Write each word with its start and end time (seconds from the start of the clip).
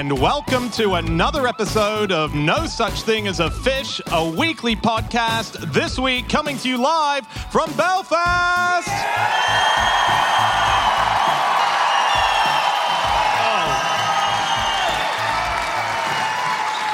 and 0.00 0.18
welcome 0.18 0.70
to 0.70 0.94
another 0.94 1.46
episode 1.46 2.10
of 2.10 2.34
No 2.34 2.64
Such 2.64 3.02
Thing 3.02 3.28
as 3.28 3.38
a 3.38 3.50
Fish, 3.50 4.00
a 4.10 4.30
weekly 4.30 4.74
podcast. 4.74 5.74
This 5.74 5.98
week, 5.98 6.26
coming 6.26 6.56
to 6.56 6.70
you 6.70 6.78
live 6.78 7.26
from 7.52 7.70
Belfast. 7.74 8.88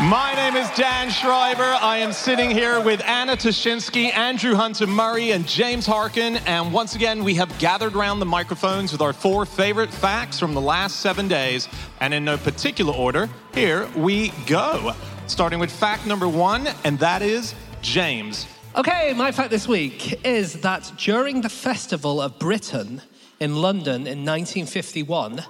My 0.09 0.34
name 0.34 0.55
is 0.55 0.70
Dan 0.77 1.10
Schreiber. 1.10 1.65
I 1.65 1.96
am 1.96 2.12
sitting 2.12 2.48
here 2.48 2.78
with 2.80 3.02
Anna 3.02 3.37
Ptaszynski, 3.37 4.14
Andrew 4.14 4.55
Hunter 4.55 4.87
Murray, 4.87 5.33
and 5.33 5.45
James 5.48 5.84
Harkin. 5.84 6.37
And 6.47 6.73
once 6.73 6.95
again, 6.95 7.24
we 7.24 7.34
have 7.34 7.59
gathered 7.59 7.97
around 7.97 8.20
the 8.20 8.27
microphones 8.27 8.92
with 8.92 9.00
our 9.00 9.12
four 9.12 9.45
favorite 9.45 9.92
facts 9.92 10.38
from 10.38 10.55
the 10.55 10.61
last 10.61 11.00
seven 11.00 11.27
days. 11.27 11.69
And 11.98 12.14
in 12.14 12.24
no 12.24 12.37
particular 12.37 12.95
order, 12.95 13.28
here 13.52 13.88
we 13.97 14.28
go. 14.47 14.92
Starting 15.27 15.59
with 15.59 15.73
fact 15.73 16.06
number 16.06 16.28
one, 16.28 16.69
and 16.84 17.00
that 17.00 17.20
is 17.20 17.56
James. 17.83 18.47
Okay, 18.77 19.12
my 19.16 19.33
fact 19.33 19.50
this 19.50 19.66
week 19.66 20.25
is 20.25 20.61
that 20.61 20.92
during 20.98 21.41
the 21.41 21.48
Festival 21.48 22.23
of 22.23 22.38
Britain 22.38 23.02
in 23.41 23.56
London 23.56 24.06
in 24.06 24.25
1951, 24.25 25.42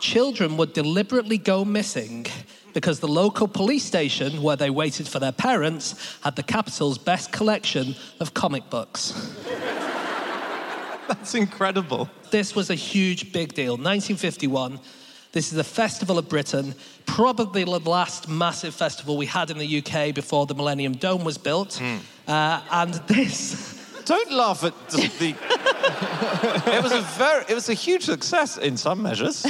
children 0.00 0.56
would 0.56 0.72
deliberately 0.72 1.36
go 1.36 1.62
missing 1.62 2.24
because 2.78 3.00
the 3.00 3.08
local 3.08 3.48
police 3.48 3.84
station 3.84 4.40
where 4.40 4.54
they 4.54 4.70
waited 4.70 5.08
for 5.08 5.18
their 5.18 5.32
parents 5.32 6.16
had 6.22 6.36
the 6.36 6.44
capital's 6.44 6.96
best 6.96 7.32
collection 7.32 7.96
of 8.20 8.34
comic 8.34 8.70
books. 8.70 9.36
That's 11.08 11.34
incredible. 11.34 12.08
This 12.30 12.54
was 12.54 12.70
a 12.70 12.76
huge 12.76 13.32
big 13.32 13.52
deal. 13.52 13.72
1951. 13.72 14.78
This 15.32 15.48
is 15.48 15.54
the 15.54 15.64
Festival 15.64 16.18
of 16.18 16.28
Britain, 16.28 16.72
probably 17.04 17.64
the 17.64 17.70
last 17.80 18.28
massive 18.28 18.76
festival 18.76 19.16
we 19.16 19.26
had 19.26 19.50
in 19.50 19.58
the 19.58 19.78
UK 19.78 20.14
before 20.14 20.46
the 20.46 20.54
Millennium 20.54 20.92
Dome 20.92 21.24
was 21.24 21.36
built. 21.36 21.82
Uh, 22.28 22.60
and 22.70 22.94
this. 23.08 23.74
Don't 24.04 24.30
laugh 24.30 24.62
at 24.62 24.72
the. 24.90 25.34
it 26.76 26.82
was 26.82 26.92
a 26.92 27.00
very, 27.18 27.44
it 27.48 27.54
was 27.54 27.68
a 27.68 27.74
huge 27.74 28.04
success 28.04 28.56
in 28.56 28.76
some 28.76 29.02
measures. 29.02 29.44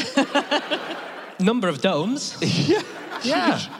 number 1.38 1.68
of 1.68 1.82
domes. 1.82 2.38
yeah. 2.40 2.82
Yeah. 3.22 3.60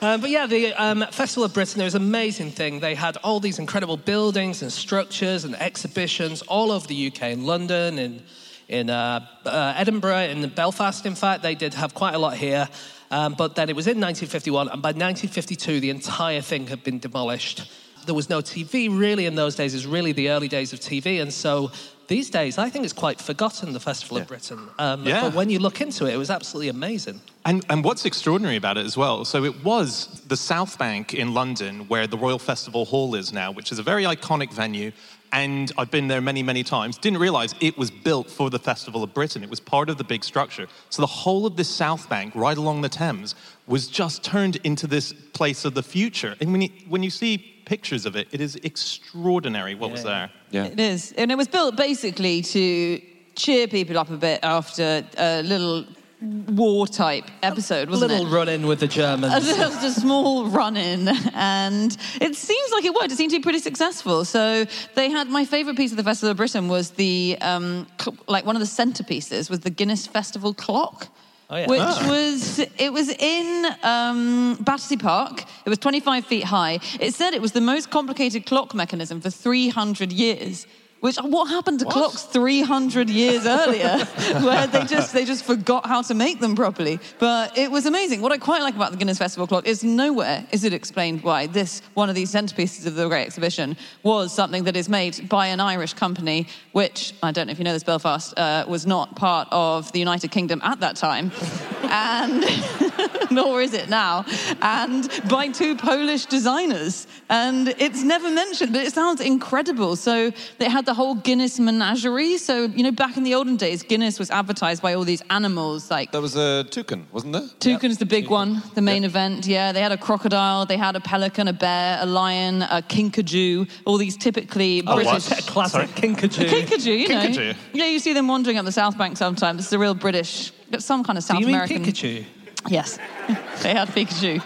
Uh, 0.00 0.16
but 0.16 0.30
yeah, 0.30 0.46
the 0.46 0.72
um, 0.74 1.04
Festival 1.10 1.42
of 1.42 1.52
Britain, 1.52 1.80
it 1.80 1.84
was 1.84 1.96
an 1.96 2.02
amazing 2.02 2.52
thing. 2.52 2.78
They 2.78 2.94
had 2.94 3.16
all 3.24 3.40
these 3.40 3.58
incredible 3.58 3.96
buildings 3.96 4.62
and 4.62 4.72
structures 4.72 5.44
and 5.44 5.56
exhibitions 5.56 6.40
all 6.42 6.70
over 6.70 6.86
the 6.86 7.08
UK, 7.08 7.22
in 7.32 7.44
London, 7.44 7.98
in, 7.98 8.22
in 8.68 8.90
uh, 8.90 9.26
uh, 9.44 9.74
Edinburgh, 9.76 10.28
in 10.30 10.48
Belfast, 10.50 11.04
in 11.04 11.16
fact. 11.16 11.42
They 11.42 11.56
did 11.56 11.74
have 11.74 11.94
quite 11.94 12.14
a 12.14 12.18
lot 12.18 12.36
here. 12.36 12.68
Um, 13.10 13.34
but 13.34 13.56
then 13.56 13.68
it 13.68 13.74
was 13.74 13.88
in 13.88 13.98
1951, 13.98 14.68
and 14.68 14.82
by 14.82 14.90
1952, 14.90 15.80
the 15.80 15.90
entire 15.90 16.42
thing 16.42 16.68
had 16.68 16.84
been 16.84 17.00
demolished. 17.00 17.68
There 18.06 18.14
was 18.14 18.30
no 18.30 18.40
TV 18.40 18.88
really 18.96 19.26
in 19.26 19.34
those 19.34 19.56
days. 19.56 19.74
It 19.74 19.78
was 19.78 19.86
really 19.86 20.12
the 20.12 20.30
early 20.30 20.48
days 20.48 20.72
of 20.72 20.78
TV. 20.78 21.20
And 21.20 21.32
so 21.32 21.72
these 22.08 22.30
days, 22.30 22.58
I 22.58 22.70
think 22.70 22.84
it's 22.84 22.94
quite 22.94 23.20
forgotten, 23.20 23.72
the 23.72 23.80
Festival 23.80 24.16
of 24.16 24.26
Britain. 24.26 24.68
Um, 24.78 25.06
Yeah. 25.06 25.20
But 25.22 25.34
when 25.34 25.50
you 25.50 25.58
look 25.58 25.80
into 25.80 26.06
it, 26.06 26.14
it 26.14 26.16
was 26.16 26.30
absolutely 26.30 26.70
amazing. 26.70 27.20
And, 27.44 27.64
and 27.68 27.84
what's 27.84 28.04
extraordinary 28.04 28.56
about 28.56 28.76
it 28.76 28.84
as 28.86 28.96
well, 28.96 29.24
so 29.24 29.44
it 29.44 29.62
was 29.62 30.22
the 30.26 30.36
South 30.36 30.78
Bank 30.78 31.14
in 31.14 31.34
London 31.34 31.86
where 31.88 32.06
the 32.06 32.18
Royal 32.18 32.38
Festival 32.38 32.84
Hall 32.86 33.14
is 33.14 33.32
now, 33.32 33.52
which 33.52 33.72
is 33.72 33.78
a 33.78 33.82
very 33.82 34.04
iconic 34.04 34.52
venue. 34.52 34.90
And 35.32 35.70
I've 35.76 35.90
been 35.90 36.08
there 36.08 36.22
many, 36.22 36.42
many 36.42 36.64
times. 36.64 36.96
Didn't 36.96 37.18
realize 37.18 37.54
it 37.60 37.76
was 37.76 37.90
built 37.90 38.30
for 38.30 38.48
the 38.48 38.58
Festival 38.58 39.02
of 39.02 39.12
Britain. 39.12 39.44
It 39.44 39.50
was 39.50 39.60
part 39.60 39.90
of 39.90 39.98
the 39.98 40.04
big 40.04 40.24
structure. 40.24 40.66
So 40.88 41.02
the 41.02 41.06
whole 41.06 41.44
of 41.44 41.54
this 41.56 41.68
South 41.68 42.08
Bank, 42.08 42.34
right 42.34 42.56
along 42.56 42.80
the 42.80 42.88
Thames, 42.88 43.34
was 43.66 43.88
just 43.88 44.24
turned 44.24 44.56
into 44.64 44.86
this 44.86 45.12
place 45.12 45.66
of 45.66 45.74
the 45.74 45.82
future. 45.82 46.34
And 46.40 46.52
when 46.52 46.62
you, 46.62 46.70
when 46.88 47.02
you 47.02 47.10
see 47.10 47.36
pictures 47.66 48.06
of 48.06 48.16
it, 48.16 48.28
it 48.32 48.40
is 48.40 48.56
extraordinary 48.56 49.74
what 49.74 49.90
was 49.90 50.02
there. 50.02 50.30
Yeah. 50.50 50.66
It 50.66 50.80
is. 50.80 51.12
And 51.12 51.30
it 51.30 51.36
was 51.36 51.48
built 51.48 51.76
basically 51.76 52.42
to 52.42 53.00
cheer 53.34 53.68
people 53.68 53.98
up 53.98 54.10
a 54.10 54.16
bit 54.16 54.40
after 54.42 55.04
a 55.16 55.42
little 55.42 55.84
war 56.20 56.86
type 56.86 57.24
episode, 57.42 57.88
wasn't 57.88 58.10
a 58.10 58.14
little 58.14 58.32
it? 58.32 58.36
run 58.36 58.48
in 58.48 58.66
with 58.66 58.80
the 58.80 58.88
Germans. 58.88 59.32
Just 59.46 59.84
a 59.84 60.00
small 60.00 60.46
run 60.48 60.76
in, 60.76 61.08
and 61.34 61.96
it 62.20 62.34
seems 62.34 62.72
like 62.72 62.84
it 62.84 62.92
worked. 62.92 63.12
It 63.12 63.16
seemed 63.16 63.30
to 63.30 63.38
be 63.38 63.42
pretty 63.42 63.60
successful. 63.60 64.24
So 64.24 64.64
they 64.94 65.10
had 65.10 65.28
my 65.28 65.44
favourite 65.44 65.76
piece 65.76 65.92
of 65.92 65.96
the 65.96 66.02
Festival 66.02 66.32
of 66.32 66.36
Britain 66.36 66.68
was 66.68 66.90
the 66.90 67.38
um, 67.40 67.86
cl- 68.00 68.16
like 68.26 68.44
one 68.44 68.56
of 68.56 68.60
the 68.60 68.66
centerpieces 68.66 69.48
was 69.48 69.60
the 69.60 69.70
Guinness 69.70 70.06
Festival 70.06 70.54
clock. 70.54 71.08
Oh, 71.50 71.56
yeah. 71.56 71.66
Which 71.66 71.80
Ah. 71.80 72.06
was 72.08 72.58
it 72.58 72.92
was 72.92 73.08
in 73.08 73.66
um, 73.82 74.56
Battersea 74.60 74.98
Park. 74.98 75.44
It 75.64 75.68
was 75.70 75.78
25 75.78 76.26
feet 76.26 76.44
high. 76.44 76.78
It 77.00 77.14
said 77.14 77.32
it 77.32 77.40
was 77.40 77.52
the 77.52 77.60
most 77.62 77.90
complicated 77.90 78.44
clock 78.44 78.74
mechanism 78.74 79.20
for 79.20 79.30
300 79.30 80.12
years. 80.12 80.66
Which 81.00 81.16
what 81.16 81.46
happened 81.46 81.78
to 81.80 81.84
clocks 81.84 82.22
300 82.24 83.08
years 83.08 83.46
earlier, 83.46 83.98
where 84.42 84.66
they 84.66 84.84
just 84.84 85.12
they 85.12 85.24
just 85.24 85.44
forgot 85.44 85.86
how 85.86 86.02
to 86.02 86.14
make 86.14 86.40
them 86.40 86.56
properly. 86.56 86.98
But 87.20 87.56
it 87.56 87.70
was 87.70 87.86
amazing. 87.86 88.20
What 88.20 88.32
I 88.32 88.38
quite 88.38 88.62
like 88.62 88.74
about 88.74 88.90
the 88.90 88.96
Guinness 88.96 89.18
Festival 89.18 89.46
clock 89.46 89.68
is 89.68 89.84
nowhere 89.84 90.44
is 90.50 90.64
it 90.64 90.72
explained 90.72 91.22
why 91.22 91.46
this 91.46 91.82
one 91.94 92.08
of 92.08 92.16
these 92.16 92.32
centerpieces 92.32 92.84
of 92.84 92.96
the 92.96 93.06
Great 93.08 93.26
Exhibition 93.26 93.76
was 94.02 94.34
something 94.34 94.64
that 94.64 94.76
is 94.76 94.88
made 94.88 95.28
by 95.28 95.46
an 95.46 95.60
Irish 95.60 95.94
company, 95.94 96.48
which 96.72 97.14
I 97.22 97.30
don't 97.30 97.46
know 97.46 97.52
if 97.52 97.58
you 97.58 97.64
know 97.64 97.72
this, 97.72 97.84
Belfast 97.84 98.36
uh, 98.36 98.64
was 98.66 98.84
not 98.84 99.14
part 99.14 99.46
of 99.52 99.92
the 99.92 100.00
United 100.00 100.32
Kingdom 100.32 100.60
at 100.64 100.80
that 100.80 100.96
time, 100.96 101.30
and 101.84 102.44
nor 103.30 103.60
is 103.60 103.72
it 103.74 103.88
now, 103.88 104.24
and 104.62 105.08
by 105.28 105.48
two 105.48 105.76
Polish 105.76 106.26
designers. 106.26 107.06
And 107.30 107.68
it's 107.78 108.02
never 108.02 108.30
mentioned, 108.30 108.72
but 108.72 108.82
it 108.82 108.92
sounds 108.92 109.20
incredible. 109.20 109.96
So 109.96 110.32
they 110.58 110.68
had 110.68 110.86
the 110.86 110.94
whole 110.94 111.14
Guinness 111.14 111.58
menagerie. 111.60 112.38
So, 112.38 112.64
you 112.66 112.82
know, 112.82 112.90
back 112.92 113.16
in 113.16 113.22
the 113.22 113.34
olden 113.34 113.56
days, 113.56 113.82
Guinness 113.82 114.18
was 114.18 114.30
advertised 114.30 114.82
by 114.82 114.94
all 114.94 115.04
these 115.04 115.22
animals 115.30 115.90
like 115.90 116.12
There 116.12 116.20
was 116.22 116.36
a 116.36 116.64
toucan, 116.64 117.06
wasn't 117.12 117.32
there? 117.34 117.46
Toucan's 117.60 117.98
the 117.98 118.06
big 118.06 118.28
one, 118.30 118.62
the 118.74 118.80
main 118.82 119.04
event. 119.04 119.46
Yeah, 119.46 119.72
they 119.72 119.80
had 119.82 119.92
a 119.92 119.98
crocodile, 119.98 120.64
they 120.66 120.76
had 120.78 120.96
a 120.96 121.00
pelican, 121.00 121.48
a 121.48 121.52
bear, 121.52 121.98
a 122.00 122.06
lion, 122.06 122.62
a 122.62 122.82
kinkajou, 122.82 123.68
all 123.84 123.98
these 123.98 124.16
typically 124.16 124.82
Oh, 124.86 124.94
British. 124.96 125.30
what? 125.30 125.46
Classic 125.46 125.88
kinkajou. 125.90 126.46
Kinkajou, 126.48 126.98
you 126.98 127.08
know. 127.08 127.26
Kinkajou. 127.26 127.56
Yeah, 127.72 127.86
you 127.86 127.98
see 127.98 128.12
them 128.14 128.28
wandering 128.28 128.56
up 128.58 128.64
the 128.64 128.72
South 128.72 128.96
Bank 128.96 129.16
sometimes. 129.16 129.60
It's 129.64 129.72
a 129.72 129.78
real 129.78 129.94
British, 129.94 130.52
some 130.78 131.04
kind 131.04 131.18
of 131.18 131.24
South 131.24 131.36
Do 131.38 131.40
you 131.42 131.46
mean 131.48 131.54
American. 131.56 131.84
Pikachu? 131.84 132.24
Yes, 132.68 132.98
they 133.62 133.72
had 133.74 133.88
Pikachu. 133.88 134.42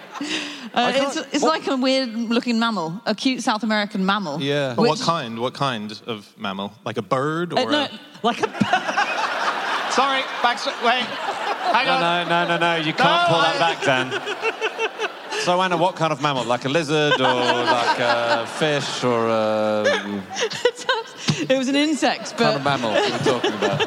Uh, 0.74 0.92
it's 0.94 1.16
it's 1.16 1.42
what- 1.42 1.60
like 1.60 1.66
a 1.66 1.76
weird 1.76 2.10
looking 2.14 2.58
mammal, 2.58 3.00
a 3.06 3.14
cute 3.14 3.42
South 3.42 3.62
American 3.62 4.04
mammal. 4.06 4.40
Yeah. 4.40 4.74
But 4.76 4.86
what 4.88 5.00
kind? 5.00 5.38
What 5.38 5.54
kind 5.54 5.92
of 6.06 6.26
mammal? 6.38 6.72
Like 6.84 6.98
a 6.98 7.02
bird 7.02 7.52
or 7.52 7.58
Uh, 7.60 7.64
no, 7.64 7.80
a... 7.84 8.00
Like 8.22 8.40
a. 8.42 8.48
Sorry, 9.92 10.22
back. 10.42 10.58
Wait. 10.82 11.04
Hang 11.72 11.86
No, 11.86 11.92
on. 11.94 12.00
no, 12.00 12.24
no, 12.28 12.48
no, 12.48 12.58
no. 12.58 12.76
You 12.76 12.92
can't 12.94 12.98
No, 12.98 13.24
pull 13.28 13.36
I- 13.40 13.52
that 13.52 13.58
back, 13.58 13.84
Dan. 13.84 15.08
So, 15.44 15.60
Anna, 15.60 15.76
what 15.76 15.96
kind 15.96 16.12
of 16.12 16.22
mammal? 16.22 16.44
Like 16.44 16.66
a 16.66 16.68
lizard 16.68 17.14
or 17.20 17.24
like 17.24 17.98
a 17.98 18.46
fish 18.46 19.02
or 19.02 19.26
a 19.28 20.22
it 21.50 21.58
was 21.58 21.66
an 21.68 21.74
insect, 21.74 22.36
kind 22.36 22.54
of 22.56 22.62
but 22.62 22.78
mammal 22.78 22.92
we're 22.92 23.18
talking 23.18 23.52
about? 23.54 23.80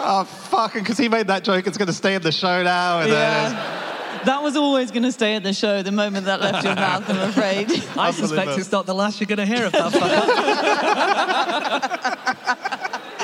Oh, 0.00 0.24
fucking, 0.24 0.82
because 0.82 0.96
he 0.98 1.08
made 1.08 1.26
that 1.26 1.44
joke, 1.44 1.66
it's 1.66 1.76
going 1.78 1.86
to 1.88 1.92
stay 1.92 2.14
in 2.14 2.22
the 2.22 2.32
show 2.32 2.62
now. 2.62 3.00
And 3.00 3.10
then 3.12 3.52
yeah. 3.52 3.84
That 4.24 4.42
was 4.42 4.56
always 4.56 4.90
going 4.90 5.04
to 5.04 5.12
stay 5.12 5.34
at 5.36 5.42
the 5.44 5.52
show 5.52 5.82
the 5.82 5.92
moment 5.92 6.26
that 6.26 6.40
left 6.40 6.64
your 6.64 6.74
mouth, 6.74 7.08
I'm 7.08 7.28
afraid. 7.30 7.70
I 7.96 8.10
suspect 8.10 8.22
Unbelievable. 8.22 8.58
it's 8.58 8.72
not 8.72 8.86
the 8.86 8.94
last 8.94 9.20
you're 9.20 9.26
going 9.28 9.38
to 9.38 9.46
hear 9.46 9.66
of 9.66 9.72
that 9.72 9.92
fucker. 9.92 10.28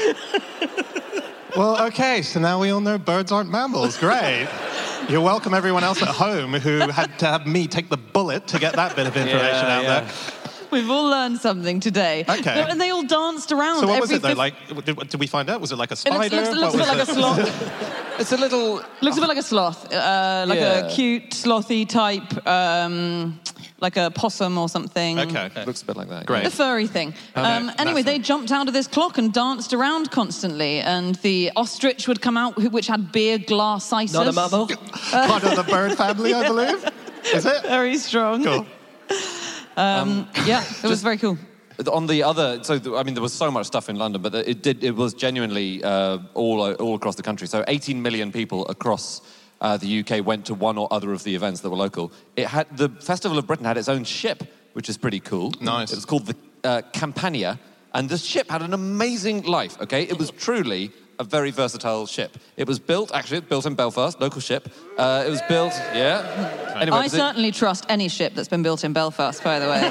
Well, 1.56 1.87
okay, 1.87 2.22
so 2.22 2.40
now 2.40 2.60
we 2.60 2.70
all 2.70 2.81
know 2.81 2.98
birds 2.98 3.31
aren't 3.31 3.48
mammals. 3.48 3.96
Great. 3.96 4.48
You're 5.08 5.20
welcome, 5.20 5.54
everyone 5.54 5.84
else 5.84 6.02
at 6.02 6.08
home 6.08 6.54
who 6.54 6.78
had 6.90 7.16
to 7.20 7.26
have 7.26 7.46
me 7.46 7.69
take 7.69 7.88
the 7.90 7.96
bullet 7.96 8.48
to 8.48 8.58
get 8.58 8.75
that 8.75 8.96
bit 8.96 9.06
of 9.06 9.16
information 9.16 9.66
Yeah, 9.66 9.76
out 9.76 9.82
yeah. 9.84 10.00
there. 10.00 10.10
We've 10.74 10.90
all 10.90 11.08
learned 11.08 11.38
something 11.40 11.80
today. 11.80 12.24
Okay. 12.28 12.66
And 12.70 12.80
they 12.80 12.90
all 12.90 13.04
danced 13.04 13.52
around. 13.52 13.80
So, 13.80 13.86
what 13.86 14.00
was 14.00 14.10
it 14.10 14.22
though? 14.22 14.28
fif- 14.30 14.38
Like, 14.38 14.54
did, 14.84 14.96
did 15.10 15.20
we 15.20 15.26
find 15.26 15.48
out? 15.50 15.60
Was 15.60 15.72
it 15.72 15.76
like 15.76 15.90
a 15.90 15.94
It 15.94 16.10
looks, 16.12 16.32
looks, 16.32 16.50
looks 16.60 16.74
a 16.74 16.78
What 16.78 16.86
bit 16.88 16.98
like 16.98 17.08
a 17.08 17.12
sloth. 17.14 17.90
It's 18.20 18.30
a 18.30 18.36
little. 18.36 18.80
looks 19.00 19.16
a 19.16 19.20
bit 19.20 19.28
like 19.28 19.38
a 19.38 19.42
sloth, 19.42 19.92
uh, 19.92 20.44
like 20.46 20.60
Yeah. 20.60 20.86
a 20.86 20.90
cute 20.94 21.30
slothy 21.30 21.84
type, 21.88 22.46
um, 22.46 23.40
like 23.80 23.96
a 23.96 24.08
possum 24.12 24.56
or 24.56 24.68
something. 24.68 25.18
Okay. 25.18 25.50
Looks 25.66 25.82
a 25.82 25.86
bit 25.86 25.96
like 25.96 26.08
that. 26.10 26.24
Great. 26.26 26.44
The 26.44 26.50
furry 26.50 26.86
thing. 26.86 27.12
Um, 27.34 27.72
anyway, 27.76 28.02
that's 28.02 28.06
they 28.06 28.18
jumped 28.20 28.52
out 28.52 28.68
of 28.68 28.72
this 28.74 28.86
clock 28.86 29.18
and 29.18 29.32
danced 29.32 29.72
around 29.74 30.12
constantly, 30.12 30.78
and 30.80 31.16
the 31.16 31.50
ostrich 31.56 32.06
would 32.06 32.20
come 32.22 32.36
out, 32.36 32.56
which 32.72 32.86
had 32.86 33.10
beer 33.10 33.36
glasitis. 33.38 34.14
Not 34.14 34.28
a 34.28 34.32
mammal. 34.32 34.66
Part 35.10 35.42
of 35.42 35.56
the 35.56 35.64
bird 35.64 35.96
family, 35.96 36.34
I 36.34 36.46
believe. 36.46 36.88
Is 37.34 37.44
it? 37.46 37.62
Very 37.64 37.96
strong. 37.98 38.44
Cool. 38.44 38.66
Yeah, 39.76 40.64
it 40.82 40.88
was 40.88 41.02
very 41.02 41.18
cool. 41.18 41.38
On 41.92 42.06
the 42.06 42.22
other, 42.22 42.62
so 42.62 42.78
th- 42.78 42.94
I 42.94 43.02
mean, 43.02 43.14
there 43.14 43.22
was 43.22 43.32
so 43.32 43.50
much 43.50 43.66
stuff 43.66 43.88
in 43.88 43.96
London, 43.96 44.22
but 44.22 44.32
it 44.34 44.62
did. 44.62 44.84
It 44.84 44.94
was 44.94 45.12
genuinely 45.12 45.82
uh, 45.82 46.18
all 46.34 46.72
all 46.74 46.94
across 46.94 47.16
the 47.16 47.22
country. 47.22 47.48
So 47.48 47.64
18 47.66 48.00
million 48.00 48.30
people 48.30 48.64
across 48.68 49.22
uh, 49.60 49.76
the 49.76 50.00
UK 50.00 50.24
went 50.24 50.46
to 50.46 50.54
one 50.54 50.78
or 50.78 50.86
other 50.92 51.12
of 51.12 51.24
the 51.24 51.34
events 51.34 51.60
that 51.62 51.70
were 51.70 51.76
local. 51.76 52.12
It 52.36 52.46
had 52.46 52.76
the 52.76 52.88
Festival 53.00 53.38
of 53.38 53.46
Britain 53.46 53.64
had 53.66 53.76
its 53.76 53.88
own 53.88 54.04
ship, 54.04 54.44
which 54.74 54.88
is 54.88 54.96
pretty 54.96 55.20
cool. 55.20 55.52
Nice. 55.60 55.90
It 55.90 55.96
was 55.96 56.04
called 56.04 56.26
the 56.26 56.36
uh, 56.62 56.82
Campania, 56.92 57.58
and 57.92 58.08
the 58.08 58.18
ship 58.18 58.50
had 58.50 58.62
an 58.62 58.72
amazing 58.72 59.42
life. 59.42 59.80
Okay, 59.80 60.02
it 60.04 60.18
was 60.18 60.30
truly 60.30 60.92
a 61.19 61.25
very 61.25 61.50
versatile 61.50 62.06
ship. 62.06 62.37
It 62.56 62.66
was 62.66 62.78
built, 62.78 63.12
actually, 63.14 63.38
it 63.38 63.44
was 63.44 63.49
built 63.49 63.66
in 63.66 63.75
Belfast, 63.75 64.20
local 64.20 64.40
ship. 64.40 64.69
Uh, 64.99 65.25
it 65.26 65.31
was 65.31 65.43
built, 65.49 65.72
yeah. 65.94 66.61
Anyway, 66.75 66.96
I 66.99 67.05
it 67.05 67.12
certainly 67.12 67.52
trust 67.52 67.87
any 67.88 68.08
ship 68.08 68.34
that's 68.34 68.49
been 68.49 68.64
built 68.64 68.82
in 68.82 68.93
Belfast, 68.93 69.43
by 69.44 69.61
the 69.61 69.66
way. 69.66 69.81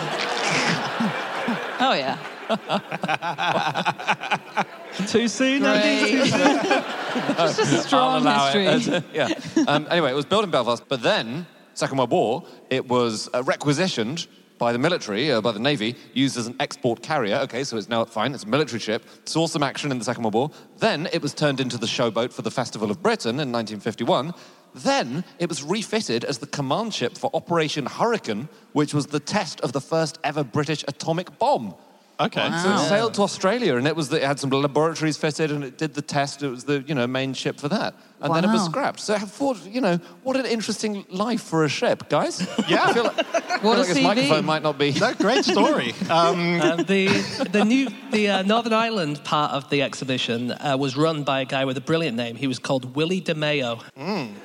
oh, 1.79 1.93
yeah. 1.93 2.17
Too 5.07 5.29
soon, 5.29 5.63
Andy? 5.63 6.11
Great. 6.11 6.29
Just 6.29 7.59
a 7.59 7.63
I'll 7.77 7.83
strong 7.83 8.21
allow 8.21 8.49
it. 8.49 8.81
history. 8.81 9.01
yeah. 9.13 9.29
Um, 9.67 9.87
anyway, 9.89 10.11
it 10.11 10.15
was 10.15 10.25
built 10.25 10.43
in 10.43 10.51
Belfast, 10.51 10.83
but 10.89 11.01
then, 11.01 11.47
Second 11.73 11.97
World 11.99 12.11
War, 12.11 12.43
it 12.69 12.85
was 12.87 13.29
uh, 13.33 13.43
requisitioned 13.43 14.27
by 14.63 14.71
the 14.71 14.79
military, 14.79 15.29
uh, 15.29 15.41
by 15.41 15.51
the 15.51 15.59
Navy, 15.59 15.93
used 16.13 16.37
as 16.37 16.47
an 16.47 16.55
escort 16.57 17.03
carrier. 17.03 17.35
Okay, 17.39 17.65
so 17.65 17.75
it's 17.75 17.89
now 17.89 18.05
fine, 18.05 18.33
it's 18.33 18.45
a 18.45 18.47
military 18.47 18.79
ship. 18.79 19.03
Saw 19.25 19.45
some 19.45 19.61
action 19.61 19.91
in 19.91 19.99
the 19.99 20.05
Second 20.05 20.23
World 20.23 20.35
War. 20.35 20.51
Then 20.77 21.09
it 21.11 21.21
was 21.21 21.33
turned 21.33 21.59
into 21.59 21.77
the 21.77 21.85
showboat 21.85 22.31
for 22.31 22.43
the 22.43 22.49
Festival 22.49 22.89
of 22.89 23.03
Britain 23.03 23.41
in 23.41 23.51
1951. 23.51 24.33
Then 24.73 25.25
it 25.37 25.49
was 25.49 25.63
refitted 25.63 26.23
as 26.23 26.37
the 26.37 26.47
command 26.47 26.93
ship 26.93 27.17
for 27.17 27.29
Operation 27.33 27.85
Hurricane, 27.85 28.47
which 28.71 28.93
was 28.93 29.07
the 29.07 29.19
test 29.19 29.59
of 29.59 29.73
the 29.73 29.81
first 29.81 30.17
ever 30.23 30.45
British 30.45 30.85
atomic 30.87 31.37
bomb. 31.39 31.75
Okay. 32.21 32.49
So 32.63 32.71
it 32.71 32.87
sailed 32.87 33.15
to 33.15 33.23
Australia, 33.23 33.75
and 33.75 33.85
it 33.85 33.97
was 33.97 34.07
the, 34.07 34.17
it 34.17 34.23
had 34.23 34.39
some 34.39 34.49
laboratories 34.49 35.17
fitted, 35.17 35.51
and 35.51 35.61
it 35.63 35.77
did 35.77 35.93
the 35.93 36.01
test. 36.01 36.41
It 36.41 36.47
was 36.47 36.63
the 36.63 36.81
you 36.87 36.95
know 36.95 37.05
main 37.05 37.33
ship 37.33 37.59
for 37.59 37.67
that, 37.67 37.95
and 38.23 38.33
then 38.33 38.45
it 38.45 38.51
was 38.53 38.65
scrapped. 38.65 38.99
So 38.99 39.13
I 39.15 39.19
thought, 39.19 39.63
you 39.65 39.81
know, 39.81 39.97
what 40.23 40.35
an 40.37 40.45
interesting 40.45 41.05
life 41.09 41.41
for 41.43 41.63
a 41.65 41.69
ship, 41.69 42.09
guys. 42.09 42.41
Yeah. 42.67 42.85
I 42.85 42.93
feel 42.93 43.03
like, 43.03 43.19
I 43.19 43.57
feel 43.59 43.69
What 43.69 43.77
a 43.77 43.81
like 43.81 43.87
this 43.89 44.01
microphone 44.01 44.45
might 44.45 44.63
not 44.63 44.77
be. 44.77 44.91
No, 44.93 45.13
great 45.13 45.45
story. 45.45 45.93
Um, 46.09 46.61
Um, 46.61 46.77
the 46.83 47.07
the 47.51 47.63
new 47.65 47.87
the 48.11 48.29
uh, 48.29 48.41
Northern 48.43 48.73
Ireland 48.73 49.23
part 49.23 49.51
of 49.51 49.69
the 49.69 49.81
exhibition 49.81 50.51
uh, 50.51 50.75
was 50.79 50.95
run 50.95 51.23
by 51.23 51.41
a 51.41 51.45
guy 51.45 51.65
with 51.65 51.77
a 51.77 51.81
brilliant 51.81 52.15
name. 52.17 52.35
He 52.35 52.47
was 52.47 52.59
called 52.59 52.95
Willie 52.95 53.21
DeMayo. 53.21 53.81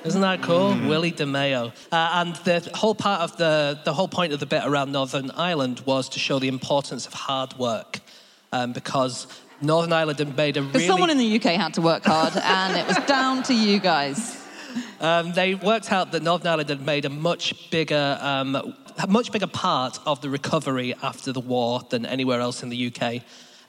Isn't 0.03 0.21
that 0.21 0.41
cool? 0.41 0.69
Willie 0.91 1.11
DeMayo. 1.11 1.71
Uh, 1.91 2.09
and 2.19 2.35
the 2.43 2.59
whole 2.75 2.95
part 2.95 3.21
of 3.21 3.37
the 3.37 3.79
the 3.85 3.93
whole 3.93 4.07
point 4.07 4.33
of 4.33 4.39
the 4.39 4.45
bit 4.45 4.63
around 4.65 4.91
Northern 4.91 5.31
Ireland 5.31 5.81
was 5.85 6.09
to 6.09 6.19
show 6.19 6.39
the 6.39 6.47
importance 6.47 7.07
of 7.07 7.13
hard 7.13 7.53
work, 7.57 7.99
um, 8.51 8.73
because 8.73 9.27
Northern 9.61 9.93
Ireland 9.93 10.19
had 10.19 10.37
made 10.37 10.57
a 10.57 10.61
Because 10.61 10.75
really 10.75 10.87
someone 10.87 11.09
in 11.09 11.17
the 11.17 11.35
UK 11.35 11.55
had 11.55 11.73
to 11.75 11.81
work 11.81 12.05
hard, 12.05 12.35
and 12.37 12.77
it 12.77 12.87
was 12.87 12.97
down 13.05 13.43
to 13.43 13.53
you 13.53 13.79
guys. 13.79 14.37
Um, 15.01 15.33
they 15.33 15.55
worked 15.55 15.91
out 15.91 16.11
that 16.11 16.23
Northern 16.23 16.47
Ireland 16.47 16.69
had 16.69 16.85
made 16.85 17.05
a 17.05 17.09
much 17.09 17.69
bigger, 17.71 18.17
um, 18.21 18.75
much 19.07 19.31
bigger 19.31 19.47
part 19.47 19.99
of 20.05 20.21
the 20.21 20.29
recovery 20.29 20.93
after 21.01 21.31
the 21.31 21.39
war 21.39 21.81
than 21.89 22.05
anywhere 22.05 22.39
else 22.39 22.63
in 22.63 22.69
the 22.69 22.93
UK. 22.93 23.21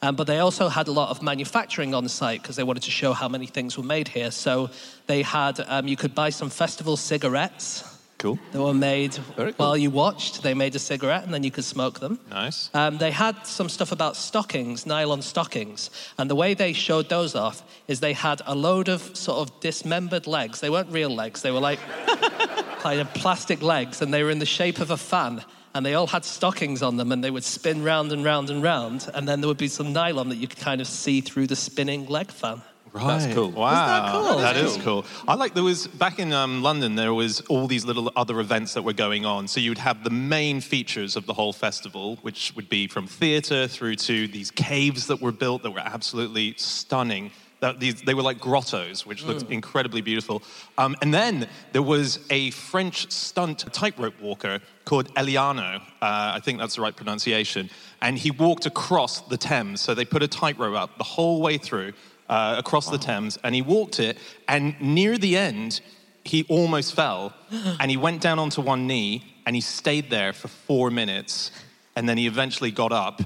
Um, 0.03 0.17
but 0.17 0.27
they 0.27 0.39
also 0.39 0.69
had 0.69 0.89
a 0.89 0.93
lot 0.93 1.11
of 1.11 1.23
manufacturing 1.23 1.95
on 1.95 2.09
site 2.09 2.41
because 2.43 2.57
they 2.57 2.63
wanted 2.63 2.85
to 2.85 2.91
show 2.91 3.13
how 3.13 3.29
many 3.29 3.47
things 3.47 3.77
were 3.77 3.85
made 3.85 4.09
here. 4.09 4.31
So 4.31 4.71
they 5.07 5.23
had, 5.23 5.61
um, 5.69 5.89
you 5.89 5.97
could 5.97 6.15
buy 6.15 6.31
some 6.31 6.49
festival 6.49 6.97
cigarettes 6.97 7.90
Cool. 8.21 8.39
They 8.53 8.59
were 8.59 8.75
made 8.75 9.19
cool. 9.35 9.51
while 9.57 9.79
you 9.79 9.89
watched. 9.89 10.43
They 10.43 10.53
made 10.53 10.75
a 10.77 10.79
cigarette 10.79 11.25
and 11.25 11.33
then 11.33 11.43
you 11.43 11.51
could 11.51 11.65
smoke 11.65 12.01
them. 12.01 12.21
nice. 12.29 12.69
Um, 12.75 12.99
they 12.99 13.11
had 13.11 13.47
some 13.47 13.71
stuff 13.71 13.93
about 13.93 14.15
stockings, 14.15 14.85
nylon 14.85 15.23
stockings, 15.23 15.89
and 16.19 16.29
the 16.29 16.35
way 16.35 16.53
they 16.53 16.75
showed 16.75 17.09
those 17.09 17.35
off 17.35 17.63
is 17.89 18.01
they 18.01 18.13
had 18.13 18.43
a 18.45 18.55
load 18.55 18.91
of 18.91 19.17
sort 19.17 19.39
of 19.39 19.61
dismembered 19.61 20.27
legs. 20.27 20.61
They 20.61 20.69
weren't 20.69 20.93
real 20.93 21.09
legs; 21.09 21.41
they 21.41 21.51
were 21.51 21.61
like 21.61 21.79
kind 22.81 23.01
of 23.01 23.13
plastic 23.15 23.63
legs, 23.63 24.03
and 24.03 24.13
they 24.13 24.23
were 24.23 24.31
in 24.31 24.39
the 24.39 24.47
shape 24.47 24.81
of 24.81 24.91
a 24.91 24.99
fan. 24.99 25.43
And 25.73 25.87
they 25.87 25.95
all 25.95 26.09
had 26.09 26.25
stockings 26.25 26.83
on 26.83 26.97
them, 26.99 27.13
and 27.13 27.23
they 27.25 27.31
would 27.31 27.45
spin 27.45 27.85
round 27.85 28.13
and 28.13 28.23
round 28.23 28.51
and 28.51 28.63
round. 28.63 29.09
And 29.15 29.27
then 29.27 29.41
there 29.41 29.47
would 29.47 29.57
be 29.57 29.69
some 29.69 29.93
nylon 29.93 30.29
that 30.29 30.37
you 30.37 30.49
could 30.49 30.59
kind 30.59 30.81
of 30.81 30.89
see 30.89 31.21
through 31.21 31.47
the 31.47 31.57
spinning 31.57 32.07
leg 32.07 32.31
fan. 32.33 32.61
Right. 32.93 33.19
That's 33.19 33.35
cool. 33.35 33.51
Wow. 33.53 33.71
that 33.73 34.13
cool? 34.13 34.39
That 34.39 34.57
is 34.57 34.77
cool. 34.79 35.05
I 35.29 35.35
like 35.35 35.55
there 35.55 35.63
was 35.63 35.87
back 35.87 36.19
in 36.19 36.33
um, 36.33 36.63
London 36.63 36.97
there 36.97 37.15
was 37.15 37.41
all 37.43 37.69
these 37.69 37.85
little 37.85 38.11
other 38.17 38.41
events 38.41 38.75
that 38.75 38.83
were 38.83 38.93
going 38.93 39.25
on. 39.25 39.47
So 39.47 39.61
you'd 39.61 39.79
have 39.79 40.03
the 40.03 40.11
main 40.11 40.61
features 40.61 41.15
of 41.15 41.27
the 41.27 41.35
whole 41.35 41.53
festival, 41.53 42.17
which 42.23 42.53
would 42.57 42.69
be 42.69 42.89
from 42.89 43.07
theatre 43.07 43.69
through 43.69 43.97
to 43.97 44.27
these 44.27 44.51
caves 44.51 45.07
that 45.07 45.21
were 45.21 45.33
built 45.33 45.63
that 45.63 45.71
were 45.71 45.81
absolutely 45.81 46.55
stunning. 46.57 47.31
That 47.61 47.79
these, 47.79 48.01
they 48.01 48.15
were 48.15 48.23
like 48.23 48.41
grottos, 48.41 49.05
which 49.05 49.23
looked 49.23 49.51
incredibly 49.51 50.01
beautiful. 50.01 50.43
Um, 50.79 50.97
and 51.03 51.13
then 51.13 51.47
there 51.73 51.83
was 51.83 52.19
a 52.31 52.51
French 52.53 53.13
stunt 53.13 53.71
tightrope 53.73 54.19
walker 54.19 54.61
called 54.87 55.15
Eliano. 55.15 55.77
Uh, 55.77 55.83
I 56.01 56.41
think 56.43 56.59
that's 56.59 56.77
the 56.77 56.81
right 56.81 56.97
pronunciation. 56.97 57.69
And 58.01 58.19
he 58.19 58.31
walked 58.31 58.65
across 58.65 59.21
the 59.21 59.37
Thames. 59.37 59.83
So 59.83 59.95
they 59.95 60.07
put 60.07 60.23
a 60.23 60.29
tightrope 60.29 60.75
up 60.75 60.97
the 60.97 61.05
whole 61.05 61.43
way 61.43 61.59
through 61.59 61.93
uh, 62.31 62.55
across 62.57 62.89
the 62.89 62.97
Thames, 62.97 63.39
and 63.43 63.55
he 63.55 63.61
walked 63.61 63.99
it. 63.99 64.17
And 64.49 64.81
near 64.81 65.19
the 65.19 65.37
end, 65.37 65.81
he 66.25 66.47
almost 66.49 66.95
fell, 66.95 67.35
and 67.81 67.91
he 67.91 67.97
went 67.97 68.23
down 68.23 68.39
onto 68.39 68.63
one 68.63 68.87
knee, 68.87 69.35
and 69.45 69.55
he 69.57 69.61
stayed 69.61 70.09
there 70.11 70.33
for 70.33 70.49
four 70.49 70.91
minutes, 70.91 71.51
and 71.97 72.09
then 72.09 72.17
he 72.17 72.27
eventually 72.27 72.71
got 72.71 72.93
up. 72.93 73.21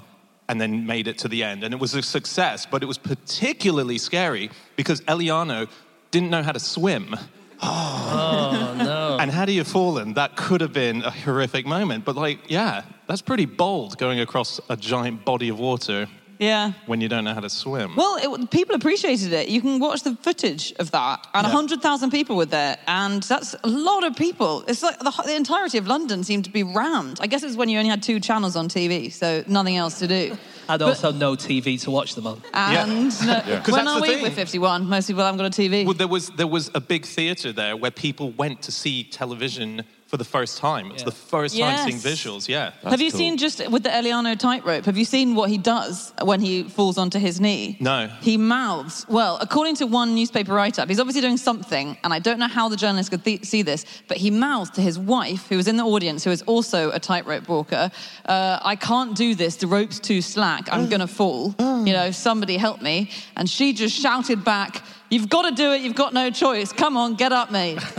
And 0.47 0.61
then 0.61 0.87
made 0.87 1.09
it 1.09 1.17
to 1.21 1.29
the 1.29 1.43
end. 1.43 1.65
And 1.65 1.73
it 1.73 1.81
was 1.81 1.95
a 1.95 2.03
success, 2.03 2.67
but 2.67 2.83
it 2.83 2.87
was 2.87 2.99
particularly 2.99 3.97
scary 3.97 4.51
because 4.77 5.01
Eliano 5.09 5.71
didn't 6.11 6.29
know 6.29 6.43
how 6.43 6.53
to 6.53 6.61
swim. 6.61 7.17
Oh 7.63 8.75
no! 8.77 9.17
And 9.23 9.31
had 9.31 9.49
he 9.49 9.57
have 9.57 9.67
fallen, 9.67 10.13
that 10.15 10.37
could 10.37 10.61
have 10.61 10.75
been 10.75 11.01
a 11.01 11.11
horrific 11.11 11.65
moment. 11.65 12.05
But, 12.05 12.17
like, 12.17 12.41
yeah, 12.51 12.83
that's 13.09 13.23
pretty 13.23 13.47
bold 13.47 13.97
going 13.97 14.21
across 14.21 14.61
a 14.69 14.77
giant 14.77 15.25
body 15.25 15.49
of 15.49 15.59
water 15.59 16.09
Yeah. 16.39 16.73
when 16.87 17.01
you 17.01 17.09
don't 17.09 17.25
know 17.25 17.35
how 17.35 17.41
to 17.41 17.51
swim. 17.51 17.97
Well, 17.97 18.17
it, 18.43 18.51
people 18.51 18.75
appreciated 18.75 19.33
it. 19.33 19.49
You 19.49 19.61
can 19.61 19.79
watch 19.79 20.03
the 20.03 20.17
footage 20.17 20.73
of 20.79 20.91
that, 20.93 21.27
and 21.35 21.47
Yeah. 21.47 21.53
100,000 21.53 22.11
people 22.11 22.37
were 22.37 22.47
there, 22.47 22.77
and 22.87 23.23
that's 23.23 23.55
a 23.65 23.69
lot 23.69 24.05
of 24.05 24.17
people. 24.17 24.65
It's 24.69 24.83
like 24.83 24.99
the, 24.99 25.11
the 25.27 25.35
entirety 25.37 25.79
of 25.79 25.87
London 25.87 26.25
seemed 26.25 26.45
to 26.45 26.51
be 26.51 26.63
rammed. 26.63 27.19
I 27.21 27.27
guess 27.27 27.43
it's 27.43 27.57
when 27.57 27.69
you 27.69 27.79
only 27.79 27.91
had 27.91 28.03
two 28.03 28.21
channels 28.21 28.57
on 28.57 28.69
TV, 28.69 29.13
so 29.13 29.45
nothing 29.47 29.77
else 29.77 29.99
to 30.01 30.07
do. 30.09 30.37
And 30.67 30.81
also 30.81 31.13
no 31.13 31.37
TV 31.37 31.79
to 31.83 31.91
watch 31.91 32.15
them 32.15 32.27
on. 32.27 32.43
And 32.55 33.11
no, 33.27 33.41
'Cause 33.65 33.73
when 33.75 33.87
are 33.87 34.01
we? 34.01 34.09
thing. 34.09 34.23
We're 34.23 34.31
51. 34.31 34.89
Most 34.89 35.09
people 35.09 35.23
haven't 35.23 35.39
got 35.39 35.47
a 35.47 35.63
TV. 35.63 35.85
Well, 35.85 35.93
there 35.95 36.09
was 36.09 36.31
there 36.31 36.47
was 36.47 36.71
a 36.75 36.81
big 36.81 37.05
theater 37.05 37.53
there 37.53 37.77
where 37.77 37.91
people 37.91 38.31
went 38.31 38.63
to 38.63 38.73
see 38.73 39.05
television 39.05 39.85
for 40.07 40.17
the 40.19 40.25
first 40.25 40.59
time. 40.59 40.91
It's 40.93 41.01
Yeah. 41.03 41.07
the 41.07 41.13
first 41.13 41.59
time 41.59 41.91
seeing 41.91 42.01
visuals. 42.01 42.47
Yeah. 42.49 42.71
have 42.85 43.01
you 43.01 43.11
cool. 43.11 43.19
seen 43.19 43.37
just 43.37 43.67
with 43.71 43.83
the 43.83 43.89
Eliano 43.89 44.39
tightrope? 44.39 44.85
Have 44.85 44.97
you 44.97 45.05
seen 45.05 45.35
what 45.35 45.49
he 45.51 45.59
does 45.59 46.13
when 46.23 46.41
he 46.41 46.63
falls 46.65 46.99
onto 46.99 47.19
his 47.19 47.41
knee? 47.41 47.77
No. 47.81 48.09
He 48.21 48.37
mouths. 48.37 49.07
Well, 49.09 49.39
according 49.41 49.77
to 49.77 49.87
one 49.87 50.15
newspaper 50.15 50.53
write-up, 50.55 50.89
he's 50.89 51.01
obviously 51.01 51.23
doing 51.23 51.37
something, 51.39 51.97
and 52.05 52.13
I 52.13 52.19
don't 52.21 52.39
know 52.39 52.47
how 52.49 52.69
the 52.69 52.77
journalist 52.77 53.11
could 53.11 53.25
th- 53.25 53.45
see 53.45 53.63
this, 53.63 53.85
but 54.07 54.19
he 54.19 54.31
mouths 54.31 54.71
to 54.73 54.83
his 54.83 54.99
wife, 54.99 55.47
who 55.49 55.57
was 55.57 55.67
in 55.67 55.77
the 55.79 55.85
audience, 55.85 56.23
who 56.23 56.31
is 56.31 56.43
also 56.43 56.91
a 56.91 57.01
tightrope 57.01 57.49
walker. 57.49 57.91
Uh, 58.27 58.59
I 58.63 58.77
can't 58.77 59.17
do 59.17 59.35
this. 59.35 59.57
The 59.57 59.67
rope's 59.67 59.99
too 59.99 60.21
slack. 60.23 60.69
I'm 60.71 60.89
gonna 60.93 61.07
fall. 61.09 61.55
You 61.59 61.93
know, 61.93 62.11
somebody 62.13 62.57
help 62.57 62.81
me. 62.83 63.11
And 63.37 63.49
she 63.51 63.73
just 63.73 63.99
shouted 64.01 64.45
back. 64.45 64.83
You've 65.11 65.29
got 65.29 65.43
to 65.49 65.55
do 65.55 65.73
it. 65.73 65.83
You've 65.83 65.95
got 65.95 66.13
no 66.15 66.31
choice. 66.31 66.73
Come 66.73 66.97
on, 66.97 67.15
get 67.15 67.33
up, 67.33 67.51
mate. 67.51 67.79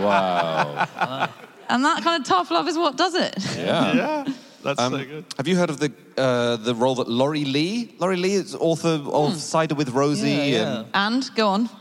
Wow. 0.00 1.28
And 1.68 1.84
that 1.84 2.02
kind 2.04 2.20
of 2.20 2.26
tough 2.28 2.50
love 2.50 2.68
is 2.68 2.76
what 2.78 2.96
does 2.96 3.14
it. 3.14 3.34
Yeah. 3.56 3.92
Yeah. 3.92 4.24
That's 4.62 4.80
Um, 4.80 4.92
so 4.92 4.98
good. 5.04 5.24
have 5.36 5.46
you 5.48 5.56
heard 5.56 5.70
of 5.70 5.78
the 5.78 5.92
uh, 6.16 6.56
the 6.56 6.74
role 6.74 6.94
that 6.96 7.08
Laurie 7.08 7.44
Lee? 7.44 7.94
Laurie 7.98 8.16
Lee 8.16 8.34
is 8.34 8.54
author 8.54 9.00
of 9.12 9.34
Cider 9.36 9.74
with 9.74 9.90
Rosie. 9.90 10.30
Yeah, 10.30 10.44
yeah. 10.44 10.84
And 10.94 11.28
go 11.34 11.48
on. 11.48 11.68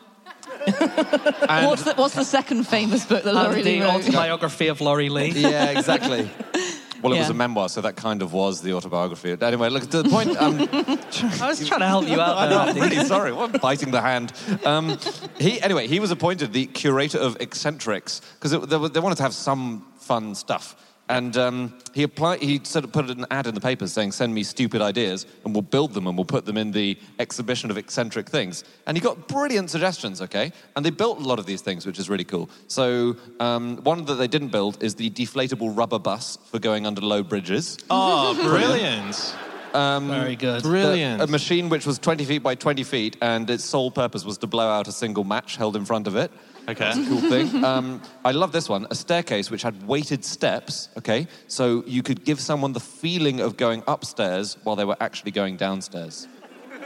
And, 0.67 1.67
What's 1.67 1.83
the, 1.83 1.93
what's 1.95 2.15
the 2.15 2.23
second 2.25 2.63
famous 2.67 3.05
book 3.05 3.23
that 3.23 3.33
Laurie 3.35 3.57
And 3.57 3.65
Lee 3.65 3.79
the 3.79 3.87
autobiography 3.89 4.67
of 4.67 4.81
Laurie 4.81 5.09
Lee. 5.09 5.29
yeah, 5.31 5.65
exactly. 5.77 6.29
Well, 7.01 7.13
it 7.13 7.19
was 7.19 7.29
a 7.29 7.33
memoir, 7.33 7.69
so 7.69 7.81
that 7.81 7.95
kind 7.95 8.21
of 8.21 8.33
was 8.33 8.61
the 8.61 8.73
autobiography. 8.73 9.35
Anyway, 9.39 9.69
look 9.69 9.89
to 9.89 10.03
the 10.03 10.09
point. 10.09 10.35
Um, 10.37 10.59
I 11.41 11.47
was 11.47 11.67
trying 11.67 11.81
to 11.81 11.87
help 11.87 12.07
you 12.07 12.19
out 12.19 12.37
I 12.37 12.47
there. 12.47 12.57
know, 12.57 12.63
I'm 12.71 12.75
really 12.89 13.05
sorry. 13.05 13.31
Well, 13.31 13.45
I'm 13.45 13.51
biting 13.53 13.91
the 13.91 14.01
hand. 14.01 14.33
Um, 14.65 14.97
he, 15.39 15.61
anyway, 15.61 15.87
he 15.87 15.99
was 15.99 16.11
appointed 16.11 16.53
the 16.53 16.65
curator 16.67 17.17
of 17.19 17.37
eccentrics 17.39 18.21
because 18.39 18.51
they, 18.51 18.87
they 18.89 18.99
wanted 18.99 19.15
to 19.17 19.23
have 19.23 19.33
some 19.33 19.85
fun 19.97 20.35
stuff. 20.35 20.75
And 21.07 21.37
um, 21.37 21.73
he 21.93 22.03
applied. 22.03 22.41
He 22.41 22.59
sort 22.63 22.83
of 22.83 22.91
put 22.91 23.09
an 23.11 23.25
ad 23.29 23.45
in 23.45 23.53
the 23.53 23.61
paper 23.61 23.87
saying, 23.87 24.11
"Send 24.11 24.33
me 24.33 24.41
stupid 24.41 24.81
ideas, 24.81 25.27
and 25.43 25.53
we'll 25.53 25.61
build 25.61 25.93
them, 25.93 26.07
and 26.07 26.17
we'll 26.17 26.25
put 26.25 26.45
them 26.45 26.57
in 26.57 26.71
the 26.71 26.97
exhibition 27.19 27.69
of 27.69 27.77
eccentric 27.77 28.27
things." 28.27 28.63
And 28.87 28.97
he 28.97 29.01
got 29.01 29.27
brilliant 29.27 29.69
suggestions. 29.69 30.19
Okay, 30.21 30.51
and 30.75 30.83
they 30.83 30.89
built 30.89 31.19
a 31.19 31.23
lot 31.23 31.37
of 31.37 31.45
these 31.45 31.61
things, 31.61 31.85
which 31.85 31.99
is 31.99 32.09
really 32.09 32.23
cool. 32.23 32.49
So 32.67 33.15
um, 33.39 33.77
one 33.83 34.05
that 34.05 34.15
they 34.15 34.27
didn't 34.27 34.49
build 34.49 34.81
is 34.83 34.95
the 34.95 35.11
deflatable 35.11 35.77
rubber 35.77 35.99
bus 35.99 36.39
for 36.49 36.57
going 36.57 36.87
under 36.87 37.01
low 37.01 37.21
bridges. 37.21 37.77
Oh, 37.91 38.33
brilliant. 38.41 39.35
Very 39.75 40.35
good. 40.35 40.63
Brilliant. 40.63 41.21
A 41.21 41.27
machine 41.27 41.69
which 41.69 41.85
was 41.85 41.99
20 41.99 42.25
feet 42.25 42.43
by 42.43 42.55
20 42.55 42.83
feet, 42.83 43.17
and 43.21 43.49
its 43.49 43.63
sole 43.63 43.91
purpose 43.91 44.25
was 44.25 44.37
to 44.39 44.47
blow 44.47 44.67
out 44.67 44.87
a 44.87 44.91
single 44.91 45.23
match 45.23 45.55
held 45.57 45.75
in 45.75 45.85
front 45.85 46.07
of 46.07 46.15
it. 46.15 46.31
Okay. 46.67 46.91
cool 47.07 47.21
thing. 47.21 47.63
Um, 47.75 48.01
I 48.23 48.31
love 48.31 48.51
this 48.51 48.67
one. 48.69 48.87
A 48.89 48.95
staircase 48.95 49.49
which 49.51 49.61
had 49.63 49.87
weighted 49.87 50.23
steps. 50.25 50.89
Okay, 50.97 51.27
so 51.47 51.83
you 51.85 52.01
could 52.03 52.23
give 52.25 52.39
someone 52.39 52.73
the 52.73 52.79
feeling 52.79 53.39
of 53.39 53.55
going 53.57 53.83
upstairs 53.87 54.57
while 54.63 54.75
they 54.75 54.85
were 54.85 54.97
actually 54.99 55.31
going 55.31 55.57
downstairs. 55.57 56.27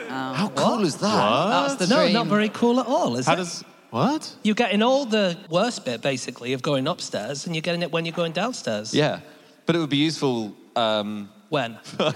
How 0.09 0.49
cool 0.55 0.83
is 0.83 0.95
that? 0.97 1.49
That's 1.49 1.75
the 1.75 1.87
No, 1.87 2.01
dream. 2.01 2.13
not 2.13 2.27
very 2.27 2.49
cool 2.49 2.79
at 2.79 2.87
all, 2.87 3.15
is 3.17 3.25
How 3.27 3.33
it? 3.33 3.37
does 3.37 3.63
what? 3.91 4.35
You're 4.43 4.55
getting 4.55 4.81
all 4.81 5.05
the 5.05 5.37
worst 5.49 5.85
bit, 5.85 6.01
basically, 6.01 6.53
of 6.53 6.61
going 6.61 6.87
upstairs, 6.87 7.45
and 7.45 7.55
you're 7.55 7.61
getting 7.61 7.81
it 7.83 7.91
when 7.91 8.05
you're 8.05 8.15
going 8.15 8.31
downstairs. 8.33 8.93
Yeah, 8.93 9.19
but 9.65 9.75
it 9.75 9.79
would 9.79 9.89
be 9.89 9.97
useful. 9.97 10.55
Um, 10.75 11.29
When? 11.49 11.77
But 11.97 12.15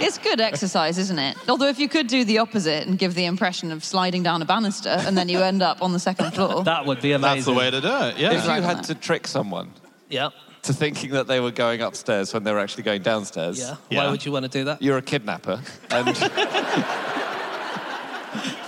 it's 0.00 0.18
good 0.18 0.40
exercise, 0.40 0.98
isn't 0.98 1.18
it? 1.18 1.36
Although 1.48 1.68
if 1.68 1.78
you 1.78 1.88
could 1.88 2.08
do 2.08 2.24
the 2.24 2.38
opposite 2.38 2.86
and 2.86 2.98
give 2.98 3.14
the 3.14 3.24
impression 3.24 3.70
of 3.72 3.84
sliding 3.84 4.22
down 4.22 4.42
a 4.42 4.44
banister 4.44 4.88
and 4.90 5.16
then 5.16 5.28
you 5.28 5.38
end 5.40 5.62
up 5.62 5.80
on 5.82 5.92
the 5.92 5.98
second 5.98 6.32
floor. 6.34 6.64
That 6.70 6.86
would 6.86 7.00
be 7.00 7.12
amazing. 7.12 7.34
That's 7.36 7.46
the 7.46 7.54
way 7.54 7.70
to 7.70 7.80
do 7.80 7.86
it. 7.86 8.18
yeah. 8.18 8.32
if 8.32 8.44
Yeah. 8.44 8.56
you 8.56 8.62
had 8.62 8.82
to 8.84 8.94
trick 8.94 9.26
someone 9.26 9.72
Yeah. 10.08 10.30
to 10.62 10.72
thinking 10.74 11.10
that 11.12 11.26
they 11.26 11.40
were 11.40 11.52
going 11.52 11.80
upstairs 11.82 12.34
when 12.34 12.42
they 12.44 12.52
were 12.52 12.58
actually 12.58 12.82
going 12.82 13.02
downstairs, 13.02 13.58
Yeah. 13.60 13.76
Yeah. 13.90 14.04
Why 14.04 14.10
would 14.10 14.24
you 14.26 14.32
want 14.32 14.44
to 14.44 14.50
do 14.50 14.64
that? 14.64 14.82
you're 14.82 14.98
a 14.98 15.02
kidnapper. 15.02 15.60
And 15.90 16.08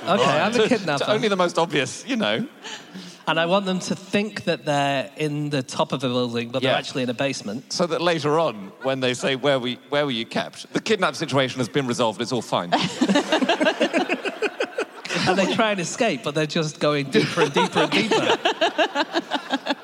Okay, 0.05 0.25
I'm 0.41 0.53
a 0.53 0.59
to 0.59 0.69
kidnapper. 0.69 1.05
only 1.09 1.29
the 1.29 1.37
most 1.37 1.59
obvious, 1.59 2.05
you 2.07 2.17
know. 2.17 2.47
And 3.27 3.39
I 3.39 3.47
want 3.47 3.67
them 3.67 3.79
to 3.81 3.95
think 3.95 4.45
that 4.45 4.65
they're 4.65 5.11
in 5.17 5.51
the 5.51 5.63
top 5.63 5.93
of 5.93 6.03
a 6.03 6.09
building, 6.09 6.49
but 6.51 6.63
they're 6.63 6.73
Yeah. 6.73 6.79
actually 6.79 7.05
in 7.05 7.11
a 7.11 7.15
basement. 7.15 7.73
So 7.73 7.87
that 7.87 8.01
later 8.01 8.39
on, 8.39 8.73
when 8.83 9.01
they 9.01 9.15
say, 9.15 9.37
where, 9.37 9.59
we, 9.61 9.79
where 9.91 10.05
were 10.05 10.11
you 10.11 10.27
kept? 10.27 10.73
The 10.73 10.81
kidnap 10.81 11.15
situation 11.15 11.59
has 11.59 11.69
been 11.69 11.87
resolved, 11.87 12.21
it's 12.21 12.33
all 12.33 12.43
fine. 12.43 12.73
And 15.25 15.39
they 15.39 15.55
try 15.55 15.71
and 15.71 15.79
escape, 15.81 16.23
but 16.25 16.35
they're 16.35 16.47
just 16.47 16.81
going 16.81 17.11
deeper 17.11 17.43
and 17.43 17.53
deeper 17.53 17.81
and 17.81 17.91
deeper. 17.93 18.39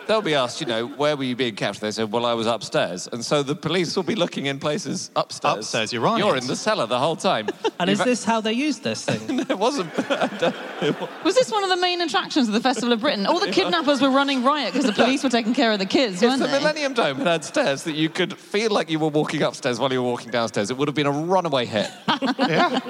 They'll 0.08 0.22
be 0.22 0.34
asked, 0.34 0.60
you 0.60 0.66
know, 0.66 0.86
where 0.86 1.16
were 1.16 1.24
you 1.24 1.36
being 1.36 1.54
kept? 1.54 1.80
They 1.82 1.90
said, 1.90 2.10
well, 2.10 2.24
I 2.26 2.32
was 2.32 2.46
upstairs. 2.46 3.08
And 3.12 3.22
so 3.24 3.42
the 3.42 3.54
police 3.54 3.94
will 3.94 4.02
be 4.02 4.14
looking 4.14 4.46
in 4.46 4.58
places 4.58 5.10
upstairs. 5.14 5.58
Upstairs, 5.58 5.92
you're 5.92 6.02
right. 6.02 6.18
You're 6.18 6.36
in 6.36 6.46
the 6.46 6.56
cellar 6.56 6.86
the 6.86 6.98
whole 6.98 7.16
time. 7.16 7.48
And 7.80 7.88
is 7.88 7.98
You've- 8.00 8.10
this 8.10 8.24
how 8.24 8.40
they 8.40 8.54
used 8.54 8.82
this 8.82 9.04
thing? 9.04 9.38
It 9.48 9.56
wasn't. 9.58 9.96
Was 11.24 11.34
this 11.36 11.50
one 11.52 11.62
of 11.62 11.70
the 11.70 11.76
main 11.76 12.00
attractions 12.00 12.48
of 12.48 12.54
the 12.54 12.60
Festival 12.60 12.92
of 12.92 13.00
Britain? 13.00 13.24
All 13.26 13.38
the 13.38 13.52
kidnappers 13.52 14.00
were 14.02 14.10
running 14.10 14.42
riot 14.42 14.72
because 14.72 14.86
the 14.86 14.92
police 14.92 15.22
were 15.22 15.30
taking 15.30 15.54
care 15.54 15.70
of 15.72 15.78
the 15.78 15.86
kids, 15.86 16.20
If 16.22 16.28
weren't 16.28 16.40
the 16.40 16.46
they? 16.48 16.58
Millennium 16.58 16.94
Dome 16.94 17.18
had 17.18 17.26
had 17.28 17.44
stairs 17.44 17.84
that 17.84 17.92
you 17.94 18.08
could 18.08 18.36
feel 18.36 18.70
like 18.72 18.90
you 18.90 18.98
were 18.98 19.08
walking 19.08 19.42
upstairs 19.42 19.78
while 19.78 19.92
you 19.92 20.02
were 20.02 20.08
walking 20.08 20.30
downstairs, 20.32 20.70
it 20.70 20.76
would 20.76 20.88
have 20.88 20.94
been 20.96 21.06
a 21.06 21.12
runaway 21.12 21.66
hit. 21.66 21.88
yeah, 22.38 22.80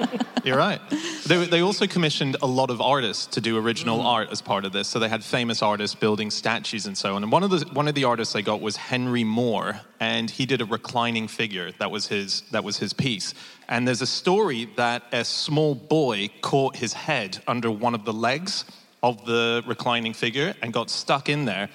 you're 0.43 0.57
right. 0.57 0.79
They, 1.27 1.45
they 1.45 1.61
also 1.61 1.87
commissioned 1.87 2.37
a 2.41 2.47
lot 2.47 2.69
of 2.69 2.81
artists 2.81 3.25
to 3.27 3.41
do 3.41 3.57
original 3.57 3.99
Mm. 3.99 4.05
art 4.05 4.29
as 4.31 4.41
part 4.41 4.65
of 4.65 4.71
this. 4.71 4.87
So 4.87 4.99
they 4.99 5.09
had 5.09 5.23
famous 5.23 5.61
artists 5.61 5.95
building 5.95 6.31
statues 6.31 6.85
and 6.85 6.97
so 6.97 7.15
on. 7.15 7.23
And 7.23 7.31
one 7.31 7.43
of 7.43 7.49
the 7.49 7.65
one 7.73 7.87
of 7.87 7.95
the 7.95 8.05
artists 8.05 8.33
they 8.33 8.41
got 8.41 8.61
was 8.61 8.75
Henry 8.77 9.23
Moore, 9.23 9.81
and 9.99 10.29
he 10.29 10.45
did 10.45 10.61
a 10.61 10.65
reclining 10.65 11.27
figure. 11.27 11.71
That 11.79 11.91
was 11.91 12.07
his 12.07 12.41
that 12.51 12.63
was 12.63 12.77
his 12.77 12.93
piece. 12.93 13.33
And 13.67 13.87
there's 13.87 14.01
a 14.01 14.07
story 14.07 14.69
that 14.75 15.03
a 15.11 15.23
small 15.23 15.75
boy 15.75 16.29
caught 16.41 16.75
his 16.75 16.93
head 16.93 17.41
under 17.47 17.69
one 17.69 17.93
of 17.95 18.05
the 18.05 18.13
legs 18.13 18.65
of 19.01 19.25
the 19.25 19.63
reclining 19.65 20.13
figure 20.13 20.53
and 20.61 20.73
got 20.73 20.89
stuck 20.89 21.29
in 21.29 21.45
there. 21.45 21.69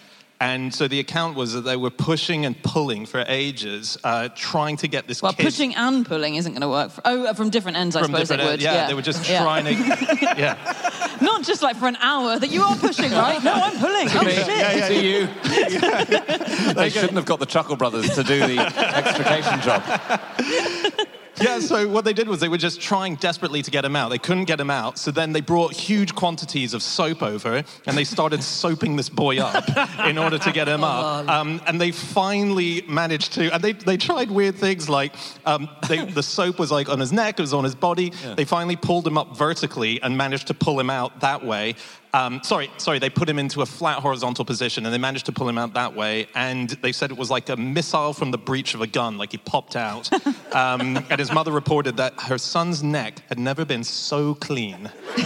And 0.45 0.75
so 0.75 0.89
the 0.89 1.01
account 1.01 1.37
was 1.37 1.55
that 1.55 1.63
they 1.63 1.75
were 1.77 1.89
pushing 1.89 2.45
and 2.45 2.63
pulling 2.63 3.07
for 3.07 3.25
ages, 3.29 3.97
uh, 4.05 4.29
trying 4.35 4.77
to 4.77 4.89
get 4.89 5.07
this 5.09 5.23
well, 5.23 5.33
kid 5.33 5.43
pushing 5.43 5.75
and 5.75 6.05
pulling 6.05 6.35
isn't 6.35 6.53
going 6.53 6.61
to 6.61 6.69
work. 6.69 6.91
For, 6.91 7.01
oh, 7.07 7.33
from 7.33 7.49
different 7.49 7.79
ends, 7.79 7.97
I 7.97 8.03
from 8.03 8.11
suppose 8.13 8.31
it 8.31 8.37
different. 8.37 8.51
would. 8.51 8.63
yeah, 8.63 8.87
they 8.87 8.93
were 8.93 9.01
just 9.01 9.27
Yeah. 9.27 9.43
trying 9.43 9.65
to. 9.65 9.73
Yeah. 10.37 10.57
Not 11.23 11.45
just 11.45 11.63
like 11.63 11.77
for 11.77 11.87
an 11.89 11.97
hour 11.97 12.39
that 12.39 12.51
you 12.51 12.61
are 12.63 12.77
pushing, 12.77 13.11
right? 13.25 13.43
No, 13.43 13.55
I'm 13.55 13.79
pulling. 13.79 14.09
Oh, 14.11 14.29
shit. 14.29 14.85
to 14.89 14.95
you. 15.03 16.75
they 16.75 16.91
shouldn't 16.91 17.15
have 17.15 17.25
got 17.25 17.39
the 17.39 17.47
Chuckle 17.47 17.77
Brothers 17.77 18.11
to 18.15 18.23
do 18.23 18.41
the 18.47 18.59
extrication 18.59 19.61
job. 19.63 19.83
Yeah, 21.41 21.59
so 21.61 21.89
what 21.89 22.05
they 22.05 22.13
did 22.13 22.29
was 22.29 22.41
they 22.41 22.49
were 22.49 22.59
just 22.59 22.81
trying 22.81 23.17
desperately 23.17 23.63
to 23.63 23.71
get 23.71 23.85
him 23.85 23.97
out. 23.97 24.09
They 24.11 24.19
couldn't 24.19 24.45
get 24.45 24.61
him 24.61 24.71
out, 24.71 24.99
so 24.99 25.11
then 25.11 25.33
they 25.33 25.41
brought 25.41 25.73
huge 25.73 26.15
quantities 26.15 26.75
of 26.75 26.83
soap 26.83 27.23
over 27.23 27.65
and 27.87 27.97
they 27.97 28.05
started 28.05 28.43
soaping 28.43 28.97
this 28.97 29.09
boy 29.09 29.39
up 29.39 29.65
in 30.07 30.19
order 30.19 30.39
to 30.39 30.53
get 30.53 30.69
him 30.69 30.85
up. 30.85 31.29
Um, 31.29 31.61
and 31.67 31.81
they 31.81 31.91
finally 31.91 32.83
managed 32.89 33.33
to, 33.35 33.53
and 33.53 33.63
they, 33.63 33.73
they 33.73 33.97
tried 33.97 34.31
weird 34.31 34.55
things 34.57 34.89
like 34.89 35.15
um, 35.45 35.69
they, 35.89 36.05
the 36.05 36.23
soap 36.23 36.59
was 36.59 36.71
like 36.71 36.89
on 36.89 37.01
his 37.01 37.13
neck, 37.13 37.39
it 37.39 37.43
was 37.43 37.55
on 37.55 37.65
his 37.65 37.75
body. 37.75 38.13
They 38.37 38.45
finally 38.45 38.77
pulled 38.77 39.07
him 39.07 39.19
up 39.19 39.37
vertically 39.37 40.01
and 40.03 40.17
managed 40.17 40.47
to 40.49 40.55
pull 40.55 40.79
him 40.79 40.91
out 40.91 41.21
that 41.21 41.45
way. 41.45 41.75
Um, 42.15 42.41
sorry, 42.45 42.71
sorry, 42.77 43.01
they 43.01 43.11
put 43.11 43.29
him 43.29 43.41
into 43.41 43.61
a 43.61 43.67
flat 43.67 43.99
horizontal 43.99 44.45
position 44.45 44.87
and 44.87 44.95
they 44.95 44.99
managed 44.99 45.27
to 45.27 45.33
pull 45.33 45.49
him 45.49 45.59
out 45.59 45.75
that 45.75 45.97
way. 45.97 46.29
And 46.37 46.71
they 46.71 46.93
said 46.93 47.11
it 47.11 47.17
was 47.17 47.29
like 47.29 47.49
a 47.49 47.57
missile 47.57 48.13
from 48.13 48.31
the 48.31 48.39
breech 48.39 48.73
of 48.75 48.81
a 48.81 48.87
gun, 48.87 49.19
like 49.19 49.33
he 49.33 49.39
popped 49.39 49.77
out. 49.77 50.09
Um, 50.55 51.05
and 51.11 51.19
his 51.19 51.33
mother 51.33 51.51
reported 51.51 51.97
that 51.97 52.15
her 52.29 52.39
son's 52.39 52.81
neck 52.81 53.25
had 53.29 53.41
never 53.41 53.65
been 53.65 53.83
so 53.83 54.35
clean. 54.37 54.89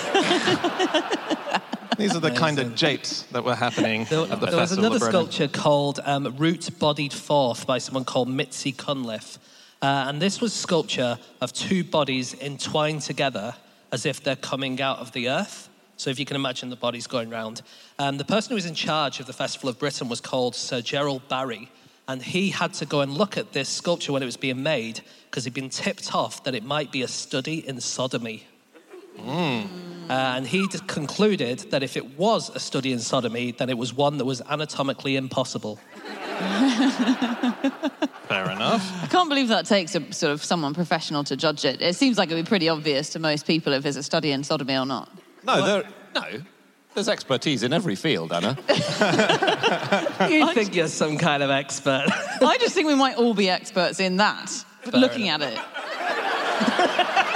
These 1.98 2.16
are 2.16 2.20
the 2.20 2.32
kind 2.34 2.58
of 2.58 2.74
japes 2.74 3.24
that 3.32 3.44
were 3.44 3.54
happening 3.54 4.06
There, 4.08 4.22
at 4.22 4.40
the 4.40 4.46
there 4.46 4.56
was 4.56 4.70
Festival 4.70 4.84
another 4.86 4.96
of 4.96 5.00
Britain. 5.02 5.30
sculpture 5.30 5.48
called 5.48 6.00
um, 6.04 6.34
Root 6.38 6.70
Bodied 6.78 7.12
Forth 7.12 7.66
by 7.66 7.76
someone 7.76 8.06
called 8.06 8.30
Mitzi 8.30 8.72
Cunliffe. 8.72 9.38
Uh, 9.82 10.06
and 10.08 10.22
this 10.22 10.40
was 10.40 10.54
sculpture 10.54 11.18
of 11.42 11.52
two 11.52 11.84
bodies 11.84 12.32
entwined 12.40 13.02
together 13.02 13.54
as 13.92 14.06
if 14.06 14.22
they're 14.22 14.36
coming 14.36 14.80
out 14.80 14.98
of 14.98 15.12
the 15.12 15.28
earth. 15.28 15.67
So 15.98 16.10
if 16.10 16.18
you 16.20 16.24
can 16.24 16.36
imagine 16.36 16.70
the 16.70 16.76
bodies 16.76 17.08
going 17.08 17.28
round. 17.28 17.60
Um, 17.98 18.18
the 18.18 18.24
person 18.24 18.50
who 18.50 18.54
was 18.54 18.66
in 18.66 18.74
charge 18.76 19.18
of 19.18 19.26
the 19.26 19.32
Festival 19.32 19.68
of 19.68 19.80
Britain 19.80 20.08
was 20.08 20.20
called 20.20 20.54
Sir 20.54 20.80
Gerald 20.80 21.28
Barry. 21.28 21.70
And 22.06 22.22
he 22.22 22.50
had 22.50 22.72
to 22.74 22.86
go 22.86 23.00
and 23.00 23.12
look 23.12 23.36
at 23.36 23.52
this 23.52 23.68
sculpture 23.68 24.12
when 24.12 24.22
it 24.22 24.26
was 24.26 24.36
being 24.36 24.62
made 24.62 25.00
because 25.28 25.44
he'd 25.44 25.54
been 25.54 25.68
tipped 25.68 26.14
off 26.14 26.44
that 26.44 26.54
it 26.54 26.64
might 26.64 26.92
be 26.92 27.02
a 27.02 27.08
study 27.08 27.68
in 27.68 27.80
sodomy. 27.80 28.46
Uh, 29.18 29.66
and 30.08 30.46
he 30.46 30.68
d- 30.68 30.78
concluded 30.86 31.58
that 31.70 31.82
if 31.82 31.96
it 31.96 32.16
was 32.16 32.48
a 32.54 32.60
study 32.60 32.92
in 32.92 33.00
sodomy, 33.00 33.50
then 33.50 33.68
it 33.68 33.76
was 33.76 33.92
one 33.92 34.18
that 34.18 34.24
was 34.24 34.40
anatomically 34.42 35.16
impossible. 35.16 35.76
Fair 38.28 38.50
enough. 38.50 39.02
I 39.02 39.08
can't 39.10 39.28
believe 39.28 39.48
that 39.48 39.66
takes 39.66 39.96
a 39.96 40.12
sort 40.12 40.32
of 40.32 40.44
someone 40.44 40.74
professional 40.74 41.24
to 41.24 41.36
judge 41.36 41.64
it. 41.64 41.82
It 41.82 41.96
seems 41.96 42.16
like 42.16 42.30
it 42.30 42.34
would 42.34 42.44
be 42.44 42.48
pretty 42.48 42.68
obvious 42.68 43.10
to 43.10 43.18
most 43.18 43.46
people 43.46 43.72
if 43.72 43.84
it's 43.84 43.96
a 43.96 44.02
study 44.02 44.30
in 44.30 44.44
sodomy 44.44 44.76
or 44.76 44.86
not. 44.86 45.10
No, 45.44 45.64
there, 45.64 45.84
no. 46.14 46.42
There's 46.94 47.08
expertise 47.08 47.62
in 47.62 47.72
every 47.72 47.94
field, 47.94 48.32
Anna. 48.32 48.56
You 50.28 50.52
think 50.52 50.74
you're 50.74 50.88
some 50.88 51.16
kind 51.16 51.42
of 51.42 51.50
expert. 51.50 52.06
I 52.42 52.58
just 52.58 52.74
think 52.74 52.88
we 52.88 52.94
might 52.94 53.16
all 53.16 53.34
be 53.34 53.48
experts 53.48 54.00
in 54.00 54.16
that, 54.16 54.52
looking 54.92 55.28
at 55.28 55.40
it. 55.42 55.58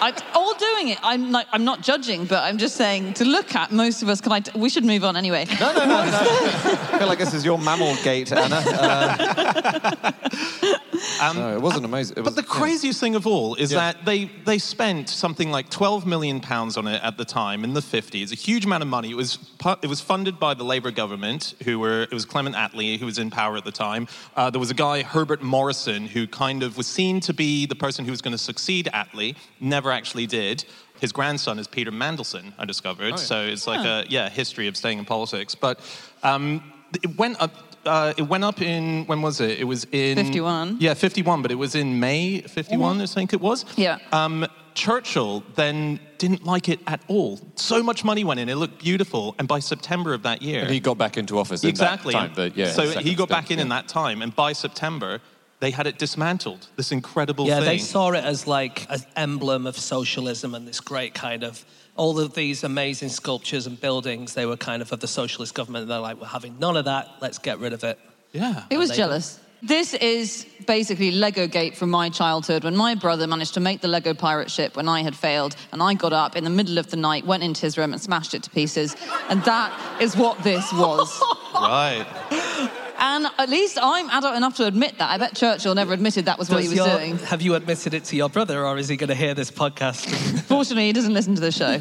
I, 0.00 0.12
all 0.34 0.54
doing 0.54 0.88
it. 0.88 0.98
I'm 1.02 1.32
like, 1.32 1.46
I'm 1.52 1.64
not 1.64 1.80
judging, 1.80 2.26
but 2.26 2.42
I'm 2.42 2.58
just 2.58 2.76
saying 2.76 3.14
to 3.14 3.24
look 3.24 3.54
at. 3.54 3.72
Most 3.72 4.02
of 4.02 4.08
us 4.08 4.20
can. 4.20 4.32
I, 4.32 4.42
we 4.54 4.68
should 4.68 4.84
move 4.84 5.04
on 5.04 5.16
anyway. 5.16 5.46
No, 5.60 5.72
no, 5.72 5.80
no, 5.80 5.86
no. 5.86 5.96
I 6.04 6.98
feel 6.98 7.08
like 7.08 7.18
this 7.18 7.34
is 7.34 7.44
your 7.44 7.58
mammal 7.58 7.96
gate, 8.02 8.32
Anna. 8.32 8.62
Uh, 8.66 10.12
no, 11.34 11.54
it 11.54 11.60
wasn't 11.60 11.84
amazing. 11.84 12.16
It 12.16 12.24
was, 12.24 12.34
But 12.34 12.42
the 12.42 12.46
craziest 12.46 13.00
thing 13.00 13.14
of 13.14 13.26
all 13.26 13.54
is 13.54 13.70
that 13.70 14.04
they, 14.04 14.26
they 14.44 14.58
spent 14.58 15.08
something 15.08 15.50
like 15.50 15.70
12 15.70 16.06
million 16.06 16.40
pounds 16.40 16.76
on 16.76 16.86
it 16.86 17.02
at 17.02 17.16
the 17.16 17.24
time 17.24 17.64
in 17.64 17.74
the 17.74 17.80
50s, 17.80 18.32
a 18.32 18.34
huge 18.34 18.64
amount 18.64 18.82
of 18.82 18.88
money. 18.88 19.10
It 19.10 19.16
was, 19.16 19.38
it 19.82 19.88
was 19.88 20.00
funded 20.00 20.38
by 20.38 20.54
the 20.54 20.64
Labour 20.64 20.90
government, 20.90 21.54
who 21.64 21.78
were, 21.78 22.02
it 22.02 22.12
was 22.12 22.24
Clement 22.24 22.56
Attlee, 22.56 22.98
who 22.98 23.06
was 23.06 23.18
in 23.18 23.30
power 23.30 23.56
at 23.56 23.64
the 23.64 23.72
time. 23.72 24.08
Uh, 24.36 24.50
there 24.50 24.60
was 24.60 24.70
a 24.70 24.74
guy, 24.74 25.02
Herbert 25.02 25.42
Morrison, 25.42 26.06
who 26.06 26.26
kind 26.26 26.62
of 26.62 26.76
was 26.76 26.86
seen 26.86 27.20
to 27.20 27.32
be 27.34 27.66
the 27.66 27.74
person 27.74 28.04
who 28.04 28.10
was 28.10 28.22
going 28.22 28.32
to 28.32 28.38
succeed 28.38 28.88
Attlee, 28.92 29.36
never 29.60 29.85
actually 29.90 30.26
did. 30.26 30.64
His 31.00 31.12
grandson 31.12 31.58
is 31.58 31.66
Peter 31.66 31.92
Mandelson, 31.92 32.52
I 32.58 32.64
discovered. 32.64 33.18
So 33.18 33.42
it's 33.42 33.66
like 33.66 33.84
a 33.84 34.04
yeah 34.08 34.28
history 34.28 34.66
of 34.66 34.76
staying 34.76 34.98
in 34.98 35.04
politics. 35.04 35.54
But 35.54 35.80
um, 36.22 36.72
it 36.94 37.16
went 37.16 37.40
up. 37.40 37.52
Uh, 37.84 38.12
it 38.16 38.22
went 38.22 38.42
up 38.42 38.60
in 38.60 39.04
when 39.06 39.22
was 39.22 39.40
it? 39.40 39.60
It 39.60 39.64
was 39.64 39.86
in 39.92 40.16
51. 40.16 40.78
Yeah, 40.80 40.94
51, 40.94 41.40
but 41.42 41.52
it 41.52 41.54
was 41.54 41.76
in 41.76 42.00
May 42.00 42.40
51, 42.40 43.00
I 43.00 43.06
think 43.06 43.32
it 43.32 43.40
was. 43.40 43.64
Yeah. 43.76 43.98
Um, 44.10 44.44
Churchill 44.74 45.42
then 45.54 46.00
didn't 46.18 46.44
like 46.44 46.68
it 46.68 46.80
at 46.86 47.00
all. 47.08 47.40
So 47.54 47.82
much 47.82 48.04
money 48.04 48.24
went 48.24 48.40
in, 48.40 48.48
it 48.48 48.56
looked 48.56 48.78
beautiful, 48.82 49.34
and 49.38 49.48
by 49.48 49.58
September 49.58 50.14
of 50.14 50.22
that 50.24 50.42
year, 50.42 50.62
and 50.62 50.70
he 50.70 50.80
got 50.80 50.98
back 50.98 51.16
into 51.16 51.38
office 51.38 51.64
in 51.64 51.70
exactly. 51.70 52.12
that 52.12 52.18
time. 52.18 52.32
But 52.34 52.56
yeah, 52.56 52.72
so 52.72 52.90
he 52.90 53.14
got 53.14 53.28
stint, 53.28 53.30
back 53.30 53.50
in 53.50 53.58
yeah. 53.58 53.62
in 53.62 53.68
that 53.70 53.88
time, 53.88 54.20
and 54.20 54.36
by 54.36 54.52
September, 54.52 55.20
they 55.60 55.70
had 55.70 55.86
it 55.86 55.98
dismantled. 55.98 56.68
This 56.76 56.92
incredible 56.92 57.46
yeah, 57.46 57.56
thing. 57.56 57.64
they 57.64 57.78
saw 57.78 58.10
it 58.12 58.24
as 58.24 58.46
like 58.46 58.90
an 58.90 59.00
emblem 59.16 59.66
of 59.66 59.76
socialism 59.76 60.54
and 60.54 60.68
this 60.68 60.80
great 60.80 61.14
kind 61.14 61.42
of 61.42 61.64
all 61.96 62.20
of 62.20 62.34
these 62.34 62.62
amazing 62.62 63.08
sculptures 63.08 63.66
and 63.66 63.80
buildings. 63.80 64.34
They 64.34 64.46
were 64.46 64.56
kind 64.56 64.82
of 64.82 64.92
of 64.92 65.00
the 65.00 65.08
socialist 65.08 65.54
government. 65.54 65.82
And 65.82 65.90
they're 65.90 65.98
like, 65.98 66.20
we're 66.20 66.26
having 66.26 66.58
none 66.58 66.76
of 66.76 66.84
that. 66.84 67.08
Let's 67.20 67.38
get 67.38 67.58
rid 67.58 67.72
of 67.72 67.84
it. 67.84 67.98
yeah. 68.32 68.64
it 68.70 68.76
was 68.76 68.90
they- 68.90 68.96
jealous? 68.96 69.40
This 69.62 69.94
is 69.94 70.46
basically 70.66 71.10
Lego 71.10 71.46
Gate 71.46 71.76
from 71.76 71.90
my 71.90 72.10
childhood 72.10 72.62
when 72.62 72.76
my 72.76 72.94
brother 72.94 73.26
managed 73.26 73.54
to 73.54 73.60
make 73.60 73.80
the 73.80 73.88
Lego 73.88 74.12
pirate 74.12 74.50
ship 74.50 74.76
when 74.76 74.86
I 74.86 75.02
had 75.02 75.16
failed, 75.16 75.56
and 75.72 75.82
I 75.82 75.94
got 75.94 76.12
up 76.12 76.36
in 76.36 76.44
the 76.44 76.50
middle 76.50 76.76
of 76.76 76.90
the 76.90 76.98
night, 76.98 77.24
went 77.24 77.42
into 77.42 77.62
his 77.62 77.78
room, 77.78 77.94
and 77.94 78.00
smashed 78.00 78.34
it 78.34 78.42
to 78.42 78.50
pieces. 78.50 78.94
And 79.30 79.42
that 79.44 79.72
is 80.00 80.14
what 80.14 80.38
this 80.44 80.70
was. 80.74 81.22
Right. 81.54 82.06
And 82.98 83.26
at 83.38 83.48
least 83.48 83.78
I'm 83.80 84.08
adult 84.10 84.36
enough 84.36 84.56
to 84.56 84.66
admit 84.66 84.98
that. 84.98 85.10
I 85.10 85.18
bet 85.18 85.34
Churchill 85.36 85.74
never 85.74 85.92
admitted 85.92 86.24
that 86.26 86.38
was 86.38 86.50
what 86.50 86.62
he 86.62 86.68
was 86.68 86.76
your- 86.78 86.88
doing. 86.88 87.18
Have 87.18 87.42
you 87.42 87.54
admitted 87.54 87.94
it 87.94 88.04
to 88.04 88.16
your 88.16 88.28
brother, 88.28 88.66
or 88.66 88.78
is 88.78 88.88
he 88.88 88.96
going 88.96 89.08
to 89.08 89.14
hear 89.14 89.34
this 89.34 89.50
podcast? 89.50 90.06
Fortunately, 90.46 90.86
he 90.86 90.92
doesn't 90.92 91.14
listen 91.14 91.34
to 91.34 91.40
the 91.40 91.52
show. 91.52 91.78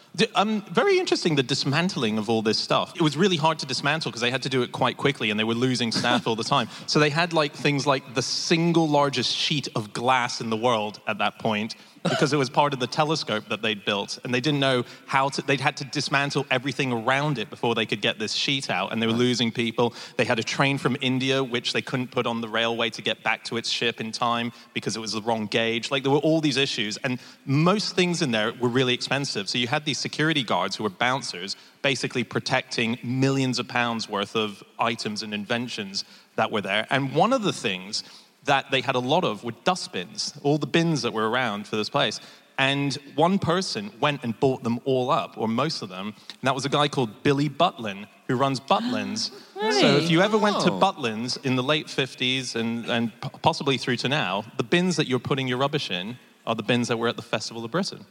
D- 0.16 0.26
Um, 0.34 0.62
very 0.72 0.98
interesting, 0.98 1.36
the 1.36 1.42
dismantling 1.42 2.18
of 2.18 2.28
all 2.28 2.42
this 2.42 2.58
stuff. 2.58 2.92
It 2.96 3.02
was 3.02 3.16
really 3.16 3.36
hard 3.36 3.58
to 3.60 3.66
dismantle 3.66 4.10
because 4.10 4.20
they 4.20 4.30
had 4.30 4.42
to 4.42 4.48
do 4.48 4.62
it 4.62 4.72
quite 4.72 4.96
quickly 4.96 5.30
and 5.30 5.38
they 5.38 5.44
were 5.44 5.54
losing 5.54 5.92
staff 5.92 6.26
all 6.26 6.36
the 6.36 6.44
time. 6.44 6.68
So 6.86 6.98
they 6.98 7.10
had 7.10 7.32
like 7.32 7.54
things 7.54 7.86
like 7.86 8.14
the 8.14 8.22
single 8.22 8.88
largest 8.88 9.34
sheet 9.34 9.68
of 9.76 9.92
glass 9.92 10.40
in 10.40 10.50
the 10.50 10.56
world 10.56 11.00
at 11.06 11.18
that 11.18 11.38
point 11.38 11.74
because 12.02 12.32
it 12.32 12.36
was 12.36 12.48
part 12.48 12.72
of 12.72 12.80
the 12.80 12.86
telescope 12.86 13.48
that 13.48 13.62
they'd 13.62 13.84
built. 13.84 14.18
And 14.24 14.32
they 14.32 14.40
didn't 14.40 14.60
know 14.60 14.84
how 15.06 15.28
to, 15.30 15.42
they'd 15.42 15.60
had 15.60 15.76
to 15.78 15.84
dismantle 15.84 16.46
everything 16.50 16.92
around 16.92 17.38
it 17.38 17.50
before 17.50 17.74
they 17.74 17.86
could 17.86 18.00
get 18.00 18.18
this 18.18 18.32
sheet 18.32 18.70
out. 18.70 18.92
And 18.92 19.02
they 19.02 19.06
were 19.06 19.12
losing 19.12 19.52
people. 19.52 19.94
They 20.16 20.24
had 20.24 20.38
a 20.38 20.42
train 20.42 20.78
from 20.78 20.96
India, 21.00 21.44
which 21.44 21.72
they 21.72 21.82
couldn't 21.82 22.10
put 22.10 22.26
on 22.26 22.40
the 22.40 22.48
railway 22.48 22.90
to 22.90 23.02
get 23.02 23.22
back 23.22 23.44
to 23.44 23.56
its 23.56 23.68
ship 23.68 24.00
in 24.00 24.12
time 24.12 24.52
because 24.72 24.96
it 24.96 25.00
was 25.00 25.12
the 25.12 25.22
wrong 25.22 25.46
gauge. 25.46 25.90
Like 25.90 26.02
there 26.02 26.12
were 26.12 26.18
all 26.18 26.40
these 26.40 26.56
issues. 26.56 26.96
And 26.98 27.18
most 27.44 27.94
things 27.94 28.22
in 28.22 28.30
there 28.30 28.52
were 28.54 28.68
really 28.68 28.94
expensive. 28.94 29.48
So 29.48 29.58
you 29.58 29.68
had 29.68 29.84
these 29.84 29.98
security 29.98 30.42
guards 30.42 30.76
who 30.76 30.84
were 30.84 30.90
bouncers 30.90 31.56
basically 31.82 32.24
protecting 32.24 32.98
millions 33.02 33.58
of 33.58 33.68
pounds 33.68 34.08
worth 34.08 34.36
of 34.36 34.62
items 34.78 35.22
and 35.22 35.34
inventions 35.34 36.04
that 36.36 36.50
were 36.50 36.60
there. 36.60 36.86
And 36.90 37.14
one 37.14 37.32
of 37.32 37.42
the 37.42 37.52
things 37.52 38.04
that 38.44 38.70
they 38.70 38.80
had 38.80 38.94
a 38.94 39.00
lot 39.00 39.24
of 39.24 39.44
were 39.44 39.52
dustbins, 39.64 40.34
all 40.42 40.58
the 40.58 40.66
bins 40.66 41.02
that 41.02 41.12
were 41.12 41.28
around 41.28 41.66
for 41.66 41.76
this 41.76 41.90
place. 41.90 42.20
And 42.58 42.94
one 43.14 43.38
person 43.38 43.90
went 44.00 44.22
and 44.22 44.38
bought 44.38 44.62
them 44.62 44.80
all 44.84 45.10
up, 45.10 45.38
or 45.38 45.48
most 45.48 45.80
of 45.80 45.88
them. 45.88 46.08
And 46.08 46.42
that 46.42 46.54
was 46.54 46.66
a 46.66 46.68
guy 46.68 46.88
called 46.88 47.22
Billy 47.22 47.48
Butlin, 47.48 48.06
who 48.28 48.36
runs 48.36 48.60
Butlins. 48.60 49.30
So 49.72 49.96
if 49.98 50.10
you 50.10 50.22
ever 50.22 50.38
went 50.38 50.60
to 50.60 50.72
Oh. 50.72 50.80
Butlins 50.80 51.36
in 51.44 51.54
the 51.54 51.62
late 51.62 51.86
50s 51.86 52.56
and, 52.56 52.86
and 52.86 53.12
possibly 53.42 53.76
through 53.76 53.96
to 53.98 54.08
now, 54.08 54.44
the 54.56 54.62
bins 54.62 54.96
that 54.96 55.06
you're 55.06 55.18
putting 55.18 55.46
your 55.48 55.58
rubbish 55.58 55.90
in 55.90 56.18
are 56.46 56.54
the 56.54 56.62
bins 56.62 56.88
that 56.88 56.98
were 56.98 57.08
at 57.08 57.16
the 57.16 57.22
Festival 57.22 57.62
of 57.64 57.70
Britain. 57.70 58.06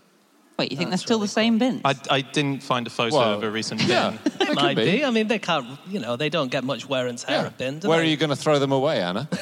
Wait, 0.60 0.72
you 0.74 0.78
think 0.78 0.90
they're 0.90 0.98
still 0.98 1.20
the 1.20 1.28
same 1.28 1.58
bin? 1.58 1.80
I, 1.86 1.96
I 2.12 2.20
didn't 2.20 2.62
find 2.62 2.86
a 2.86 2.90
photo 2.90 3.16
Well, 3.16 3.34
of 3.36 3.44
a 3.44 3.50
recent 3.50 3.80
bin. 3.80 3.90
Yeah, 3.92 4.18
it 4.42 4.56
Might 4.56 4.76
be. 4.76 4.98
be. 4.98 5.06
I 5.06 5.10
mean, 5.10 5.28
they 5.30 5.40
can't. 5.40 5.66
You 5.88 6.02
know, 6.02 6.18
they 6.18 6.28
don't 6.28 6.52
get 6.52 6.66
much 6.66 6.86
wear 6.88 7.08
and 7.08 7.18
tear 7.18 7.38
Yeah. 7.40 7.46
at 7.46 7.58
bin. 7.58 7.80
do 7.80 7.88
Where 7.88 8.02
are 8.02 8.04
you 8.04 8.18
going 8.18 8.30
to 8.30 8.36
throw 8.36 8.60
them 8.60 8.74
away, 8.74 9.02
Anna? 9.02 9.30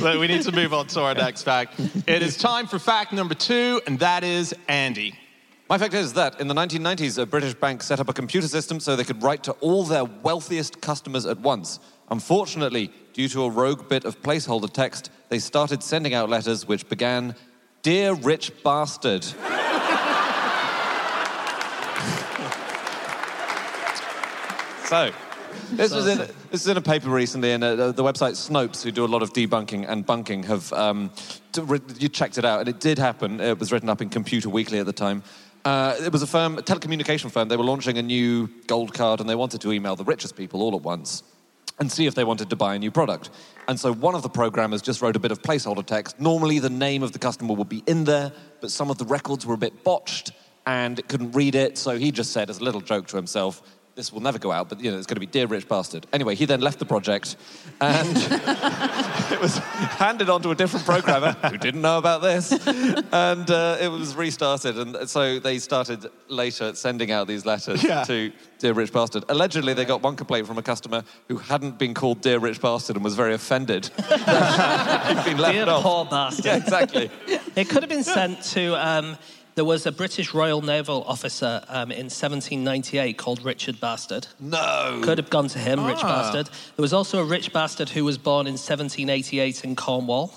But 0.00 0.18
we 0.18 0.26
need 0.26 0.42
to 0.42 0.50
move 0.50 0.74
on 0.74 0.88
to 0.88 1.02
our 1.02 1.14
next 1.14 1.44
fact. 1.44 1.78
It 2.08 2.20
is 2.20 2.36
time 2.36 2.66
for 2.66 2.80
fact 2.80 3.12
number 3.12 3.34
two, 3.34 3.80
and 3.86 3.96
that 4.00 4.24
is 4.24 4.52
Andy. 4.66 5.14
My 5.68 5.78
fact 5.78 5.94
is 5.94 6.14
that 6.14 6.40
in 6.40 6.48
the 6.48 6.54
1990s, 6.54 7.16
a 7.16 7.26
British 7.26 7.54
bank 7.54 7.84
set 7.84 8.00
up 8.00 8.08
a 8.08 8.12
computer 8.12 8.48
system 8.48 8.80
so 8.80 8.96
they 8.96 9.04
could 9.04 9.22
write 9.22 9.44
to 9.44 9.52
all 9.60 9.84
their 9.84 10.04
wealthiest 10.04 10.80
customers 10.80 11.26
at 11.26 11.38
once. 11.38 11.78
Unfortunately, 12.10 12.90
due 13.12 13.28
to 13.28 13.44
a 13.44 13.50
rogue 13.50 13.88
bit 13.88 14.04
of 14.04 14.20
placeholder 14.20 14.72
text, 14.72 15.10
they 15.28 15.38
started 15.38 15.80
sending 15.82 16.12
out 16.12 16.28
letters 16.28 16.66
which 16.66 16.88
began, 16.88 17.36
Dear 17.82 18.14
Rich 18.14 18.62
Bastard. 18.64 19.22
so, 24.84 25.12
this 25.72 25.92
was 25.92 26.08
in 26.08 26.18
this 26.18 26.62
is 26.62 26.66
in 26.66 26.76
a 26.76 26.80
paper 26.80 27.08
recently, 27.08 27.52
and 27.52 27.62
uh, 27.62 27.92
the 27.92 28.02
website 28.02 28.32
Snopes, 28.32 28.82
who 28.82 28.90
do 28.90 29.04
a 29.04 29.06
lot 29.06 29.22
of 29.22 29.32
debunking 29.32 29.88
and 29.88 30.04
bunking, 30.04 30.42
have 30.42 30.72
um, 30.72 31.10
re- 31.56 31.80
you 31.98 32.08
checked 32.08 32.36
it 32.36 32.44
out, 32.44 32.58
and 32.60 32.68
it 32.68 32.80
did 32.80 32.98
happen. 32.98 33.40
It 33.40 33.60
was 33.60 33.70
written 33.70 33.88
up 33.88 34.02
in 34.02 34.08
Computer 34.08 34.48
Weekly 34.48 34.80
at 34.80 34.86
the 34.86 34.92
time. 34.92 35.22
Uh, 35.64 35.94
it 36.00 36.10
was 36.10 36.22
a 36.22 36.26
firm, 36.26 36.58
a 36.58 36.62
telecommunication 36.62 37.30
firm. 37.30 37.48
They 37.48 37.56
were 37.56 37.64
launching 37.64 37.96
a 37.96 38.02
new 38.02 38.48
gold 38.66 38.92
card, 38.92 39.20
and 39.20 39.28
they 39.28 39.36
wanted 39.36 39.60
to 39.60 39.72
email 39.72 39.94
the 39.94 40.04
richest 40.04 40.34
people 40.34 40.62
all 40.62 40.74
at 40.74 40.82
once 40.82 41.22
and 41.78 41.90
see 41.90 42.06
if 42.06 42.14
they 42.14 42.24
wanted 42.24 42.50
to 42.50 42.56
buy 42.56 42.74
a 42.74 42.78
new 42.78 42.90
product. 42.90 43.30
And 43.68 43.78
so 43.78 43.92
one 43.92 44.14
of 44.14 44.22
the 44.22 44.28
programmers 44.28 44.82
just 44.82 45.02
wrote 45.02 45.16
a 45.16 45.18
bit 45.18 45.30
of 45.30 45.42
placeholder 45.42 45.84
text. 45.84 46.18
Normally, 46.20 46.58
the 46.58 46.70
name 46.70 47.02
of 47.02 47.12
the 47.12 47.18
customer 47.18 47.54
would 47.54 47.68
be 47.68 47.82
in 47.86 48.04
there, 48.04 48.32
but 48.60 48.70
some 48.70 48.90
of 48.90 48.98
the 48.98 49.04
records 49.04 49.46
were 49.46 49.54
a 49.54 49.58
bit 49.58 49.84
botched, 49.84 50.32
and 50.66 51.06
couldn't 51.08 51.32
read 51.32 51.54
it. 51.54 51.78
So 51.78 51.96
he 51.96 52.12
just 52.12 52.32
said, 52.32 52.50
as 52.50 52.58
a 52.58 52.64
little 52.64 52.82
joke 52.82 53.06
to 53.08 53.16
himself, 53.16 53.62
"This 53.98 54.12
will 54.12 54.20
never 54.20 54.38
go 54.38 54.52
out, 54.52 54.68
but 54.68 54.80
you 54.80 54.92
know, 54.92 54.96
it's 54.96 55.08
going 55.08 55.16
to 55.16 55.20
be 55.20 55.26
dear 55.26 55.48
rich 55.48 55.68
bastard." 55.68 56.06
Anyway, 56.12 56.36
he 56.36 56.44
then 56.44 56.60
left 56.60 56.78
the 56.78 56.84
project, 56.84 57.34
and 57.80 58.16
it 59.32 59.40
was 59.40 59.58
handed 59.98 60.30
on 60.30 60.40
to 60.42 60.50
a 60.50 60.54
different 60.54 60.86
programmer 60.86 61.32
who 61.50 61.58
didn't 61.58 61.82
know 61.82 61.98
about 61.98 62.22
this, 62.22 62.52
and 63.12 63.50
uh, 63.50 63.76
it 63.80 63.88
was 63.88 64.14
restarted. 64.14 64.78
And 64.78 65.08
so 65.10 65.40
they 65.40 65.58
started 65.58 66.06
later 66.28 66.74
sending 66.76 67.10
out 67.10 67.26
these 67.26 67.44
letters 67.44 67.82
Yeah. 67.82 68.04
to 68.04 68.30
Dear 68.60 68.72
Rich 68.74 68.92
Bastard. 68.92 69.24
Allegedly, 69.28 69.74
they 69.74 69.84
got 69.84 70.00
one 70.00 70.14
complaint 70.14 70.46
from 70.46 70.58
a 70.58 70.62
customer 70.62 71.02
who 71.26 71.36
hadn't 71.38 71.76
been 71.78 71.92
called 71.94 72.20
Dear 72.20 72.38
Rich 72.38 72.60
Bastard 72.60 72.94
and 72.94 73.04
was 73.04 73.14
very 73.16 73.34
offended. 73.34 73.86
He'd 73.96 75.24
been 75.24 75.38
left 75.38 75.54
Dear 75.54 75.68
off. 75.68 75.82
poor 75.82 76.04
bastard. 76.04 76.44
Yeah, 76.44 76.56
exactly. 76.56 77.10
It 77.56 77.68
could 77.68 77.82
have 77.82 77.90
been 77.90 78.04
sent 78.04 78.42
to. 78.54 78.74
Um, 78.74 79.16
there 79.58 79.64
was 79.64 79.86
a 79.86 79.90
British 79.90 80.34
Royal 80.34 80.62
Naval 80.62 81.02
officer 81.08 81.60
um, 81.66 81.90
in 81.90 82.04
1798 82.06 83.18
called 83.18 83.44
Richard 83.44 83.80
Bastard. 83.80 84.28
No. 84.38 85.00
Could 85.02 85.18
have 85.18 85.30
gone 85.30 85.48
to 85.48 85.58
him, 85.58 85.84
Rich 85.84 85.98
Ah. 86.02 86.22
Bastard. 86.22 86.46
There 86.76 86.82
was 86.82 86.92
also 86.92 87.18
a 87.20 87.24
Rich 87.24 87.52
Bastard 87.52 87.88
who 87.88 88.04
was 88.04 88.18
born 88.18 88.46
in 88.46 88.52
1788 88.52 89.64
in 89.64 89.74
Cornwall. 89.74 90.32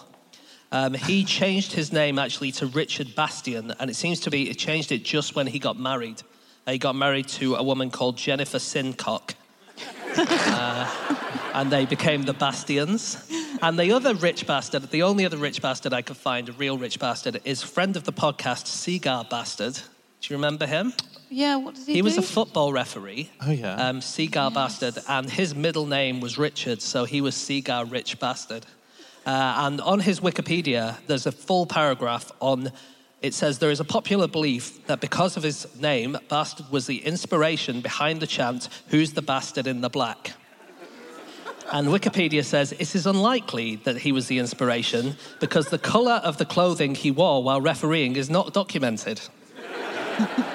Um, 0.71 0.95
he 0.95 1.23
changed 1.23 1.73
his 1.73 1.93
name 1.93 2.17
actually 2.17 2.51
to 2.53 2.65
Richard 2.65 3.13
Bastion, 3.13 3.71
and 3.79 3.91
it 3.91 3.95
seems 3.95 4.21
to 4.21 4.31
be 4.31 4.45
he 4.47 4.55
changed 4.55 4.91
it 4.91 5.03
just 5.03 5.35
when 5.35 5.45
he 5.45 5.59
got 5.59 5.77
married. 5.77 6.23
Uh, 6.65 6.71
he 6.71 6.79
got 6.79 6.95
married 6.95 7.27
to 7.27 7.53
a 7.53 7.63
woman 7.63 7.91
called 7.91 8.17
Jennifer 8.17 8.57
Sincock. 8.57 9.35
Uh, 10.17 11.15
and 11.53 11.71
they 11.71 11.85
became 11.85 12.23
the 12.23 12.33
Bastions. 12.33 13.17
And 13.61 13.77
the 13.79 13.91
other 13.93 14.13
rich 14.15 14.47
bastard, 14.47 14.83
the 14.89 15.03
only 15.03 15.25
other 15.25 15.37
rich 15.37 15.61
bastard 15.61 15.93
I 15.93 16.01
could 16.01 16.17
find, 16.17 16.49
a 16.49 16.51
real 16.53 16.77
rich 16.77 16.99
bastard, 16.99 17.39
is 17.45 17.61
friend 17.61 17.95
of 17.95 18.03
the 18.03 18.13
podcast, 18.13 18.67
Segar 18.67 19.25
Bastard. 19.29 19.73
Do 19.75 20.33
you 20.33 20.35
remember 20.35 20.65
him? 20.65 20.93
yeah, 21.29 21.55
what 21.55 21.75
does 21.75 21.85
he, 21.85 21.93
He 21.93 21.99
do? 21.99 22.03
was 22.05 22.17
a 22.17 22.21
football 22.21 22.73
referee. 22.73 23.29
Oh, 23.45 23.51
yeah. 23.51 23.75
Um, 23.87 24.01
Segar 24.01 24.49
Bastard, 24.51 24.97
and 25.07 25.29
his 25.29 25.53
middle 25.55 25.85
name 25.85 26.19
was 26.21 26.37
Richard, 26.37 26.81
so 26.81 27.05
he 27.05 27.21
was 27.21 27.35
Segar 27.35 27.85
Rich 27.85 28.19
Bastard. 28.19 28.65
Uh, 29.25 29.55
and 29.65 29.79
on 29.81 29.99
his 29.99 30.19
Wikipedia, 30.19 30.97
there's 31.07 31.25
a 31.27 31.31
full 31.31 31.65
paragraph 31.65 32.31
on. 32.39 32.71
It 33.21 33.33
says 33.35 33.59
there 33.59 33.69
is 33.69 33.79
a 33.79 33.85
popular 33.85 34.27
belief 34.27 34.85
that 34.87 34.99
because 34.99 35.37
of 35.37 35.43
his 35.43 35.67
name, 35.79 36.17
Bastard 36.27 36.71
was 36.71 36.87
the 36.87 37.05
inspiration 37.05 37.81
behind 37.81 38.19
the 38.19 38.27
chant, 38.27 38.67
"Who's 38.87 39.13
the 39.13 39.21
bastard 39.21 39.67
in 39.67 39.81
the 39.81 39.89
black?" 39.89 40.33
And 41.71 41.87
Wikipedia 41.87 42.43
says 42.43 42.73
it 42.73 42.95
is 42.95 43.05
unlikely 43.05 43.77
that 43.83 43.97
he 43.97 44.11
was 44.11 44.27
the 44.27 44.39
inspiration 44.39 45.15
because 45.39 45.67
the 45.67 45.77
colour 45.77 46.19
of 46.23 46.37
the 46.37 46.45
clothing 46.45 46.95
he 46.95 47.11
wore 47.11 47.43
while 47.43 47.61
refereeing 47.61 48.15
is 48.15 48.29
not 48.29 48.53
documented. 48.53 49.21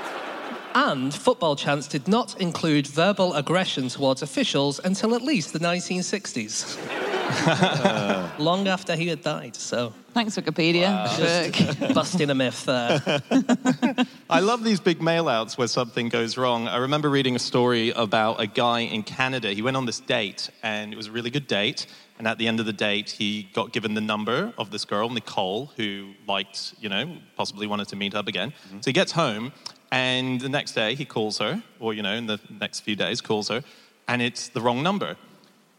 And 0.77 1.15
football 1.15 1.57
chants 1.57 1.89
did 1.89 2.07
not 2.07 2.39
include 2.39 2.87
verbal 2.87 3.33
aggression 3.33 3.89
towards 3.89 4.21
officials 4.21 4.79
until 4.85 5.15
at 5.15 5.23
least 5.23 5.55
the 5.55 5.59
1960s. 5.59 7.06
Long 8.39 8.69
after 8.69 8.97
he 8.97 9.09
had 9.09 9.23
died, 9.23 9.57
so 9.57 9.93
Thanks, 10.17 10.35
Wikipedia. 10.35 11.69
Fuck. 11.79 11.95
busting 11.95 12.31
a 12.31 12.35
myth 12.35 12.65
there. 12.65 13.03
I 14.31 14.41
love 14.41 14.65
these 14.65 14.81
big 14.81 15.03
mail 15.03 15.29
outs 15.29 15.59
where 15.59 15.69
something 15.69 16.09
goes 16.09 16.39
wrong. 16.39 16.69
I 16.69 16.79
remember 16.79 17.11
reading 17.11 17.37
a 17.37 17.39
story 17.39 17.91
about 17.91 18.41
a 18.41 18.47
guy 18.47 18.81
in 18.81 19.03
Canada. 19.03 19.53
He 19.53 19.61
went 19.61 19.77
on 19.77 19.85
this 19.85 20.01
date, 20.01 20.49
and 20.63 20.91
it 20.91 20.97
was 20.97 21.09
a 21.09 21.13
really 21.13 21.29
good 21.29 21.47
date. 21.47 21.87
And 22.19 22.27
at 22.27 22.39
the 22.39 22.49
end 22.49 22.61
of 22.61 22.67
the 22.67 22.73
date, 22.73 23.11
he 23.11 23.51
got 23.53 23.75
given 23.75 23.93
the 23.93 24.01
number 24.01 24.55
of 24.57 24.71
this 24.71 24.87
girl, 24.87 25.11
Nicole, 25.11 25.67
who 25.77 26.15
liked, 26.27 26.73
you 26.81 26.89
know, 26.89 27.19
possibly 27.37 27.67
wanted 27.67 27.89
to 27.89 27.97
meet 27.97 28.15
up 28.15 28.27
again. 28.27 28.53
Mm-hmm. 28.53 28.79
So 28.81 28.89
he 28.89 28.95
gets 28.95 29.13
home, 29.13 29.53
and 29.93 30.41
the 30.41 30.49
next 30.49 30.73
day 30.73 30.95
he 30.95 31.05
calls 31.05 31.37
her, 31.41 31.63
or, 31.79 31.93
you 31.93 32.03
know, 32.03 32.15
in 32.15 32.27
the 32.27 32.41
next 32.49 32.81
few 32.81 32.97
days, 32.97 33.21
calls 33.21 33.49
her, 33.49 33.63
and 34.09 34.23
it's 34.23 34.49
the 34.49 34.63
wrong 34.63 34.83
number. 34.83 35.17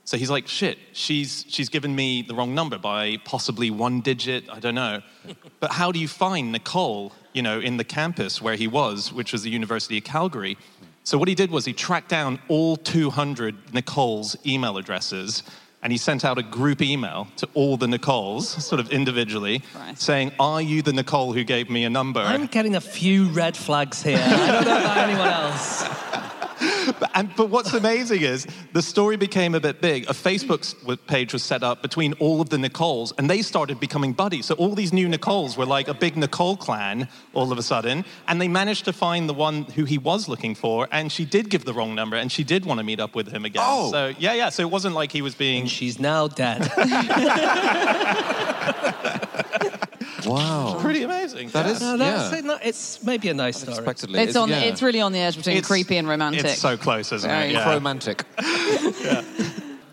So 0.07 0.15
he's 0.15 0.29
like, 0.29 0.47
shit, 0.47 0.77
she's, 0.93 1.43
she's 1.49 1.67
given 1.67 1.93
me 1.93 2.21
the 2.21 2.33
wrong 2.33 2.55
number 2.55 2.77
by 2.77 3.17
possibly 3.25 3.69
one 3.69 3.99
digit, 3.99 4.45
I 4.49 4.57
don't 4.61 4.73
know. 4.73 5.01
but 5.59 5.73
how 5.73 5.91
do 5.91 5.99
you 5.99 6.07
find 6.07 6.53
Nicole, 6.53 7.11
you 7.33 7.41
know, 7.41 7.59
in 7.59 7.75
the 7.75 7.83
campus 7.83 8.41
where 8.41 8.55
he 8.55 8.69
was, 8.69 9.11
which 9.11 9.33
was 9.33 9.41
the 9.41 9.49
University 9.49 9.97
of 9.97 10.05
Calgary? 10.05 10.57
So 11.03 11.17
what 11.17 11.27
he 11.27 11.35
did 11.35 11.51
was 11.51 11.65
he 11.65 11.73
tracked 11.73 12.07
down 12.07 12.39
all 12.47 12.77
200 12.77 13.73
Nicole's 13.73 14.37
email 14.45 14.77
addresses 14.77 15.43
and 15.83 15.91
he 15.91 15.97
sent 15.97 16.23
out 16.23 16.37
a 16.37 16.43
group 16.43 16.81
email 16.81 17.27
to 17.35 17.49
all 17.53 17.75
the 17.75 17.87
Nicoles, 17.87 18.43
sort 18.61 18.79
of 18.79 18.89
individually, 18.91 19.61
Right. 19.75 19.99
saying, 19.99 20.31
Are 20.39 20.61
you 20.61 20.81
the 20.83 20.93
Nicole 20.93 21.33
who 21.33 21.43
gave 21.43 21.69
me 21.69 21.83
a 21.83 21.89
number? 21.89 22.21
I'm 22.21 22.45
getting 22.47 22.77
a 22.77 22.81
few 22.81 23.25
red 23.25 23.57
flags 23.57 24.01
here. 24.01 24.23
I 24.23 24.51
don't 24.51 24.65
know 24.65 24.79
about 24.79 24.97
anyone 25.09 25.27
else. 25.27 25.83
but, 26.59 27.11
and, 27.15 27.29
but 27.35 27.49
what's 27.49 27.73
amazing 27.73 28.21
is 28.21 28.47
the 28.73 28.81
story 28.81 29.17
became 29.17 29.55
a 29.55 29.59
bit 29.59 29.81
big. 29.81 30.03
A 30.05 30.13
Facebook 30.13 30.99
page 31.07 31.33
was 31.33 31.43
set 31.43 31.63
up 31.63 31.81
between 31.81 32.13
all 32.13 32.41
of 32.41 32.49
the 32.49 32.57
Nicoles, 32.57 33.13
and 33.17 33.29
they 33.29 33.41
started 33.41 33.79
becoming 33.79 34.13
buddies. 34.13 34.45
So 34.45 34.55
all 34.55 34.75
these 34.75 34.93
new 34.93 35.07
Nicoles 35.07 35.57
were 35.57 35.65
like 35.65 35.87
a 35.87 35.93
big 35.93 36.17
Nicole 36.17 36.57
clan 36.57 37.07
all 37.33 37.51
of 37.51 37.57
a 37.57 37.63
sudden, 37.63 38.05
and 38.27 38.41
they 38.41 38.47
managed 38.47 38.85
to 38.85 38.93
find 38.93 39.29
the 39.29 39.33
one 39.33 39.63
who 39.63 39.85
he 39.85 39.97
was 39.97 40.27
looking 40.27 40.55
for, 40.55 40.87
and 40.91 41.11
she 41.11 41.25
did 41.25 41.49
give 41.49 41.65
the 41.65 41.73
wrong 41.73 41.95
number, 41.95 42.17
and 42.17 42.31
she 42.31 42.43
did 42.43 42.65
want 42.65 42.79
to 42.79 42.83
meet 42.83 42.99
up 42.99 43.15
with 43.15 43.27
him 43.27 43.45
again. 43.45 43.63
Oh. 43.65 43.91
So 43.91 44.13
yeah, 44.19 44.33
yeah. 44.33 44.49
So 44.49 44.63
it 44.63 44.71
wasn't 44.71 44.95
like 44.95 45.11
he 45.11 45.21
was 45.21 45.35
being. 45.35 45.61
And 45.61 45.69
she's 45.69 45.99
now 45.99 46.27
dead. 46.27 46.69
Wow. 50.27 50.77
Pretty 50.81 51.03
amazing. 51.03 51.49
That 51.49 51.65
yeah. 51.65 51.71
is- 51.71 51.81
No, 51.81 51.97
that's 51.97 52.31
Yeah. 52.31 52.39
it. 52.39 52.45
No, 52.45 52.57
it's 52.63 53.03
maybe 53.03 53.29
a 53.29 53.33
nice 53.33 53.57
story. 53.57 53.73
Unexpectedly. 53.73 54.19
It's 54.19 54.35
on. 54.35 54.49
yeah. 54.49 54.59
It's 54.61 54.81
really 54.81 55.01
on 55.01 55.11
the 55.11 55.19
edge 55.19 55.37
between 55.37 55.57
It's- 55.57 55.67
creepy 55.67 55.97
and 55.97 56.07
romantic. 56.07 56.45
It's 56.45 56.59
so 56.59 56.77
close, 56.77 57.11
isn't 57.11 57.29
Very 57.29 57.49
it? 57.49 57.53
Yeah. 57.53 57.73
Romantic. 57.73 58.23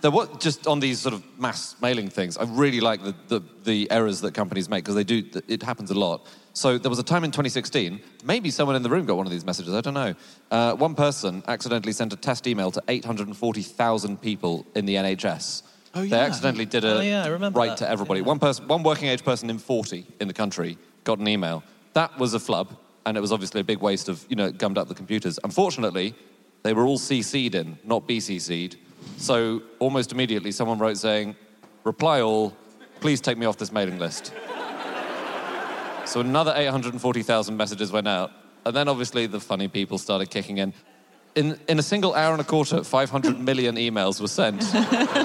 There 0.04 0.10
were 0.10 0.28
just 0.38 0.66
on 0.66 0.80
these 0.80 1.00
sort 1.00 1.14
of 1.14 1.22
mass 1.38 1.76
mailing 1.80 2.10
things. 2.10 2.36
I 2.36 2.42
really 2.44 2.78
like 2.78 3.02
the, 3.02 3.14
the, 3.28 3.40
the 3.64 3.90
errors 3.90 4.20
that 4.20 4.34
companies 4.34 4.68
make 4.68 4.84
because 4.84 4.96
they 4.96 5.02
do. 5.02 5.22
It 5.48 5.62
happens 5.62 5.90
a 5.90 5.94
lot. 5.94 6.26
So 6.52 6.76
there 6.76 6.90
was 6.90 6.98
a 6.98 7.02
time 7.02 7.24
in 7.24 7.30
2016. 7.30 8.00
Maybe 8.22 8.50
someone 8.50 8.76
in 8.76 8.82
the 8.82 8.90
room 8.90 9.06
got 9.06 9.16
one 9.16 9.24
of 9.24 9.32
these 9.32 9.46
messages. 9.46 9.72
I 9.72 9.80
don't 9.80 9.94
know. 9.94 10.14
Uh, 10.50 10.74
one 10.74 10.94
person 10.94 11.42
accidentally 11.48 11.94
sent 11.94 12.12
a 12.12 12.16
test 12.16 12.46
email 12.46 12.70
to 12.72 12.82
840,000 12.86 14.20
people 14.20 14.66
in 14.74 14.84
the 14.84 14.96
NHS. 14.96 15.62
Oh, 15.94 16.04
They 16.04 16.18
accidentally 16.18 16.64
did 16.66 16.84
a 16.84 16.98
Oh, 16.98 17.00
yeah, 17.00 17.24
I 17.24 17.28
remember 17.28 17.58
right 17.58 17.68
that. 17.70 17.78
to 17.78 17.88
everybody. 17.88 18.20
One 18.20 18.38
person, 18.38 18.66
one 18.66 18.82
working 18.82 19.08
age 19.08 19.24
person 19.24 19.48
in 19.50 19.58
40 19.58 20.06
in 20.20 20.28
the 20.28 20.34
country 20.34 20.76
got 21.04 21.18
an 21.18 21.28
email. 21.28 21.62
That 21.92 22.18
was 22.18 22.34
a 22.34 22.40
flub, 22.40 22.76
and 23.06 23.16
it 23.16 23.20
was 23.20 23.30
obviously 23.30 23.60
a 23.60 23.64
big 23.64 23.78
waste 23.78 24.08
of 24.08 24.24
you 24.28 24.36
know 24.36 24.50
gummed 24.50 24.78
up 24.78 24.88
the 24.88 24.94
computers. 24.94 25.38
Unfortunately, 25.44 26.14
they 26.64 26.72
were 26.72 26.84
all 26.86 26.98
CC'd 26.98 27.54
in, 27.54 27.78
not 27.84 28.08
BCC'd. 28.08 28.76
So 29.18 29.62
almost 29.78 30.10
immediately, 30.12 30.50
someone 30.50 30.78
wrote 30.78 30.96
saying, 30.96 31.36
"Reply 31.84 32.20
all, 32.22 32.56
please 33.00 33.20
take 33.20 33.38
me 33.38 33.46
off 33.46 33.56
this 33.58 33.70
mailing 33.70 33.98
list." 33.98 34.32
so 36.06 36.20
another 36.20 36.52
840,000 36.56 37.56
messages 37.56 37.92
went 37.92 38.08
out, 38.08 38.32
and 38.66 38.74
then 38.74 38.88
obviously 38.88 39.26
the 39.26 39.40
funny 39.40 39.68
people 39.68 39.98
started 39.98 40.30
kicking 40.30 40.58
in. 40.58 40.72
In, 41.34 41.58
in 41.68 41.78
a 41.80 41.82
single 41.82 42.14
hour 42.14 42.32
and 42.32 42.40
a 42.40 42.44
quarter, 42.44 42.84
500 42.84 43.40
million 43.40 43.74
emails 43.76 44.20
were 44.20 44.28
sent. 44.28 44.62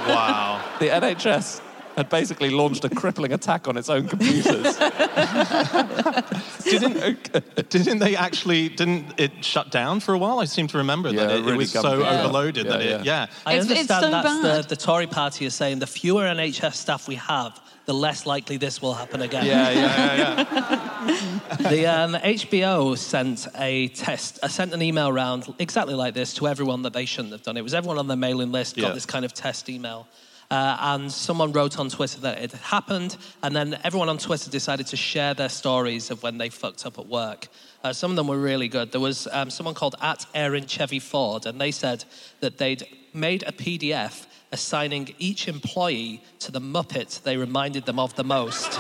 Wow. 0.10 0.60
The 0.80 0.88
NHS 0.88 1.62
had 1.96 2.10
basically 2.10 2.50
launched 2.50 2.84
a 2.86 2.90
crippling 2.90 3.32
attack 3.34 3.68
on 3.68 3.78
its 3.78 3.90
own 3.90 4.08
computers. 4.08 4.78
didn't, 6.64 7.70
didn't 7.70 8.00
they 8.00 8.16
actually, 8.16 8.70
didn't 8.70 9.20
it 9.20 9.44
shut 9.46 9.70
down 9.72 10.00
for 10.00 10.14
a 10.14 10.18
while? 10.18 10.40
I 10.40 10.46
seem 10.46 10.68
to 10.68 10.78
remember 10.78 11.10
Yeah, 11.10 11.26
that 11.26 11.32
it 11.40 11.46
it, 11.46 11.54
it 11.54 11.58
was 11.58 11.72
so 11.72 12.00
it 12.02 12.06
overloaded 12.08 12.66
Yeah, 12.66 12.72
that 12.72 12.82
it, 12.82 12.90
yeah. 12.90 13.04
yeah. 13.04 13.28
I 13.46 13.54
It's- 13.56 13.70
it's 13.70 13.92
understand 13.92 14.04
so 14.04 14.10
that's 14.12 14.42
bad. 14.42 14.64
the, 14.64 14.68
the 14.70 14.76
Tory 14.82 15.08
party 15.08 15.46
is 15.46 15.54
saying 15.54 15.80
the 15.80 15.88
fewer 15.88 16.24
NHS 16.24 16.74
staff 16.76 17.08
we 17.08 17.16
have, 17.16 17.60
the 17.90 17.94
less 17.96 18.28
likely 18.28 18.58
this 18.58 18.84
will 18.84 18.94
happen 18.94 19.24
again. 19.24 19.44
yeah, 19.48 19.72
yeah, 19.72 20.46
yeah. 20.54 21.58
The 21.72 21.88
um, 21.88 22.14
HBO 22.14 22.96
sent 22.96 23.48
a 23.58 23.88
test, 23.88 24.38
uh, 24.44 24.48
sent 24.48 24.76
an 24.76 24.82
email 24.84 25.12
round 25.12 25.52
exactly 25.58 25.96
like 25.96 26.14
this 26.14 26.36
to 26.36 26.48
everyone 26.48 26.84
that 26.84 26.94
they 26.94 27.06
shouldn't 27.06 27.32
have 27.34 27.42
done. 27.42 27.58
It 27.58 27.64
was 27.64 27.74
everyone 27.74 27.98
on 27.98 28.06
their 28.08 28.16
mailing 28.16 28.52
list 28.52 28.76
got 28.76 28.90
Yeah. 28.90 28.94
this 28.94 29.08
kind 29.08 29.26
of 29.26 29.34
test 29.34 29.70
email. 29.70 30.08
Uh, 30.52 30.78
and 30.82 31.12
someone 31.12 31.52
wrote 31.52 31.80
on 31.80 31.90
Twitter 31.90 32.20
that 32.22 32.38
it 32.44 32.52
had 32.52 32.62
happened, 32.62 33.18
and 33.42 33.56
then 33.56 33.80
everyone 33.84 34.08
on 34.10 34.20
Twitter 34.20 34.52
decided 34.52 34.86
to 34.88 34.96
share 34.98 35.34
their 35.34 35.50
stories 35.50 36.12
of 36.12 36.22
when 36.22 36.38
they 36.38 36.50
fucked 36.50 36.86
up 36.86 37.00
at 37.00 37.08
work. 37.08 37.48
Uh, 37.84 37.92
some 37.92 38.12
of 38.12 38.18
them 38.18 38.28
were 38.28 38.38
really 38.38 38.68
good. 38.68 38.92
There 38.92 39.02
was 39.02 39.28
um, 39.32 39.50
someone 39.50 39.74
called 39.74 39.96
at 40.02 40.28
Erin 40.36 40.68
Chevy 40.68 41.00
Ford, 41.00 41.48
and 41.48 41.60
they 41.60 41.72
said 41.72 42.04
that 42.42 42.60
they'd 42.60 42.84
made 43.16 43.44
a 43.48 43.52
PDF 43.52 44.28
assigning 44.52 45.14
each 45.20 45.48
employee 45.48 46.24
to 46.40 46.52
the 46.52 46.60
Muppet 46.60 47.22
they 47.24 47.38
reminded 47.38 47.86
them 47.86 48.00
of 48.00 48.16
the 48.16 48.24
most. 48.24 48.80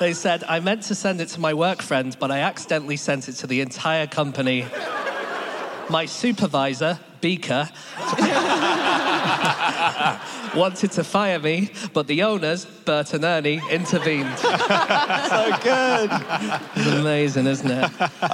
They 0.00 0.14
said, 0.14 0.44
I 0.44 0.60
meant 0.60 0.84
to 0.84 0.94
send 0.94 1.20
it 1.20 1.28
to 1.30 1.40
my 1.40 1.52
work 1.52 1.82
friend, 1.82 2.16
but 2.18 2.30
I 2.30 2.38
accidentally 2.40 2.96
sent 2.96 3.28
it 3.28 3.34
to 3.34 3.46
the 3.46 3.60
entire 3.60 4.06
company. 4.06 4.66
My 5.90 6.06
supervisor, 6.06 6.98
Beaker, 7.20 7.68
wanted 10.54 10.92
to 10.92 11.04
fire 11.04 11.38
me, 11.38 11.70
but 11.92 12.06
the 12.06 12.22
owners, 12.22 12.64
Bert 12.64 13.14
and 13.14 13.24
Ernie, 13.24 13.60
intervened. 13.70 14.38
so 14.38 15.56
good. 15.62 16.10
It's 16.76 16.86
amazing, 16.86 17.46
isn't 17.46 17.70
it? 17.70 17.90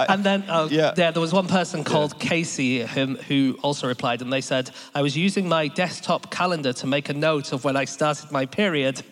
and 0.08 0.24
then, 0.24 0.44
oh, 0.48 0.68
Yeah. 0.70 0.94
yeah. 0.96 1.10
there 1.10 1.20
was 1.20 1.32
one 1.32 1.46
person 1.46 1.84
called 1.84 2.18
Casey 2.18 2.84
whom, 2.86 3.16
who 3.16 3.58
also 3.62 3.86
replied, 3.86 4.22
and 4.22 4.32
they 4.32 4.40
said, 4.40 4.70
I 4.94 5.02
was 5.02 5.16
using 5.16 5.48
my 5.48 5.68
desktop 5.68 6.30
calendar 6.30 6.72
to 6.74 6.86
make 6.86 7.08
a 7.08 7.14
note 7.14 7.52
of 7.52 7.64
when 7.64 7.76
I 7.76 7.84
started 7.84 8.30
my 8.30 8.46
period, 8.46 9.02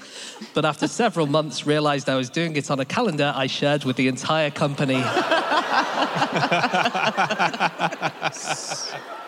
but 0.54 0.64
after 0.64 0.88
several 0.88 1.26
months 1.26 1.66
realized 1.66 2.08
I 2.08 2.16
was 2.16 2.30
doing 2.30 2.56
it 2.56 2.70
on 2.70 2.80
a 2.80 2.84
calendar 2.84 3.32
I 3.34 3.46
shared 3.46 3.84
with 3.84 3.96
the 3.96 4.08
entire 4.08 4.50
company. 4.50 5.02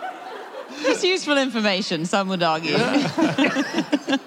It's 0.89 1.05
useful 1.05 1.39
information, 1.39 2.07
some 2.07 2.29
would 2.29 2.43
argue. 2.43 2.77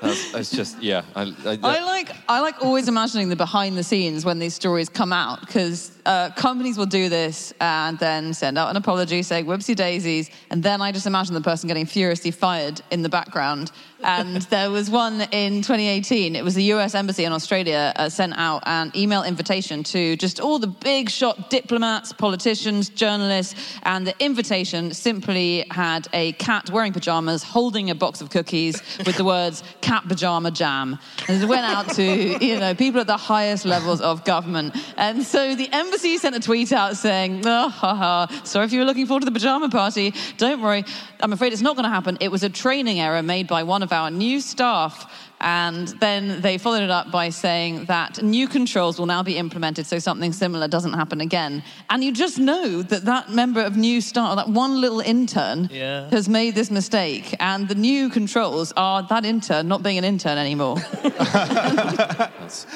That's, 0.00 0.32
that's 0.32 0.50
just, 0.50 0.80
yeah. 0.82 1.02
I, 1.16 1.22
I, 1.44 1.58
I 1.62 1.84
like 1.84 2.12
I 2.28 2.40
like 2.40 2.62
always 2.62 2.88
imagining 2.88 3.28
the 3.28 3.36
behind 3.36 3.76
the 3.76 3.82
scenes 3.82 4.24
when 4.24 4.38
these 4.38 4.54
stories 4.54 4.88
come 4.88 5.12
out 5.12 5.40
because 5.40 5.90
uh, 6.06 6.30
companies 6.30 6.78
will 6.78 6.86
do 6.86 7.08
this 7.08 7.52
and 7.60 7.98
then 7.98 8.32
send 8.32 8.58
out 8.58 8.70
an 8.70 8.76
apology 8.76 9.22
saying 9.22 9.46
whoopsie 9.46 9.74
daisies, 9.74 10.30
and 10.50 10.62
then 10.62 10.80
I 10.80 10.92
just 10.92 11.06
imagine 11.06 11.34
the 11.34 11.40
person 11.40 11.66
getting 11.66 11.86
furiously 11.86 12.30
fired 12.30 12.80
in 12.90 13.02
the 13.02 13.08
background. 13.08 13.72
And 14.02 14.42
there 14.42 14.70
was 14.70 14.88
one 14.90 15.22
in 15.32 15.62
2018. 15.62 16.36
It 16.36 16.44
was 16.44 16.54
the 16.54 16.62
U.S. 16.64 16.94
Embassy 16.94 17.24
in 17.24 17.32
Australia 17.32 17.92
uh, 17.96 18.08
sent 18.08 18.32
out 18.36 18.62
an 18.66 18.92
email 18.94 19.24
invitation 19.24 19.82
to 19.84 20.16
just 20.16 20.38
all 20.38 20.60
the 20.60 20.68
big 20.68 21.10
shot 21.10 21.50
diplomats, 21.50 22.12
politicians, 22.12 22.90
journalists, 22.90 23.56
and 23.82 24.06
the 24.06 24.14
invitation 24.24 24.94
simply 24.94 25.66
had 25.72 26.06
a 26.12 26.32
cat 26.32 26.70
wearing 26.70 26.92
pajamas 26.92 27.42
holding 27.42 27.90
a 27.90 27.94
box 27.94 28.20
of 28.20 28.30
cookies 28.30 28.80
with 29.04 29.16
the 29.16 29.24
words 29.24 29.64
"cat 29.80 30.04
pajama 30.06 30.52
jam," 30.52 30.98
and 31.26 31.42
it 31.42 31.46
went 31.46 31.64
out 31.64 31.90
to 31.94 32.44
you 32.44 32.58
know 32.60 32.74
people 32.74 33.00
at 33.00 33.08
the 33.08 33.16
highest 33.16 33.64
levels 33.64 34.00
of 34.00 34.24
government. 34.24 34.76
And 34.96 35.24
so 35.24 35.56
the 35.56 35.68
embassy 35.72 36.18
sent 36.18 36.36
a 36.36 36.40
tweet 36.40 36.72
out 36.72 36.96
saying, 36.96 37.42
oh, 37.44 37.68
ha, 37.68 37.94
ha, 37.94 38.42
"Sorry 38.44 38.64
if 38.64 38.72
you 38.72 38.78
were 38.78 38.86
looking 38.86 39.06
forward 39.06 39.20
to 39.20 39.26
the 39.26 39.32
pajama 39.32 39.68
party. 39.70 40.14
Don't 40.36 40.62
worry, 40.62 40.84
I'm 41.20 41.32
afraid 41.32 41.52
it's 41.52 41.62
not 41.62 41.74
going 41.74 41.84
to 41.84 41.90
happen. 41.90 42.16
It 42.20 42.30
was 42.30 42.44
a 42.44 42.48
training 42.48 43.00
error 43.00 43.22
made 43.22 43.48
by 43.48 43.64
one 43.64 43.82
of 43.82 43.87
our 43.92 44.10
new 44.10 44.40
staff." 44.40 45.10
And 45.40 45.86
then 46.00 46.40
they 46.40 46.58
followed 46.58 46.82
it 46.82 46.90
up 46.90 47.12
by 47.12 47.28
saying 47.30 47.84
that 47.84 48.20
new 48.24 48.48
controls 48.48 48.98
will 48.98 49.06
now 49.06 49.22
be 49.22 49.36
implemented 49.36 49.86
so 49.86 50.00
something 50.00 50.32
similar 50.32 50.66
doesn't 50.66 50.94
happen 50.94 51.20
again. 51.20 51.62
And 51.90 52.02
you 52.02 52.10
just 52.10 52.40
know 52.40 52.82
that 52.82 53.04
that 53.04 53.30
member 53.30 53.60
of 53.60 53.76
new 53.76 54.00
staff, 54.00 54.34
that 54.34 54.48
one 54.48 54.80
little 54.80 54.98
intern, 54.98 55.68
Yeah. 55.70 56.10
has 56.10 56.28
made 56.28 56.56
this 56.56 56.72
mistake. 56.72 57.36
And 57.38 57.68
the 57.68 57.76
new 57.76 58.08
controls 58.10 58.72
are 58.76 59.04
that 59.10 59.24
intern 59.24 59.68
not 59.68 59.84
being 59.84 59.96
an 59.98 60.02
intern 60.04 60.38
anymore. 60.38 60.74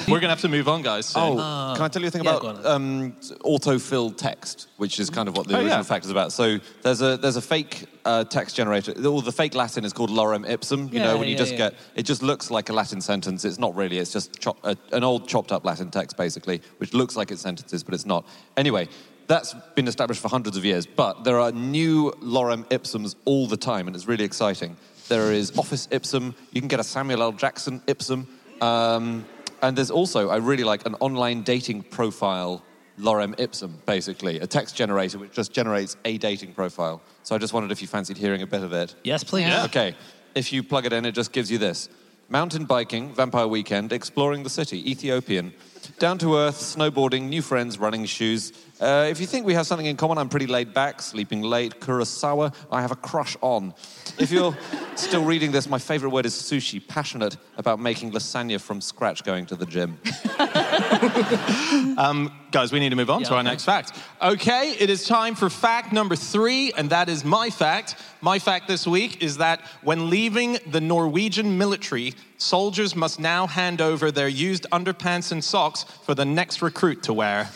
We're 0.07 0.21
going 0.21 0.23
to 0.23 0.29
have 0.29 0.41
to 0.43 0.49
move 0.49 0.69
on, 0.69 0.83
guys. 0.83 1.07
soon. 1.07 1.23
Oh, 1.39 1.73
can 1.75 1.85
I 1.85 1.89
tell 1.89 2.03
you 2.03 2.09
a 2.09 2.11
thing 2.11 2.25
yeah, 2.25 2.37
about 2.37 2.43
go 2.43 2.49
on. 2.49 2.67
um, 2.67 3.13
autofill 3.45 4.17
text, 4.17 4.69
which 4.77 5.01
is 5.01 5.11
kind 5.11 5.29
of 5.29 5.37
what 5.37 5.49
the 5.49 5.55
Oh, 5.55 5.59
original 5.61 5.79
yeah. 5.79 5.83
fact 5.83 6.05
is 6.05 6.11
about? 6.11 6.33
So 6.33 6.59
there's 6.83 7.01
a 7.03 7.17
there's 7.17 7.37
a 7.37 7.43
fake 7.43 7.87
uh, 8.05 8.25
text 8.25 8.57
generator. 8.57 8.93
Or 9.07 9.23
the 9.23 9.33
fake 9.33 9.55
Latin 9.55 9.85
is 9.85 9.93
called 9.93 10.11
lorem 10.11 10.49
ipsum. 10.49 10.89
You 10.93 11.01
Yeah, 11.01 11.05
know, 11.05 11.19
when 11.19 11.29
you 11.29 11.35
yeah, 11.35 11.39
just 11.39 11.53
yeah. 11.53 11.71
get 11.71 11.75
it 11.95 12.03
just 12.03 12.23
looks 12.23 12.51
like 12.51 12.69
a 12.69 12.73
Latin 12.73 13.01
sentence. 13.01 13.45
It's 13.45 13.59
not 13.59 13.75
really. 13.75 13.99
It's 13.99 14.13
just 14.13 14.39
chop, 14.41 14.59
uh, 14.65 14.75
an 14.93 15.05
old 15.05 15.29
chopped 15.29 15.53
up 15.53 15.65
Latin 15.65 15.91
text, 15.91 16.17
basically, 16.17 16.61
which 16.79 16.95
looks 16.95 17.17
like 17.17 17.31
it's 17.31 17.43
sentences, 17.43 17.83
but 17.83 17.95
it's 17.95 18.07
not. 18.07 18.27
Anyway. 18.57 18.89
That's 19.29 19.55
been 19.77 19.87
established 19.87 20.21
for 20.21 20.29
hundreds 20.29 20.57
of 20.57 20.65
years, 20.65 20.85
but 20.85 21.23
there 21.23 21.39
are 21.39 21.53
new 21.53 22.11
lorem 22.21 22.65
ipsums 22.71 23.15
all 23.25 23.47
the 23.47 23.57
time, 23.57 23.87
and 23.87 23.95
it's 23.95 24.07
really 24.07 24.25
exciting. 24.25 24.77
There 25.09 25.33
is 25.33 25.57
Office 25.57 25.87
ipsum. 25.91 26.35
You 26.51 26.61
can 26.61 26.69
get 26.69 26.81
a 26.81 26.85
Samuel 26.85 27.23
L. 27.23 27.33
Jackson 27.33 27.81
ipsum. 27.87 28.27
Um, 28.61 29.25
and 29.63 29.79
there's 29.79 29.93
also, 29.93 30.29
I 30.29 30.37
really 30.37 30.65
like 30.65 30.85
an 30.87 30.97
online 30.97 31.43
dating 31.43 31.85
profile 31.85 32.65
lorem 33.03 33.35
ipsum, 33.39 33.83
basically, 33.85 34.41
a 34.41 34.47
text 34.47 34.77
generator 34.77 35.19
which 35.19 35.33
just 35.33 35.53
generates 35.53 35.97
a 36.05 36.19
dating 36.19 36.55
profile. 36.55 37.03
So 37.23 37.35
I 37.35 37.39
just 37.39 37.53
wondered 37.53 37.73
if 37.73 37.83
you 37.83 37.89
fancied 37.89 38.17
hearing 38.17 38.43
a 38.43 38.47
bit 38.47 38.63
of 38.63 38.73
it. 38.73 38.95
Yes, 39.05 39.25
please. 39.25 39.49
Yeah. 39.49 39.65
Okay, 39.65 39.95
if 40.35 40.53
you 40.53 40.63
plug 40.63 40.87
it 40.87 40.93
in, 40.93 41.05
it 41.05 41.13
just 41.13 41.33
gives 41.33 41.51
you 41.51 41.59
this 41.59 41.89
mountain 42.29 42.65
biking, 42.65 43.15
vampire 43.15 43.47
weekend, 43.47 43.93
exploring 43.93 44.43
the 44.43 44.51
city, 44.51 44.91
Ethiopian. 44.91 45.53
Down 45.99 46.19
to 46.19 46.37
earth, 46.37 46.57
snowboarding, 46.59 47.29
new 47.29 47.43
friends, 47.43 47.79
running 47.79 48.05
shoes, 48.07 48.53
Uh, 48.81 49.07
if 49.09 49.21
you 49.21 49.29
think 49.29 49.47
we 49.47 49.55
have 49.55 49.65
something 49.65 49.87
in 49.87 49.97
common, 49.97 50.19
I'm 50.19 50.29
pretty 50.29 50.49
laid 50.49 50.75
back, 50.75 51.01
sleeping 51.01 51.43
late, 51.43 51.79
Kurosawa, 51.79 52.53
I 52.69 52.81
have 52.81 52.91
a 52.91 52.97
crush 52.97 53.37
on. 53.41 53.75
If 54.19 54.33
you're 54.33 54.57
still 54.97 55.23
reading 55.25 55.53
this, 55.53 55.69
my 55.69 55.79
favorite 55.79 56.11
word 56.11 56.27
is 56.27 56.35
sushi, 56.35 56.81
passionate 56.89 57.37
about 57.57 57.79
making 57.79 58.11
lasagna 58.11 58.61
from 58.61 58.81
scratch 58.81 59.23
going 59.23 59.47
to 59.47 59.55
the 59.55 59.67
gym. 59.67 60.01
Guys, 62.51 62.71
we 62.73 62.81
need 62.81 62.91
to 62.91 62.97
move 62.97 63.09
on 63.09 63.21
Yeah, 63.21 63.29
to 63.29 63.35
our 63.35 63.41
okay. 63.41 63.49
next 63.51 63.65
fact. 63.65 63.97
Okay, 64.21 64.73
it 64.79 64.91
is 64.91 65.05
time 65.07 65.35
for 65.37 65.49
fact 65.49 65.93
number 65.93 66.17
three, 66.17 66.73
and 66.77 66.91
that 66.91 67.09
is 67.09 67.25
my 67.25 67.49
fact. 67.51 67.95
My 68.21 68.39
fact 68.41 68.67
this 68.69 68.85
week 68.87 69.23
is 69.23 69.37
that 69.39 69.61
when 69.83 70.11
leaving 70.11 70.59
the 70.71 70.81
Norwegian 70.81 71.57
military, 71.57 72.15
soldiers 72.43 72.95
must 72.95 73.21
now 73.21 73.47
hand 73.47 73.81
over 73.81 74.11
their 74.11 74.29
used 74.29 74.67
underpants 74.73 75.33
and 75.33 75.43
socks 75.43 75.85
for 76.05 76.15
the 76.15 76.25
next 76.25 76.63
recruit 76.63 77.03
to 77.05 77.13
wear. 77.13 77.49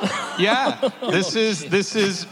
yeah, 0.38 0.90
this 1.10 1.36
is 1.36 1.64
this 1.68 1.94
is 1.96 2.26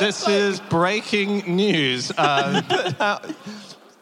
this 0.00 0.26
is 0.28 0.60
breaking 0.60 1.56
news. 1.56 2.12
Um, 2.16 2.62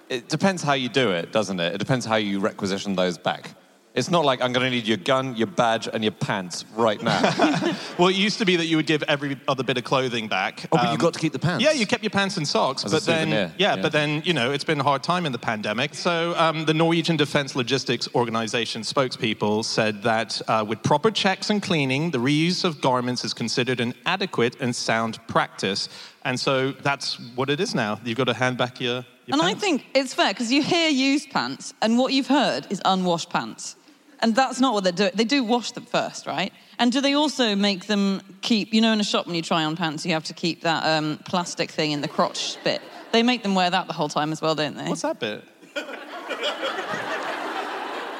It 0.08 0.28
depends 0.28 0.62
how 0.62 0.74
you 0.74 0.88
do 0.88 1.10
it, 1.10 1.32
doesn't 1.32 1.58
it? 1.60 1.74
It 1.74 1.78
depends 1.78 2.04
how 2.04 2.16
you 2.16 2.38
requisition 2.38 2.94
those 2.94 3.18
back. 3.18 3.54
It's 3.94 4.10
not 4.10 4.24
like 4.24 4.42
I'm 4.42 4.52
going 4.52 4.64
to 4.64 4.70
need 4.70 4.88
your 4.88 4.96
gun, 4.96 5.36
your 5.36 5.46
badge, 5.46 5.88
and 5.92 6.02
your 6.02 6.10
pants 6.10 6.64
right 6.74 7.00
now. 7.00 7.20
well, 7.98 8.08
it 8.08 8.16
used 8.16 8.38
to 8.38 8.44
be 8.44 8.56
that 8.56 8.66
you 8.66 8.76
would 8.76 8.88
give 8.88 9.04
every 9.04 9.36
other 9.46 9.62
bit 9.62 9.78
of 9.78 9.84
clothing 9.84 10.26
back. 10.26 10.64
oh, 10.72 10.76
but 10.76 10.86
you 10.86 10.90
Um, 10.90 10.96
got 10.96 11.14
to 11.14 11.20
keep 11.20 11.32
the 11.32 11.38
pants. 11.38 11.64
Yeah, 11.64 11.70
you 11.70 11.86
kept 11.86 12.02
your 12.02 12.10
pants 12.10 12.36
and 12.36 12.46
socks, 12.46 12.84
As 12.84 12.92
a 12.92 12.96
but 12.96 13.04
then 13.04 13.28
souvenir, 13.28 13.52
yeah, 13.56 13.76
yeah. 13.76 13.82
but 13.82 13.92
then 13.92 14.20
you 14.24 14.32
know 14.32 14.50
it's 14.50 14.64
been 14.64 14.80
a 14.80 14.82
hard 14.82 15.04
time 15.04 15.26
in 15.26 15.30
the 15.32 15.38
pandemic. 15.38 15.94
So 15.94 16.34
um, 16.36 16.64
the 16.64 16.74
Norwegian 16.74 17.16
Defence 17.16 17.54
Logistics 17.54 18.08
Organization 18.16 18.82
spokespeople 18.82 19.64
said 19.64 20.02
that 20.02 20.42
uh, 20.48 20.64
with 20.66 20.82
proper 20.82 21.12
checks 21.12 21.48
and 21.50 21.62
cleaning, 21.62 22.10
the 22.10 22.18
reuse 22.18 22.64
of 22.64 22.80
garments 22.80 23.24
is 23.24 23.32
considered 23.32 23.78
an 23.78 23.94
adequate 24.06 24.56
and 24.60 24.74
sound 24.74 25.24
practice. 25.28 25.88
And 26.24 26.40
so 26.40 26.72
that's 26.72 27.20
what 27.36 27.48
it 27.48 27.60
is 27.60 27.76
now. 27.76 28.00
You've 28.04 28.18
got 28.18 28.24
to 28.24 28.34
hand 28.34 28.58
back 28.58 28.80
your. 28.80 29.04
your 29.26 29.34
And 29.34 29.42
I 29.42 29.54
think 29.54 29.86
it's 29.94 30.14
fair 30.14 30.32
because 30.32 30.50
you 30.50 30.64
hear 30.64 30.88
used 30.88 31.30
pants, 31.30 31.74
and 31.80 31.96
what 31.96 32.12
you've 32.12 32.26
heard 32.26 32.66
is 32.70 32.82
unwashed 32.84 33.30
pants. 33.30 33.76
And 34.20 34.34
that's 34.34 34.60
not 34.60 34.72
what 34.74 34.84
they 34.84 34.92
do. 34.92 35.10
They 35.14 35.24
do 35.24 35.44
wash 35.44 35.72
them 35.72 35.84
first, 35.84 36.26
right? 36.26 36.52
And 36.78 36.90
do 36.92 37.00
they 37.00 37.14
also 37.14 37.54
make 37.54 37.86
them 37.86 38.22
keep, 38.40 38.72
you 38.72 38.80
know, 38.80 38.92
in 38.92 39.00
a 39.00 39.04
shop 39.04 39.26
when 39.26 39.34
you 39.34 39.42
try 39.42 39.64
on 39.64 39.76
pants, 39.76 40.06
you 40.06 40.12
have 40.12 40.24
to 40.24 40.34
keep 40.34 40.62
that 40.62 40.84
um, 40.84 41.18
plastic 41.24 41.70
thing 41.70 41.92
in 41.92 42.00
the 42.00 42.08
crotch 42.08 42.56
bit. 42.64 42.80
They 43.12 43.22
make 43.22 43.42
them 43.42 43.54
wear 43.54 43.70
that 43.70 43.86
the 43.86 43.92
whole 43.92 44.08
time 44.08 44.32
as 44.32 44.40
well, 44.42 44.54
don't 44.54 44.76
they? 44.76 44.88
What's 44.88 45.02
that 45.02 45.20
bit? 45.20 45.44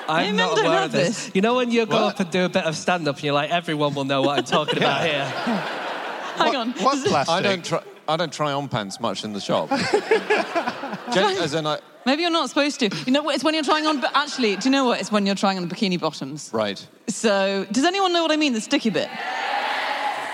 I'm 0.06 0.36
men 0.36 0.36
not 0.36 0.58
aware 0.58 0.82
of 0.84 0.92
this. 0.92 1.26
this. 1.26 1.34
You 1.34 1.40
know 1.40 1.54
when 1.54 1.70
you 1.70 1.86
go 1.86 2.02
What? 2.02 2.14
up 2.14 2.20
and 2.20 2.30
do 2.30 2.44
a 2.44 2.48
bit 2.48 2.64
of 2.64 2.76
stand 2.76 3.08
up 3.08 3.16
and 3.16 3.24
you're 3.24 3.32
like, 3.34 3.50
everyone 3.50 3.94
will 3.94 4.04
know 4.04 4.20
what 4.22 4.38
I'm 4.38 4.44
talking 4.44 4.76
about 4.76 5.02
here. 5.06 5.24
Hang 6.36 6.56
on. 6.56 6.70
What 6.72 7.02
plastic? 7.06 7.28
I 7.34 7.40
don't 7.40 7.64
try. 7.64 7.82
I 8.06 8.16
don't 8.18 8.32
try 8.32 8.52
on 8.52 8.68
pants 8.68 9.00
much 9.00 9.24
in 9.24 9.32
the 9.32 9.40
shop. 9.40 9.70
Gen- 11.14 11.38
as 11.38 11.54
in, 11.54 11.66
I, 11.66 11.78
Maybe 12.06 12.22
you're 12.22 12.30
not 12.30 12.48
supposed 12.48 12.80
to. 12.80 12.90
You 13.06 13.12
know 13.12 13.22
what? 13.22 13.34
It's 13.34 13.44
when 13.44 13.54
you're 13.54 13.64
trying 13.64 13.86
on, 13.86 14.00
but 14.00 14.10
actually, 14.14 14.56
do 14.56 14.68
you 14.68 14.70
know 14.70 14.84
what? 14.84 15.00
It's 15.00 15.10
when 15.10 15.24
you're 15.26 15.34
trying 15.34 15.56
on 15.58 15.68
bikini 15.68 15.98
bottoms. 15.98 16.50
right. 16.52 16.84
So, 17.08 17.66
does 17.70 17.84
anyone 17.84 18.12
know 18.12 18.22
what 18.22 18.30
I 18.32 18.36
mean? 18.36 18.52
The 18.54 18.60
sticky 18.60 18.90
bit. 18.90 19.08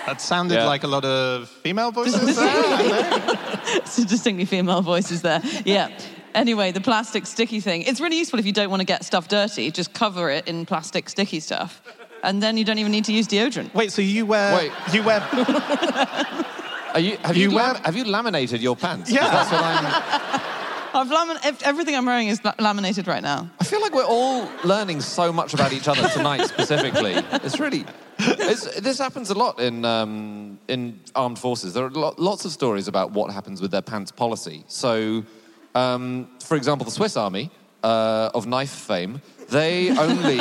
That 0.07 0.21
sounded 0.21 0.55
Yeah. 0.55 0.67
like 0.67 0.83
a 0.85 0.87
lot 0.89 1.05
of 1.05 1.49
female 1.63 1.91
voices. 2.01 2.37
there. 2.37 3.81
Some 3.85 4.07
distinctly 4.07 4.45
female 4.47 4.83
voices 4.83 5.23
there. 5.23 5.41
Yeah. 5.65 5.89
Anyway, 6.35 6.71
the 6.73 6.81
plastic 6.81 7.27
sticky 7.27 7.61
thing. 7.61 7.83
It's 7.83 8.01
really 8.01 8.17
useful 8.19 8.39
if 8.39 8.47
you 8.47 8.53
don't 8.53 8.71
want 8.71 8.81
to 8.81 8.87
get 8.87 9.05
stuff 9.05 9.29
dirty. 9.29 9.71
Just 9.71 9.93
cover 9.93 10.31
it 10.31 10.47
in 10.49 10.65
plastic 10.67 11.09
sticky 11.09 11.41
stuff. 11.41 11.83
And 12.23 12.43
then 12.43 12.57
you 12.57 12.65
don't 12.65 12.79
even 12.79 12.93
need 12.93 13.05
to 13.07 13.13
use 13.13 13.27
deodorant. 13.27 13.73
Wait, 13.75 13.91
so 13.93 14.01
you 14.03 14.27
wear 14.27 14.57
Wait. 14.57 14.73
you 14.95 15.03
wear 15.03 15.21
Are 16.93 16.99
you, 17.01 17.17
have, 17.19 17.37
you, 17.37 17.51
You 17.51 17.55
wear- 17.57 17.73
lam- 17.75 17.83
have 17.85 17.97
you 17.97 18.05
laminated 18.05 18.61
your 18.61 18.75
pants? 18.77 19.11
'Cause 19.11 19.17
Yeah. 19.17 20.40
Lamin- 20.95 21.39
everything 21.63 21.95
I'm 21.95 22.07
wearing 22.07 22.29
is 22.29 22.41
laminated 22.59 23.07
right 23.07 23.23
now. 23.23 23.49
I 23.61 23.65
feel 23.65 23.81
like 23.81 23.95
we're 23.95 24.05
all 24.05 24.49
learning 24.65 25.01
so 25.01 25.33
much 25.33 25.55
about 25.55 25.73
each 25.73 25.89
other 25.89 26.09
tonight, 26.09 26.45
specifically. 26.47 27.15
It's 27.45 27.59
really. 27.61 27.85
It's, 28.19 28.81
this 28.81 28.99
happens 28.99 29.31
a 29.31 29.35
lot 29.35 29.61
in, 29.61 29.85
um, 29.85 30.59
in 30.69 31.01
armed 31.15 31.39
forces. 31.39 31.73
There 31.73 31.87
are 31.87 31.91
lo- 31.91 32.15
lots 32.19 32.45
of 32.45 32.53
stories 32.53 32.87
about 32.87 33.13
what 33.13 33.33
happens 33.33 33.63
with 33.63 33.71
their 33.71 33.83
pants 33.83 34.13
policy. 34.13 34.63
So, 34.67 35.25
um, 35.75 36.29
for 36.43 36.57
example, 36.57 36.85
the 36.85 36.91
Swiss 36.91 37.17
Army 37.17 37.51
uh, 37.83 38.31
of 38.35 38.47
knife 38.47 38.71
fame, 38.71 39.23
they 39.49 39.91
only. 39.97 40.37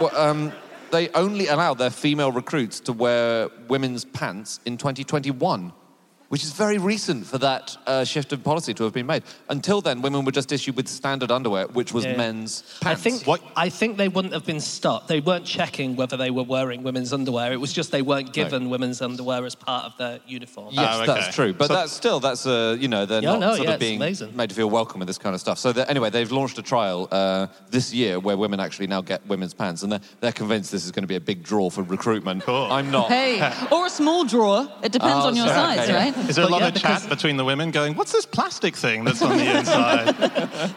well, 0.00 0.10
um, 0.14 0.52
they 0.90 1.08
only 1.10 1.46
allowed 1.48 1.78
their 1.78 1.90
female 1.90 2.32
recruits 2.32 2.80
to 2.80 2.92
wear 2.92 3.48
women's 3.68 4.04
pants 4.04 4.60
in 4.64 4.76
2021, 4.76 5.72
which 6.28 6.44
is 6.44 6.52
very 6.52 6.76
recent 6.76 7.24
for 7.26 7.38
that 7.38 7.74
uh, 7.86 8.04
shift 8.04 8.32
in 8.34 8.40
policy 8.40 8.74
to 8.74 8.84
have 8.84 8.92
been 8.92 9.06
made. 9.06 9.22
Until 9.48 9.80
then, 9.80 10.02
women 10.02 10.24
were 10.26 10.32
just 10.32 10.52
issued 10.52 10.76
with 10.76 10.86
standard 10.86 11.30
underwear, 11.30 11.66
which 11.68 11.92
was 11.94 12.04
Yeah. 12.04 12.16
men's 12.16 12.62
I 12.82 12.84
pants. 12.84 13.02
think 13.02 13.26
What- 13.26 13.40
I 13.56 13.70
think 13.70 13.96
they 13.96 14.08
wouldn't 14.08 14.34
have 14.34 14.44
been 14.44 14.60
stopped. 14.60 15.08
They 15.08 15.20
weren't 15.20 15.46
checking 15.46 15.96
whether 15.96 16.18
they 16.18 16.30
were 16.30 16.42
wearing 16.42 16.82
women's 16.82 17.14
underwear. 17.14 17.52
It 17.52 17.60
was 17.60 17.72
just 17.72 17.90
they 17.92 18.02
weren't 18.02 18.34
given 18.34 18.68
women's 18.68 19.00
underwear 19.00 19.46
as 19.46 19.54
part 19.54 19.86
of 19.86 19.96
their 19.96 20.20
uniform. 20.26 20.68
Yes, 20.72 20.86
Oh, 20.90 21.02
okay. 21.02 21.06
that's 21.14 21.34
true. 21.34 21.54
But 21.54 21.68
So- 21.68 21.74
that's 21.74 21.92
still 21.92 22.20
that's 22.20 22.44
uh, 22.46 22.76
you 22.78 22.88
know 22.88 23.06
they're 23.06 23.22
Yeah, 23.22 23.30
not 23.32 23.40
no, 23.40 23.54
sort 23.56 23.68
yeah, 23.68 23.74
of 23.74 23.80
being 23.80 23.98
made 23.98 24.48
to 24.50 24.54
feel 24.54 24.68
welcome 24.68 24.98
with 24.98 25.08
this 25.08 25.18
kind 25.18 25.34
of 25.34 25.40
stuff. 25.40 25.58
So 25.58 25.72
that- 25.72 25.88
anyway, 25.88 26.10
they've 26.10 26.30
launched 26.30 26.58
a 26.58 26.62
trial 26.62 27.08
uh, 27.10 27.46
this 27.70 27.94
year 27.94 28.20
where 28.20 28.36
women 28.36 28.60
actually 28.60 28.86
now 28.86 29.00
get 29.00 29.26
women's 29.26 29.54
pants, 29.54 29.82
and 29.82 29.90
they're, 29.92 30.00
they're 30.20 30.32
convinced 30.32 30.72
this 30.72 30.84
is 30.84 30.90
going 30.90 31.04
to 31.04 31.08
be 31.08 31.16
a 31.16 31.20
big 31.20 31.42
draw 31.42 31.70
for 31.70 31.82
recruitment. 31.82 32.42
Cool. 32.42 32.68
I'm 32.70 32.90
not. 32.90 33.08
Hey, 33.08 33.40
or 33.72 33.86
a 33.86 33.90
small 33.90 34.24
drawer. 34.24 34.68
It 34.82 34.92
depends 34.92 35.24
Oh, 35.24 35.28
on 35.28 35.36
your 35.36 35.46
sorry, 35.48 35.76
size, 35.76 35.88
okay. 35.88 35.94
right? 36.10 36.14
Is 36.28 36.36
there 36.36 36.44
a 36.44 36.48
lot 36.48 36.60
yeah, 36.60 36.68
of 36.68 36.74
chat 36.74 37.08
between 37.08 37.36
the 37.36 37.44
women 37.44 37.70
going, 37.70 37.94
what's 37.94 38.12
this 38.12 38.26
plastic 38.26 38.76
thing 38.76 39.04
that's 39.04 39.22
on 39.22 39.36
the 39.36 39.46
inside? 39.58 40.16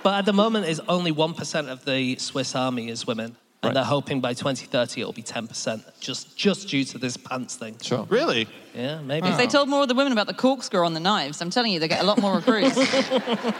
But 0.03 0.15
at 0.19 0.25
the 0.25 0.33
moment, 0.33 0.65
it's 0.67 0.79
only 0.87 1.11
1% 1.11 1.67
of 1.69 1.85
the 1.85 2.17
Swiss 2.17 2.55
army 2.55 2.89
is 2.89 3.07
women. 3.07 3.35
And 3.63 3.69
Right. 3.69 3.73
they're 3.75 3.83
hoping 3.83 4.21
by 4.21 4.33
2030 4.33 5.01
it'll 5.01 5.13
be 5.13 5.21
10%, 5.21 5.83
just, 5.99 6.35
just 6.35 6.67
due 6.67 6.83
to 6.83 6.97
this 6.97 7.15
pants 7.15 7.55
thing. 7.57 7.77
Sure. 7.79 8.07
really? 8.09 8.47
Yeah, 8.73 9.01
maybe. 9.01 9.27
If 9.27 9.37
they 9.37 9.45
told 9.45 9.69
more 9.69 9.83
of 9.83 9.87
the 9.87 9.93
women 9.93 10.11
about 10.13 10.25
the 10.25 10.33
corkscrew 10.33 10.83
on 10.83 10.95
the 10.95 10.99
knives, 10.99 11.41
I'm 11.43 11.51
telling 11.51 11.71
you, 11.71 11.79
they 11.79 11.87
get 11.87 12.01
a 12.01 12.05
lot 12.05 12.19
more 12.19 12.35
recruits. 12.35 12.75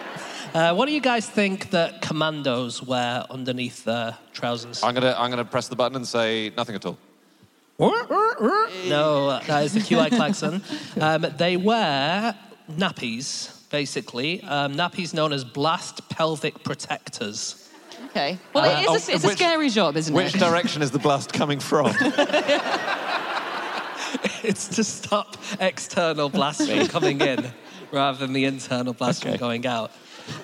Uh, 0.54 0.74
what 0.74 0.86
do 0.86 0.92
you 0.94 1.00
guys 1.00 1.30
think 1.30 1.70
that 1.70 2.02
commandos 2.02 2.84
wear 2.84 3.26
underneath 3.30 3.86
their 3.86 4.18
trousers? 4.34 4.84
I'm 4.84 4.94
gonna 4.94 5.16
I'm 5.18 5.30
gonna 5.30 5.46
press 5.46 5.70
the 5.70 5.78
button 5.78 5.96
and 5.96 6.06
say 6.06 6.52
nothing 6.58 6.76
at 6.76 6.86
all. 6.86 6.98
No, 7.82 9.40
that 9.48 9.64
is 9.64 9.74
the 9.74 9.80
QI 9.80 10.10
klaxon. 10.16 10.62
Um, 11.00 11.26
they 11.38 11.58
wear 11.58 12.36
nappies, 12.72 13.70
basically. 13.70 14.42
Um, 14.44 14.76
nappies 14.76 15.14
known 15.14 15.34
as 15.34 15.44
blast 15.44 16.08
pelvic 16.10 16.64
protectors. 16.64 17.70
Okay. 18.10 18.38
Well, 18.54 18.66
Uh, 18.66 18.80
it 18.80 18.82
is 18.82 18.88
a, 19.10 19.12
oh, 19.12 19.16
it's 19.16 19.24
a 19.26 19.30
scary 19.32 19.70
job, 19.70 19.96
isn't 19.98 20.14
Which 20.14 20.28
it? 20.28 20.34
Which 20.34 20.42
direction 20.42 20.82
is 20.82 20.92
the 20.92 21.00
blast 21.00 21.34
coming 21.34 21.60
from? 21.60 21.94
It's 24.44 24.68
to 24.76 24.84
stop 24.84 25.38
external 25.60 26.28
blast 26.28 26.68
from 26.68 26.88
coming 26.88 27.22
in 27.22 27.52
rather 27.92 28.18
than 28.18 28.34
the 28.34 28.46
internal 28.46 28.94
blast 28.94 29.22
Okay. 29.24 29.32
from 29.38 29.40
going 29.40 29.66
out. 29.68 29.92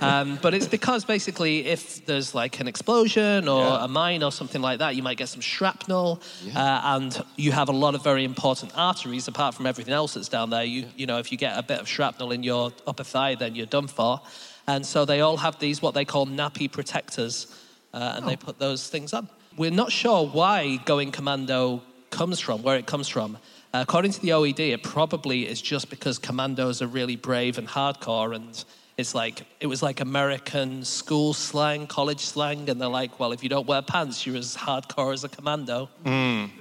Um, 0.01 0.37
but 0.41 0.53
it's 0.53 0.67
because 0.67 1.05
basically, 1.05 1.65
if 1.65 2.05
there's 2.05 2.35
like 2.35 2.59
an 2.59 2.67
explosion 2.67 3.47
or 3.47 3.63
Yeah. 3.63 3.83
a 3.85 3.87
mine 3.87 4.23
or 4.23 4.31
something 4.31 4.61
like 4.61 4.79
that, 4.79 4.95
you 4.95 5.03
might 5.03 5.17
get 5.17 5.29
some 5.29 5.41
shrapnel, 5.41 6.21
uh, 6.55 6.81
and 6.95 7.23
you 7.35 7.51
have 7.51 7.69
a 7.69 7.73
lot 7.73 7.95
of 7.95 8.03
very 8.03 8.23
important 8.23 8.71
arteries 8.75 9.27
apart 9.27 9.55
from 9.55 9.65
everything 9.65 9.93
else 9.93 10.13
that's 10.13 10.29
down 10.29 10.49
there. 10.49 10.63
You, 10.63 10.85
you 10.95 11.05
know, 11.05 11.17
if 11.17 11.31
you 11.31 11.37
get 11.37 11.57
a 11.57 11.63
bit 11.63 11.79
of 11.79 11.87
shrapnel 11.87 12.31
in 12.31 12.43
your 12.43 12.71
upper 12.85 13.03
thigh, 13.03 13.35
then 13.35 13.55
you're 13.55 13.65
done 13.65 13.87
for. 13.87 14.21
And 14.67 14.85
so 14.85 15.05
they 15.05 15.21
all 15.21 15.37
have 15.37 15.59
these 15.59 15.81
what 15.81 15.93
they 15.93 16.05
call 16.05 16.27
nappy 16.27 16.71
protectors, 16.71 17.47
uh, 17.93 18.13
and 18.15 18.27
they 18.27 18.35
put 18.35 18.59
those 18.59 18.89
things 18.89 19.13
on. 19.13 19.29
We're 19.57 19.71
not 19.71 19.91
sure 19.91 20.27
why 20.27 20.77
going 20.85 21.11
commando 21.11 21.81
comes 22.11 22.39
from, 22.39 22.61
where 22.61 22.77
it 22.77 22.85
comes 22.85 23.07
from. 23.07 23.37
According 23.73 24.11
to 24.11 24.21
the 24.21 24.29
OED, 24.29 24.59
it 24.73 24.83
probably 24.83 25.47
is 25.47 25.61
just 25.61 25.89
because 25.89 26.19
commandos 26.19 26.81
are 26.81 26.87
really 26.87 27.15
brave 27.15 27.57
and 27.57 27.67
hardcore, 27.67 28.35
and 28.35 28.63
it's 28.97 29.13
like 29.13 29.43
it 29.59 29.67
was 29.67 29.83
like 29.83 29.99
American 29.99 30.83
school 30.83 31.33
slang, 31.33 31.85
college 31.85 32.21
slang, 32.21 32.67
and 32.67 32.81
they're 32.81 32.87
like, 32.87 33.19
well, 33.19 33.31
if 33.31 33.43
you 33.43 33.49
don't 33.49 33.67
wear 33.67 33.83
pants, 33.83 34.25
you're 34.25 34.37
as 34.37 34.57
hardcore 34.57 35.13
as 35.13 35.23
a 35.23 35.29
commando. 35.29 35.87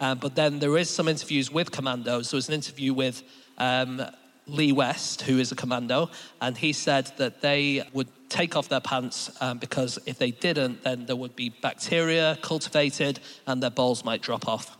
Uh, 0.00 0.14
but 0.14 0.34
then 0.34 0.58
there 0.58 0.76
is 0.76 0.90
some 0.90 1.08
interviews 1.08 1.50
with 1.50 1.70
commandos. 1.70 2.30
There 2.30 2.36
was 2.36 2.48
an 2.48 2.54
interview 2.54 2.92
with 2.92 3.22
um, 3.56 4.02
Lee 4.46 4.72
West, 4.72 5.22
who 5.22 5.38
is 5.38 5.50
a 5.50 5.56
commando, 5.56 6.10
and 6.42 6.58
he 6.58 6.74
said 6.74 7.10
that 7.16 7.40
they 7.40 7.82
would 7.94 8.08
take 8.28 8.54
off 8.54 8.68
their 8.68 8.80
pants 8.80 9.30
um, 9.40 9.56
because 9.56 9.98
if 10.04 10.18
they 10.18 10.30
didn't, 10.30 10.84
then 10.84 11.06
there 11.06 11.16
would 11.16 11.36
be 11.36 11.48
bacteria 11.48 12.36
cultivated 12.42 13.18
and 13.46 13.62
their 13.62 13.70
balls 13.70 14.04
might 14.04 14.20
drop 14.20 14.46
off. 14.46 14.76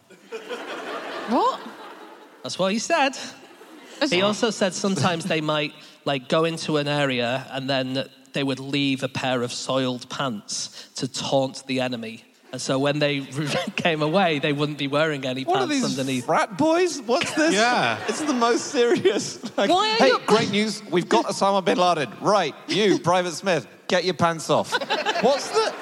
What? 1.28 1.60
That's 2.42 2.58
what 2.58 2.72
he 2.72 2.78
said. 2.78 3.16
He 4.10 4.20
also 4.20 4.50
said 4.50 4.74
sometimes 4.74 5.24
they 5.24 5.40
might 5.40 5.72
like 6.06 6.28
go 6.30 6.44
into 6.46 6.78
an 6.78 6.88
area 6.88 7.46
and 7.50 7.68
then 7.68 8.08
they 8.32 8.42
would 8.42 8.58
leave 8.60 9.02
a 9.02 9.08
pair 9.08 9.42
of 9.42 9.52
soiled 9.52 10.08
pants 10.08 10.88
to 10.96 11.06
taunt 11.08 11.66
the 11.66 11.80
enemy. 11.80 12.22
And 12.52 12.60
so 12.62 12.78
when 12.78 13.00
they 13.00 13.20
came 13.76 14.00
away, 14.02 14.38
they 14.38 14.52
wouldn't 14.52 14.78
be 14.78 14.86
wearing 14.88 15.26
any 15.26 15.42
What 15.44 15.56
are 15.56 15.66
pants 15.66 15.74
these 15.74 15.98
underneath. 15.98 16.24
frat 16.26 16.56
boys? 16.56 17.02
What's 17.02 17.32
this? 17.34 17.52
Yeah. 17.54 17.98
This 18.06 18.20
is 18.20 18.26
the 18.26 18.32
most 18.34 18.68
serious. 18.68 19.42
Like, 19.58 19.68
Why 19.68 19.90
are 19.90 19.96
hey, 19.96 20.08
you- 20.08 20.20
great 20.26 20.50
news. 20.50 20.82
We've 20.90 21.08
got 21.08 21.26
Osama 21.26 21.62
bin 21.64 21.76
Laden. 21.76 22.10
Right, 22.20 22.54
you, 22.68 22.98
Private 23.00 23.32
Smith, 23.32 23.66
get 23.88 24.04
your 24.04 24.14
pants 24.14 24.48
off. 24.48 24.72
What's 25.22 25.48
the. 25.50 25.74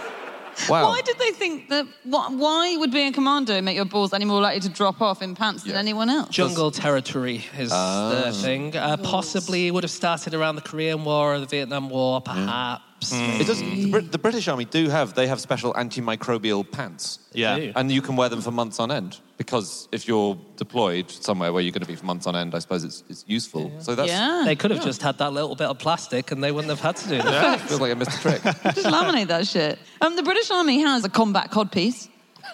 Wow. 0.69 0.89
Why 0.89 1.01
did 1.03 1.19
they 1.19 1.31
think 1.33 1.69
that? 1.69 1.87
Why, 2.05 2.29
why 2.29 2.77
would 2.77 2.91
being 2.91 3.09
a 3.09 3.13
commando 3.13 3.61
make 3.61 3.77
your 3.77 3.85
balls 3.85 4.13
any 4.13 4.25
more 4.25 4.41
likely 4.41 4.61
to 4.61 4.69
drop 4.69 5.01
off 5.01 5.23
in 5.23 5.35
pants 5.35 5.65
than 5.65 5.77
anyone 5.77 6.09
else? 6.11 6.29
Jungle 6.31 6.71
territory 6.71 7.45
is 7.59 7.71
the 7.71 8.33
thing. 8.43 8.77
Uh, 8.77 8.97
possibly 8.99 9.71
would 9.71 9.85
have 9.85 9.91
started 9.91 10.35
around 10.35 10.57
the 10.57 10.63
Korean 10.63 11.05
War 11.05 11.35
or 11.35 11.41
the 11.41 11.47
Vietnam 11.47 11.89
War, 11.91 12.21
perhaps. 12.21 12.83
It 13.13 13.47
does, 13.47 13.61
the, 13.61 13.91
Brit- 13.91 14.13
the 14.13 14.19
British 14.19 14.49
Army 14.49 14.65
do 14.65 14.89
have, 14.89 15.15
they 15.15 15.27
have 15.27 15.41
special 15.41 15.73
antimicrobial 15.75 16.71
pants. 16.71 17.19
Yeah. 17.33 17.57
do. 17.57 17.73
And 17.77 17.91
you 17.91 18.01
can 18.03 18.17
wear 18.17 18.29
them 18.29 18.41
for 18.41 18.51
months 18.51 18.79
on 18.79 18.91
end 18.91 19.19
because 19.37 19.89
if 19.91 20.07
you're 20.07 20.39
deployed 20.57 21.11
somewhere 21.11 21.53
where 21.53 21.63
you're 21.63 21.73
going 21.73 21.83
to 21.83 21.89
be 21.89 21.97
for 21.97 22.07
months 22.07 22.27
on 22.27 22.37
end, 22.37 22.55
I 22.55 22.61
suppose 22.61 22.85
it's, 22.85 23.03
it's 23.09 23.25
useful. 23.27 23.73
So 23.81 23.95
that's 23.95 24.09
yeah. 24.09 24.43
They 24.45 24.57
could 24.57 24.71
have 24.71 24.85
just 24.85 25.03
had 25.03 25.19
that 25.19 25.33
little 25.33 25.57
bit 25.57 25.67
of 25.69 25.79
plastic 25.79 26.31
and 26.31 26.43
they 26.43 26.53
wouldn't 26.53 26.71
have 26.71 26.81
had 26.81 26.97
to 26.97 27.09
do 27.09 27.23
that. 27.23 27.61
It 27.61 27.63
feels 27.63 27.81
like 27.81 27.91
I 27.91 27.95
missed 27.95 28.19
a 28.19 28.21
trick. 28.21 28.43
Just 28.43 28.87
laminate 28.87 29.29
that 29.29 29.47
shit. 29.47 29.79
Um, 30.01 30.17
the 30.17 30.23
British 30.23 30.51
Army 30.51 30.81
has 30.81 31.05
a 31.05 31.09
combat 31.09 31.51
codpiece. 31.51 32.09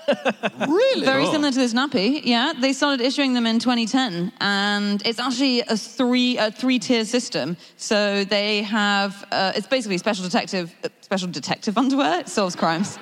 really? 0.68 1.04
Very 1.04 1.24
Oh. 1.26 1.32
similar 1.32 1.50
to 1.52 1.58
this 1.58 1.74
nappy. 1.74 2.20
Yeah, 2.24 2.52
they 2.58 2.72
started 2.72 3.00
issuing 3.04 3.34
them 3.34 3.46
in 3.46 3.58
2010, 3.58 4.32
and 4.40 5.02
it's 5.06 5.18
actually 5.20 5.60
a 5.62 5.76
three 5.76 6.38
a 6.38 6.50
three 6.50 6.78
tier 6.78 7.04
system. 7.04 7.56
So 7.76 8.24
they 8.24 8.62
have 8.62 9.24
uh, 9.32 9.52
it's 9.56 9.66
basically 9.66 9.98
special 9.98 10.24
detective 10.24 10.74
special 11.00 11.28
detective 11.28 11.76
underwear. 11.78 12.20
It 12.20 12.28
solves 12.28 12.56
crimes. 12.56 12.98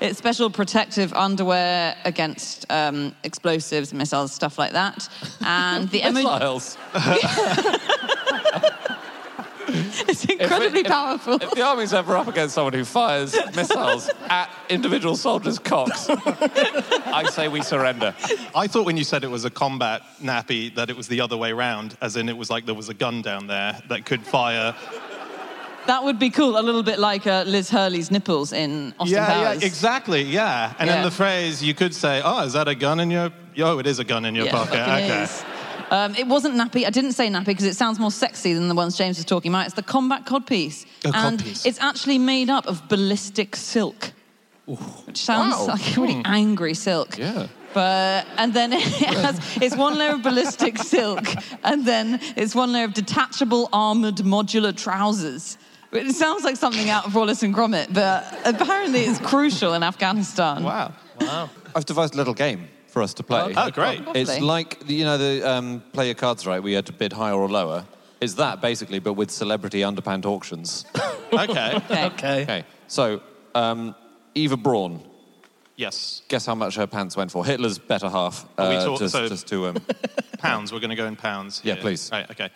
It's 0.00 0.18
special 0.18 0.50
protective 0.50 1.12
underwear 1.12 1.94
against 2.04 2.66
um, 2.70 3.14
explosives, 3.22 3.94
missiles, 3.94 4.32
stuff 4.32 4.58
like 4.58 4.72
that. 4.72 5.08
And 5.42 5.88
the 5.90 6.02
Missiles. 6.12 6.76
it's 10.08 10.24
incredibly 10.24 10.80
if- 10.80 10.86
powerful. 10.86 11.34
If 11.34 11.50
the 11.52 11.62
army's 11.62 11.92
ever 11.92 12.16
up 12.16 12.26
against 12.28 12.54
someone 12.54 12.72
who 12.72 12.84
fires 12.84 13.34
missiles 13.56 14.10
at 14.28 14.50
individual 14.68 15.16
soldiers' 15.16 15.58
cocks, 15.58 16.06
I 16.10 17.24
say 17.30 17.48
we 17.48 17.62
surrender. 17.62 18.14
I 18.54 18.66
thought 18.66 18.86
when 18.86 18.96
you 18.96 19.04
said 19.04 19.24
it 19.24 19.30
was 19.30 19.44
a 19.44 19.50
combat 19.50 20.02
nappy 20.22 20.74
that 20.76 20.90
it 20.90 20.96
was 20.96 21.08
the 21.08 21.20
other 21.20 21.36
way 21.36 21.52
round, 21.52 21.96
as 22.00 22.16
in 22.16 22.28
it 22.28 22.36
was 22.36 22.50
like 22.50 22.66
there 22.66 22.74
was 22.74 22.88
a 22.88 22.94
gun 22.94 23.22
down 23.22 23.46
there 23.46 23.80
that 23.88 24.04
could 24.06 24.22
fire. 24.26 24.74
That 25.88 26.04
would 26.04 26.18
be 26.20 26.30
cool. 26.30 26.58
A 26.58 26.62
little 26.62 26.84
bit 26.84 27.00
like 27.00 27.26
uh, 27.26 27.42
Liz 27.44 27.68
Hurley's 27.68 28.10
nipples 28.12 28.52
in 28.52 28.94
Austin 29.00 29.16
yeah, 29.16 29.26
Powers. 29.26 29.60
yeah, 29.62 29.66
exactly, 29.66 30.22
yeah. 30.22 30.74
And 30.78 30.86
Yeah. 30.86 30.94
then 30.94 31.04
the 31.04 31.10
phrase 31.10 31.60
you 31.60 31.74
could 31.74 31.92
say, 31.92 32.22
"Oh, 32.24 32.44
is 32.44 32.52
that 32.52 32.68
a 32.68 32.74
gun 32.76 33.00
in 33.00 33.10
your? 33.10 33.30
Oh, 33.58 33.80
it 33.80 33.86
is 33.88 33.98
a 33.98 34.04
gun 34.04 34.24
in 34.24 34.36
your 34.36 34.46
Yeah, 34.46 34.52
pocket." 34.52 34.74
Okay. 34.80 35.22
is. 35.24 35.44
Um, 35.92 36.14
it 36.16 36.26
wasn't 36.26 36.54
nappy. 36.54 36.86
I 36.86 36.90
didn't 36.90 37.12
say 37.12 37.28
nappy 37.28 37.46
because 37.46 37.64
it 37.66 37.76
sounds 37.76 37.98
more 37.98 38.10
sexy 38.10 38.54
than 38.54 38.68
the 38.68 38.74
ones 38.74 38.96
James 38.96 39.18
was 39.18 39.26
talking 39.26 39.52
about. 39.52 39.66
It's 39.66 39.74
the 39.74 39.82
combat 39.82 40.24
codpiece. 40.24 40.86
Oh, 41.04 41.12
and 41.14 41.38
codpiece. 41.38 41.66
it's 41.66 41.78
actually 41.80 42.18
made 42.18 42.48
up 42.50 42.66
of 42.66 42.88
ballistic 42.88 43.54
silk. 43.56 44.12
Which 44.66 45.18
sounds 45.18 45.54
Wow. 45.56 45.66
like 45.74 45.96
a 45.96 46.00
really 46.00 46.22
angry 46.24 46.74
silk. 46.74 47.18
Yeah. 47.18 47.46
But 47.74 48.26
and 48.38 48.54
then 48.54 48.72
it 48.72 48.82
has 49.24 49.38
it's 49.60 49.76
one 49.76 49.96
layer 49.98 50.12
of 50.14 50.22
ballistic 50.22 50.78
silk, 50.94 51.24
and 51.64 51.84
then 51.84 52.20
it's 52.36 52.54
one 52.54 52.72
layer 52.72 52.84
of 52.84 52.94
detachable 52.94 53.68
armored 53.72 54.16
modular 54.16 54.74
trousers. 54.74 55.58
It 55.90 56.14
sounds 56.14 56.42
like 56.44 56.56
something 56.56 56.88
out 56.88 57.06
of 57.06 57.14
Wallace 57.14 57.42
and 57.42 57.54
Gromit, 57.54 57.92
but 57.92 58.24
apparently 58.46 59.00
it's 59.00 59.18
crucial 59.20 59.74
in 59.74 59.82
Afghanistan. 59.82 60.62
Wow! 60.64 60.92
Wow. 61.20 61.50
I've 61.74 61.84
devised 61.84 62.14
a 62.14 62.16
little 62.16 62.34
game 62.34 62.68
for 62.92 63.02
us 63.02 63.14
to 63.14 63.22
play. 63.22 63.54
Oh, 63.56 63.70
great. 63.70 64.02
It's 64.14 64.40
like, 64.40 64.82
you 64.86 65.04
know, 65.04 65.16
the 65.16 65.48
um, 65.48 65.82
play 65.92 66.06
your 66.06 66.14
cards 66.14 66.46
right, 66.46 66.62
we 66.62 66.74
had 66.74 66.86
to 66.86 66.92
bid 66.92 67.12
higher 67.12 67.34
or 67.34 67.48
lower. 67.48 67.86
Is 68.20 68.36
that 68.36 68.60
basically, 68.60 68.98
but 69.00 69.14
with 69.14 69.30
celebrity 69.30 69.80
underpant 69.80 70.24
auctions? 70.26 70.84
Okay. 71.32 71.76
Okay. 71.76 72.04
Okay. 72.08 72.42
okay. 72.42 72.64
So, 72.88 73.22
um, 73.54 73.94
Eva 74.34 74.58
Braun, 74.58 75.02
yes. 75.76 76.20
guess 76.28 76.44
how 76.44 76.54
much 76.54 76.76
her 76.76 76.86
pants 76.86 77.16
went 77.16 77.30
for? 77.30 77.42
Hitler's 77.42 77.78
better 77.78 78.10
half. 78.10 78.46
Are 78.58 78.68
we 78.68 78.76
uh, 78.76 78.84
talk- 78.84 78.98
just, 78.98 79.12
so- 79.14 79.28
just 79.28 79.46
to. 79.46 79.68
Um, 79.68 79.76
Pounds. 80.38 80.72
We're 80.72 80.80
going 80.80 80.90
to 80.90 80.96
go 80.96 81.06
in 81.06 81.16
pounds. 81.16 81.62
Yeah, 81.64 81.72
here. 81.72 81.82
please. 81.82 82.10
Right. 82.12 82.30
Okay. 82.30 82.50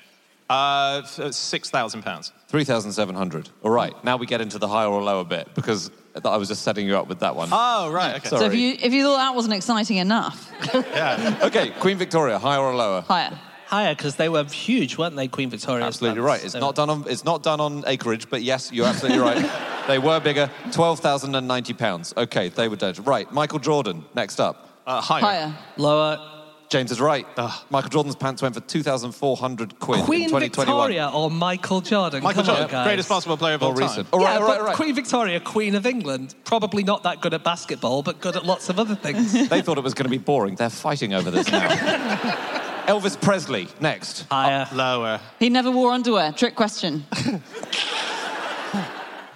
Uh, 0.49 1.03
six 1.03 1.71
thousand 1.71 2.03
pounds. 2.03 2.33
3,700. 2.49 3.51
All 3.65 3.71
right, 3.71 3.93
now 4.05 4.17
we 4.17 4.27
get 4.27 4.41
into 4.41 4.59
the 4.59 4.69
higher 4.69 4.87
or 4.89 5.03
lower 5.03 5.25
bit 5.25 5.49
because 5.57 5.91
I 6.25 6.37
was 6.37 6.47
just 6.49 6.63
setting 6.63 6.87
you 6.87 6.97
up 6.97 7.09
with 7.09 7.19
that 7.21 7.35
one. 7.35 7.49
Oh, 7.51 7.91
right. 7.91 8.15
Okay. 8.17 8.29
Sorry. 8.29 8.41
So 8.41 8.47
if 8.47 8.55
you 8.55 8.77
if 8.81 8.93
you 8.93 9.03
thought 9.03 9.17
that 9.17 9.35
wasn't 9.35 9.55
exciting 9.55 9.97
enough, 9.97 10.51
Yeah. 10.75 11.41
Okay, 11.43 11.71
Queen 11.81 11.99
Victoria, 11.99 12.39
higher 12.39 12.61
or 12.61 12.75
lower? 12.75 13.01
higher. 13.03 13.37
Higher 13.67 13.97
because 13.97 14.15
they 14.15 14.29
were 14.29 14.45
huge, 14.45 14.97
weren't 14.97 15.17
they, 15.17 15.27
Queen 15.27 15.51
Victoria? 15.51 15.85
Absolutely 15.85 16.21
pants? 16.21 16.27
right. 16.29 16.45
It's 16.45 16.53
They 16.55 16.61
not 16.61 16.77
done 16.77 16.89
on 16.91 17.05
it's 17.09 17.25
not 17.25 17.43
done 17.43 17.61
on 17.61 17.83
acreage, 17.89 18.31
but 18.31 18.43
yes, 18.43 18.71
you're 18.73 18.87
absolutely 18.87 19.19
right. 19.21 19.51
They 19.87 19.99
were 20.01 20.19
bigger, 20.19 20.51
twelve 20.73 20.99
thousand 21.01 21.35
and 21.37 21.47
ninety 21.47 21.73
pounds. 21.73 22.13
Okay, 22.17 22.49
they 22.49 22.67
were 22.69 22.75
dead. 22.75 23.05
Right, 23.07 23.31
Michael 23.33 23.61
Jordan. 23.61 24.05
Next 24.15 24.41
up, 24.41 24.69
Uh, 24.87 25.01
higher. 25.01 25.21
Higher. 25.23 25.55
Lower. 25.77 26.36
James 26.69 26.91
is 26.91 27.01
right. 27.01 27.27
Michael 27.71 27.91
Jordan's 27.91 28.17
pants 28.17 28.43
went 28.43 28.55
for 28.55 28.61
two 28.61 28.83
thousand 28.83 29.13
four 29.13 29.37
hundred 29.37 29.79
quid 29.79 30.01
in 30.01 30.05
Queen 30.05 30.29
2021. 30.29 30.67
Victoria 30.67 31.11
or 31.15 31.31
Michael 31.31 31.81
Jordan? 31.81 32.23
Michael 32.25 32.43
Come 32.43 32.51
on, 32.51 32.57
Jordan, 32.57 32.73
guys. 32.73 32.87
greatest 32.87 33.09
basketball 33.09 33.37
player 33.37 33.55
of 33.55 33.63
all 33.63 33.71
More 33.71 33.81
time. 33.81 33.89
recent. 33.89 34.09
All 34.13 34.19
right, 34.19 34.35
yeah, 34.35 34.41
all 34.41 34.49
right, 34.49 34.59
all 34.61 34.67
right. 34.67 34.77
Queen 34.77 34.95
Victoria, 34.95 35.39
Queen 35.39 35.75
of 35.77 35.87
England, 35.87 36.35
probably 36.45 36.83
not 36.83 37.05
that 37.05 37.21
good 37.21 37.35
at 37.35 37.45
basketball, 37.45 38.03
but 38.03 38.21
good 38.21 38.35
at 38.37 38.45
lots 38.45 38.69
of 38.69 38.79
other 38.81 38.97
things. 38.97 39.33
They 39.49 39.63
thought 39.63 39.79
it 39.79 39.85
was 39.85 39.95
going 39.95 40.05
to 40.07 40.11
be 40.11 40.19
boring. 40.19 40.57
They're 40.57 40.69
fighting 40.71 41.15
over 41.15 41.31
this 41.31 41.51
now. 41.51 41.69
Elvis 42.87 43.21
Presley. 43.21 43.69
Next. 43.81 44.27
Higher. 44.31 44.67
Lower. 44.73 45.21
He 45.39 45.49
never 45.51 45.71
wore 45.71 45.93
underwear. 45.93 46.33
Trick 46.33 46.55
question. 46.57 47.05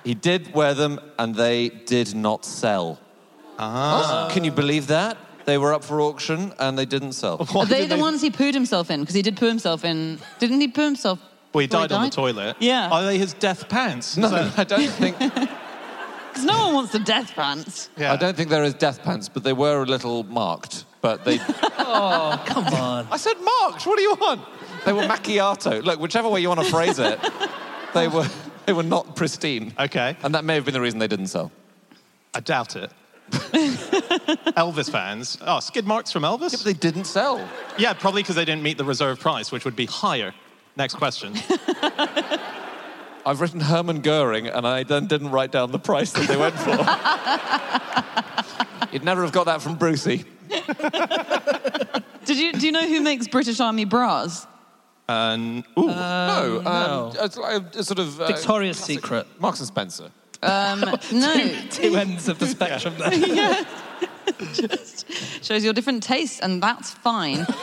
He 0.05 0.15
did 0.15 0.55
wear 0.55 0.73
them, 0.75 0.99
and 1.19 1.35
they 1.35 1.69
did 1.69 2.15
not 2.15 2.45
sell. 2.47 2.99
Ah. 3.59 4.31
Can 4.33 4.45
you 4.45 4.51
believe 4.51 4.87
that? 4.87 5.19
They 5.47 5.59
were 5.59 5.73
up 5.73 5.83
for 5.85 6.01
auction, 6.01 6.53
and 6.59 6.79
they 6.79 6.85
didn't 6.87 7.13
sell. 7.13 7.45
Are 7.55 7.67
they 7.67 7.87
the 7.87 7.97
ones 7.97 8.21
he 8.23 8.31
pooed 8.31 8.55
himself 8.55 8.91
in? 8.91 9.01
Because 9.01 9.15
he 9.15 9.23
did 9.23 9.37
poo 9.37 9.47
himself 9.49 9.85
in. 9.85 10.19
Didn't 10.39 10.61
he 10.61 10.69
poo 10.69 10.85
himself? 10.85 11.19
Well, 11.53 11.63
he 11.63 11.67
before 11.67 11.89
died 11.89 11.93
on 11.93 12.05
the 12.05 12.11
toilet. 12.11 12.57
Yeah. 12.61 12.89
Are 12.91 13.03
they 13.05 13.19
his 13.19 13.33
death 13.35 13.69
pants? 13.69 14.17
No, 14.17 14.29
So- 14.29 14.51
I 14.57 14.65
don't 14.65 14.89
think. 14.89 15.17
Because 16.31 16.45
no 16.45 16.67
one 16.67 16.75
wants 16.75 16.93
the 16.93 17.01
death 17.01 17.33
pants. 17.35 17.91
yeah. 17.97 18.13
I 18.13 18.17
don't 18.17 18.37
think 18.37 18.51
they're 18.51 18.63
his 18.63 18.75
death 18.75 19.03
pants, 19.03 19.29
but 19.29 19.43
they 19.43 19.53
were 19.53 19.83
a 19.83 19.85
little 19.85 20.23
marked. 20.23 20.85
But 21.01 21.25
they. 21.25 21.41
Oh, 21.93 22.41
come 22.47 22.67
on. 22.69 23.09
I 23.11 23.17
said 23.17 23.35
marked. 23.41 23.85
What 23.85 23.97
do 23.97 24.03
you 24.03 24.15
want? 24.15 24.41
They 24.85 24.93
were 24.93 25.03
macchiato. 25.03 25.83
Look, 25.83 25.99
whichever 25.99 26.29
way 26.29 26.41
you 26.41 26.47
want 26.49 26.61
to 26.61 26.71
phrase 26.71 27.01
it, 27.01 27.19
they 27.95 28.07
were 28.07 28.29
they 28.67 28.73
were 28.73 28.85
not 28.85 29.17
pristine. 29.17 29.73
Okay. 29.77 30.17
And 30.23 30.37
that 30.37 30.45
may 30.45 30.55
have 30.55 30.65
been 30.65 30.73
the 30.75 30.81
reason 30.81 31.01
they 31.01 31.09
didn't 31.09 31.27
sell. 31.27 31.51
I 32.33 32.39
doubt 32.39 32.77
it. 32.77 32.93
Elvis 34.57 34.91
fans. 34.91 35.39
Oh, 35.43 35.61
skid 35.61 35.87
marks 35.87 36.11
from 36.13 36.23
Elvis? 36.23 36.53
But 36.53 36.65
they 36.65 36.73
didn't 36.73 37.05
sell. 37.05 37.47
Yeah, 37.79 37.93
probably 37.93 38.23
because 38.23 38.37
they 38.37 38.45
didn't 38.45 38.63
meet 38.63 38.79
the 38.79 38.85
reserve 38.85 39.21
price, 39.21 39.53
which 39.53 39.65
would 39.65 39.77
be 39.77 39.87
higher. 39.87 40.35
Next 40.77 40.95
question. 40.95 41.35
I've 43.27 43.41
written 43.41 43.61
Hermann 43.61 44.01
Goering, 44.01 44.49
and 44.49 44.67
I 44.67 44.83
then 44.83 45.07
didn't 45.07 45.31
write 45.31 45.53
down 45.53 45.73
the 45.73 45.79
price 45.79 46.13
that 46.13 46.27
they 46.27 46.37
went 46.37 46.59
for. 46.59 46.71
You'd 48.93 49.05
never 49.05 49.23
have 49.23 49.33
got 49.33 49.45
that 49.47 49.63
from 49.63 49.77
Brucey. 49.77 50.25
Did 52.25 52.39
you? 52.39 52.53
Do 52.53 52.67
you 52.67 52.73
know 52.73 52.87
who 52.87 53.01
makes 53.01 53.29
British 53.29 53.61
Army 53.61 53.85
bras? 53.85 54.47
And 55.09 55.65
ooh, 55.79 55.87
no, 55.87 56.59
um, 56.59 56.65
no. 56.65 57.13
It's 57.21 57.37
like 57.37 57.75
a 57.75 57.83
sort 57.83 57.99
of 57.99 58.21
uh, 58.21 58.29
Victoria's 58.29 58.79
Secret. 58.79 59.27
Marks 59.41 59.59
and 59.59 59.67
Spencer. 59.67 60.11
Um, 60.43 60.81
no. 61.13 61.53
Two 61.71 61.97
ends 61.97 62.29
of 62.29 62.39
the 62.39 62.47
spectrum 62.47 62.95
there. 62.99 63.15
yeah. 63.15 63.65
Just 64.53 65.45
Shows 65.45 65.65
your 65.65 65.73
different 65.73 66.03
tastes, 66.03 66.41
and 66.41 66.63
that's 66.63 66.91
fine. 66.91 67.41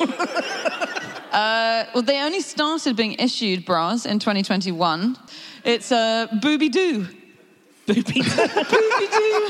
uh, 1.32 1.86
well, 1.94 2.04
they 2.04 2.22
only 2.22 2.42
started 2.42 2.96
being 2.96 3.14
issued 3.14 3.66
bras 3.66 4.06
in 4.06 4.20
2021. 4.20 5.18
It's 5.64 5.92
uh, 5.92 6.28
Booby 6.42 6.70
Doo. 6.70 7.08
Booby. 7.86 8.02
Booby 8.04 8.22
Doo. 8.22 9.50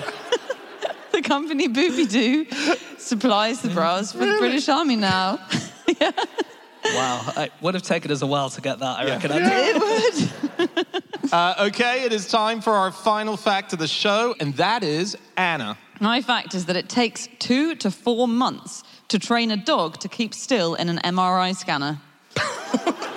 the 1.12 1.22
company 1.24 1.68
Booby 1.68 2.06
Doo 2.06 2.46
supplies 2.98 3.62
the 3.62 3.70
bras 3.70 4.12
for 4.12 4.20
the 4.20 4.38
British 4.38 4.70
Army 4.70 4.96
now. 4.96 5.40
Wow, 6.86 7.34
it 7.38 7.52
would 7.62 7.74
have 7.74 7.84
taken 7.84 8.12
us 8.12 8.22
a 8.22 8.28
while 8.28 8.50
to 8.50 8.62
get 8.62 8.80
that, 8.80 9.00
I 9.00 9.06
reckon. 9.06 9.32
Andy. 9.32 10.32
uh, 11.32 11.66
okay, 11.68 12.04
it 12.04 12.14
is 12.14 12.28
time 12.28 12.62
for 12.62 12.74
our 12.74 12.92
final 12.92 13.36
fact 13.36 13.74
of 13.74 13.80
the 13.80 13.88
show, 13.88 14.36
and 14.40 14.54
that 14.56 14.84
is 14.84 15.18
Anna. 15.36 15.78
My 16.00 16.22
fact 16.22 16.54
is 16.54 16.66
that 16.66 16.76
it 16.76 16.88
takes 16.90 17.28
two 17.40 17.76
to 17.76 17.92
four 17.92 18.28
months 18.28 18.84
to 19.10 19.20
train 19.20 19.52
a 19.52 19.58
dog 19.58 20.00
to 20.00 20.08
keep 20.08 20.34
still 20.34 20.76
in 20.76 20.90
an 20.90 21.00
MRI 21.00 21.56
scanner. 21.56 22.00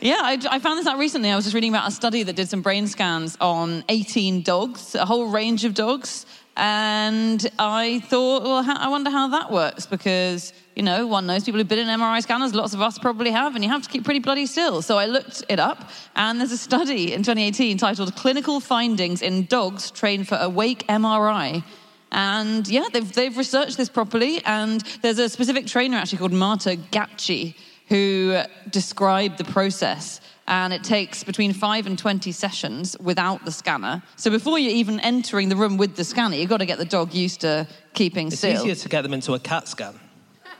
Yeah, 0.00 0.18
I, 0.20 0.38
I 0.50 0.58
found 0.60 0.78
this 0.78 0.86
out 0.86 0.98
recently. 0.98 1.30
I 1.30 1.36
was 1.36 1.44
just 1.44 1.54
reading 1.54 1.70
about 1.70 1.88
a 1.88 1.90
study 1.90 2.22
that 2.22 2.36
did 2.36 2.48
some 2.48 2.62
brain 2.62 2.86
scans 2.86 3.36
on 3.40 3.84
18 3.88 4.42
dogs, 4.42 4.94
a 4.94 5.04
whole 5.04 5.28
range 5.28 5.64
of 5.64 5.74
dogs. 5.74 6.24
And 6.56 7.48
I 7.58 8.00
thought, 8.00 8.42
well, 8.42 8.62
how, 8.62 8.76
I 8.76 8.88
wonder 8.88 9.10
how 9.10 9.28
that 9.28 9.50
works 9.50 9.86
because, 9.86 10.52
you 10.78 10.84
know, 10.84 11.08
one 11.08 11.26
knows 11.26 11.42
people 11.42 11.58
who've 11.58 11.66
been 11.66 11.80
in 11.80 11.88
MRI 11.88 12.22
scanners, 12.22 12.54
lots 12.54 12.72
of 12.72 12.80
us 12.80 13.00
probably 13.00 13.32
have, 13.32 13.56
and 13.56 13.64
you 13.64 13.70
have 13.70 13.82
to 13.82 13.88
keep 13.88 14.04
pretty 14.04 14.20
bloody 14.20 14.46
still. 14.46 14.80
So 14.80 14.96
I 14.96 15.06
looked 15.06 15.42
it 15.48 15.58
up, 15.58 15.90
and 16.14 16.38
there's 16.38 16.52
a 16.52 16.56
study 16.56 17.12
in 17.12 17.24
2018 17.24 17.76
titled 17.78 18.14
Clinical 18.14 18.60
Findings 18.60 19.20
in 19.20 19.46
Dogs 19.46 19.90
Trained 19.90 20.28
for 20.28 20.36
Awake 20.36 20.86
MRI. 20.88 21.64
And 22.12 22.68
yeah, 22.68 22.84
they've, 22.92 23.12
they've 23.12 23.36
researched 23.36 23.76
this 23.76 23.88
properly, 23.88 24.40
and 24.44 24.82
there's 25.02 25.18
a 25.18 25.28
specific 25.28 25.66
trainer 25.66 25.96
actually 25.96 26.18
called 26.18 26.32
Marta 26.32 26.76
Gácsi 26.92 27.56
who 27.88 28.40
described 28.70 29.36
the 29.36 29.44
process. 29.44 30.20
And 30.46 30.72
it 30.72 30.84
takes 30.84 31.24
between 31.24 31.54
five 31.54 31.88
and 31.88 31.98
20 31.98 32.30
sessions 32.30 32.96
without 33.00 33.44
the 33.44 33.50
scanner. 33.50 34.00
So 34.14 34.30
before 34.30 34.60
you're 34.60 34.72
even 34.72 35.00
entering 35.00 35.48
the 35.48 35.56
room 35.56 35.76
with 35.76 35.96
the 35.96 36.04
scanner, 36.04 36.36
you've 36.36 36.48
got 36.48 36.58
to 36.58 36.66
get 36.66 36.78
the 36.78 36.84
dog 36.84 37.12
used 37.12 37.40
to 37.40 37.66
keeping 37.94 38.28
It's 38.28 38.38
still. 38.38 38.52
It's 38.52 38.60
easier 38.60 38.74
to 38.76 38.88
get 38.88 39.02
them 39.02 39.12
into 39.12 39.34
a 39.34 39.40
CAT 39.40 39.66
scan. 39.66 39.98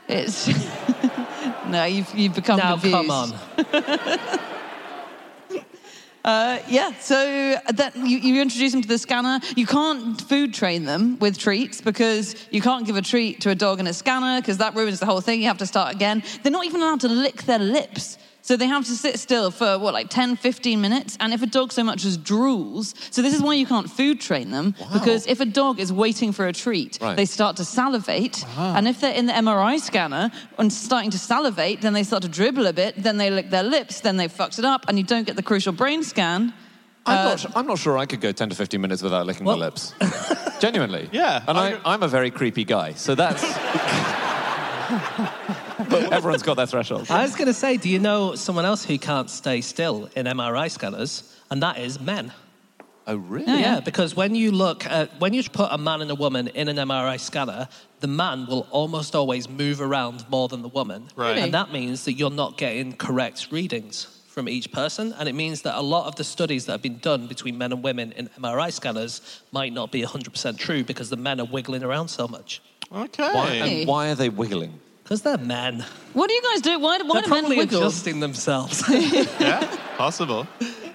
It's 0.09 0.47
no, 1.67 1.85
you've 1.85 2.13
you've 2.15 2.33
become 2.33 2.57
Now, 2.57 2.71
confused. 2.71 2.95
come 2.95 3.11
on. 3.11 4.39
Uh, 6.25 6.59
yeah, 6.67 6.91
so 6.99 7.55
that 7.73 7.95
you, 7.95 8.17
you 8.17 8.41
introduce 8.41 8.73
them 8.73 8.81
to 8.81 8.87
the 8.87 8.97
scanner. 8.97 9.39
You 9.55 9.65
can't 9.65 10.21
food 10.21 10.53
train 10.53 10.83
them 10.83 11.17
with 11.19 11.37
treats 11.39 11.79
because 11.79 12.35
you 12.51 12.61
can't 12.61 12.85
give 12.85 12.97
a 12.97 13.01
treat 13.01 13.39
to 13.41 13.51
a 13.51 13.55
dog 13.55 13.79
in 13.79 13.87
a 13.87 13.93
scanner 13.93 14.41
because 14.41 14.57
that 14.57 14.75
ruins 14.75 14.99
the 14.99 15.05
whole 15.05 15.21
thing. 15.21 15.39
You 15.41 15.47
have 15.47 15.59
to 15.59 15.65
start 15.65 15.95
again. 15.95 16.21
They're 16.43 16.51
not 16.51 16.65
even 16.65 16.81
allowed 16.81 16.99
to 16.99 17.07
lick 17.07 17.43
their 17.43 17.57
lips. 17.57 18.17
So 18.41 18.55
they 18.57 18.67
have 18.67 18.85
to 18.85 18.91
sit 18.95 19.19
still 19.19 19.51
for 19.51 19.77
what, 19.77 19.93
like 19.93 20.09
10, 20.09 20.37
15 20.37 20.81
minutes? 20.81 21.17
And 21.19 21.33
if 21.33 21.41
a 21.43 21.45
dog 21.45 21.71
so 21.71 21.83
much 21.83 22.05
as 22.05 22.17
drools, 22.17 22.95
so 23.13 23.21
this 23.21 23.35
is 23.35 23.41
why 23.41 23.53
you 23.53 23.65
can't 23.65 23.89
food 23.89 24.19
train 24.21 24.49
them, 24.51 24.75
because 24.93 25.27
if 25.27 25.39
a 25.39 25.45
dog 25.45 25.79
is 25.79 25.91
waiting 25.93 26.31
for 26.31 26.47
a 26.47 26.53
treat, 26.53 26.97
Right. 27.01 27.15
they 27.17 27.25
start 27.25 27.57
to 27.57 27.65
salivate. 27.65 28.43
Uh-huh. 28.43 28.73
And 28.77 28.87
if 28.87 29.01
they're 29.01 29.13
in 29.13 29.25
the 29.27 29.33
MRI 29.33 29.79
scanner 29.79 30.31
and 30.57 30.71
starting 30.71 31.11
to 31.11 31.19
salivate, 31.19 31.81
then 31.81 31.93
they 31.93 32.03
start 32.03 32.23
to 32.23 32.29
dribble 32.29 32.65
a 32.65 32.73
bit, 32.73 32.95
then 33.03 33.17
they 33.17 33.29
lick 33.29 33.49
their 33.49 33.63
lips, 33.63 33.99
then 34.01 34.17
they've 34.17 34.31
fucked 34.31 34.57
it 34.57 34.65
up, 34.65 34.85
and 34.87 34.97
you 34.97 35.03
don't 35.03 35.27
get 35.27 35.35
the 35.35 35.43
crucial 35.43 35.73
brain 35.73 36.03
scan. 36.03 36.53
I'm, 37.05 37.15
not, 37.25 37.45
uh, 37.45 37.49
I'm 37.55 37.67
not 37.67 37.79
sure 37.79 37.97
I 37.97 38.05
could 38.05 38.21
go 38.21 38.31
10 38.31 38.49
to 38.49 38.55
15 38.55 38.79
minutes 38.81 39.01
without 39.03 39.25
licking 39.25 39.45
Well- 39.45 39.57
my 39.57 39.65
lips. 39.65 39.93
Genuinely. 40.59 41.09
Yeah, 41.11 41.43
And 41.47 41.57
I, 41.57 41.73
I- 41.73 41.93
I'm 41.93 42.03
a 42.03 42.07
very 42.07 42.31
creepy 42.31 42.63
guy, 42.65 42.93
so 42.93 43.15
that's. 43.15 43.43
but 45.89 46.11
everyone's 46.11 46.43
got 46.43 46.55
their 46.55 46.65
threshold. 46.65 47.09
I 47.09 47.21
was 47.21 47.35
going 47.35 47.47
to 47.47 47.53
say, 47.53 47.77
do 47.77 47.89
you 47.89 47.99
know 47.99 48.35
someone 48.35 48.65
else 48.65 48.83
who 48.83 48.97
can't 48.97 49.29
stay 49.29 49.61
still 49.61 50.09
in 50.15 50.25
MRI 50.25 50.69
scanners? 50.69 51.35
And 51.49 51.63
that 51.63 51.79
is 51.79 51.99
men. 51.99 52.31
Oh, 53.07 53.15
really? 53.15 53.45
Yeah. 53.47 53.59
Yeah, 53.59 53.79
because 53.79 54.15
when 54.15 54.35
you 54.35 54.51
look 54.51 54.85
at, 54.85 55.19
when 55.19 55.33
you 55.33 55.41
put 55.43 55.69
a 55.71 55.77
man 55.77 56.01
and 56.01 56.11
a 56.11 56.15
woman 56.15 56.47
in 56.49 56.67
an 56.67 56.75
MRI 56.75 57.19
scanner, 57.19 57.67
the 58.01 58.07
man 58.07 58.45
will 58.45 58.67
almost 58.69 59.15
always 59.15 59.49
move 59.49 59.81
around 59.81 60.29
more 60.29 60.47
than 60.47 60.61
the 60.61 60.67
woman. 60.67 61.07
Right. 61.15 61.29
Really? 61.29 61.41
And 61.41 61.53
that 61.55 61.71
means 61.71 62.05
that 62.05 62.13
you're 62.13 62.29
not 62.29 62.57
getting 62.57 62.93
correct 62.93 63.47
readings 63.51 64.15
from 64.27 64.47
each 64.47 64.71
person. 64.71 65.13
And 65.17 65.27
it 65.27 65.33
means 65.33 65.63
that 65.63 65.75
a 65.75 65.81
lot 65.81 66.05
of 66.05 66.17
the 66.17 66.23
studies 66.23 66.67
that 66.67 66.73
have 66.73 66.83
been 66.83 66.99
done 66.99 67.25
between 67.25 67.57
men 67.57 67.71
and 67.71 67.83
women 67.83 68.11
in 68.11 68.29
MRI 68.39 68.71
scanners 68.71 69.41
might 69.51 69.73
not 69.73 69.91
be 69.91 70.03
100% 70.03 70.57
true 70.59 70.83
because 70.83 71.09
the 71.09 71.17
men 71.17 71.39
are 71.39 71.47
wiggling 71.47 71.83
around 71.83 72.09
so 72.09 72.27
much. 72.27 72.61
Okay. 72.91 73.33
Why, 73.33 73.49
and 73.49 73.87
why 73.87 74.11
are 74.11 74.15
they 74.15 74.29
wiggling? 74.29 74.79
Because 75.09 75.23
they're 75.23 75.39
men. 75.39 75.83
What 76.13 76.27
do 76.27 76.35
you 76.35 76.41
guys 76.43 76.61
do? 76.61 76.77
Why, 76.79 76.99
why 76.99 77.13
They're 77.13 77.23
do 77.23 77.29
men 77.31 77.39
probably 77.39 77.57
wiggle? 77.57 77.79
adjusting 77.79 78.19
themselves. 78.19 78.83
Yeah, 79.39 79.65
possible. 79.97 80.47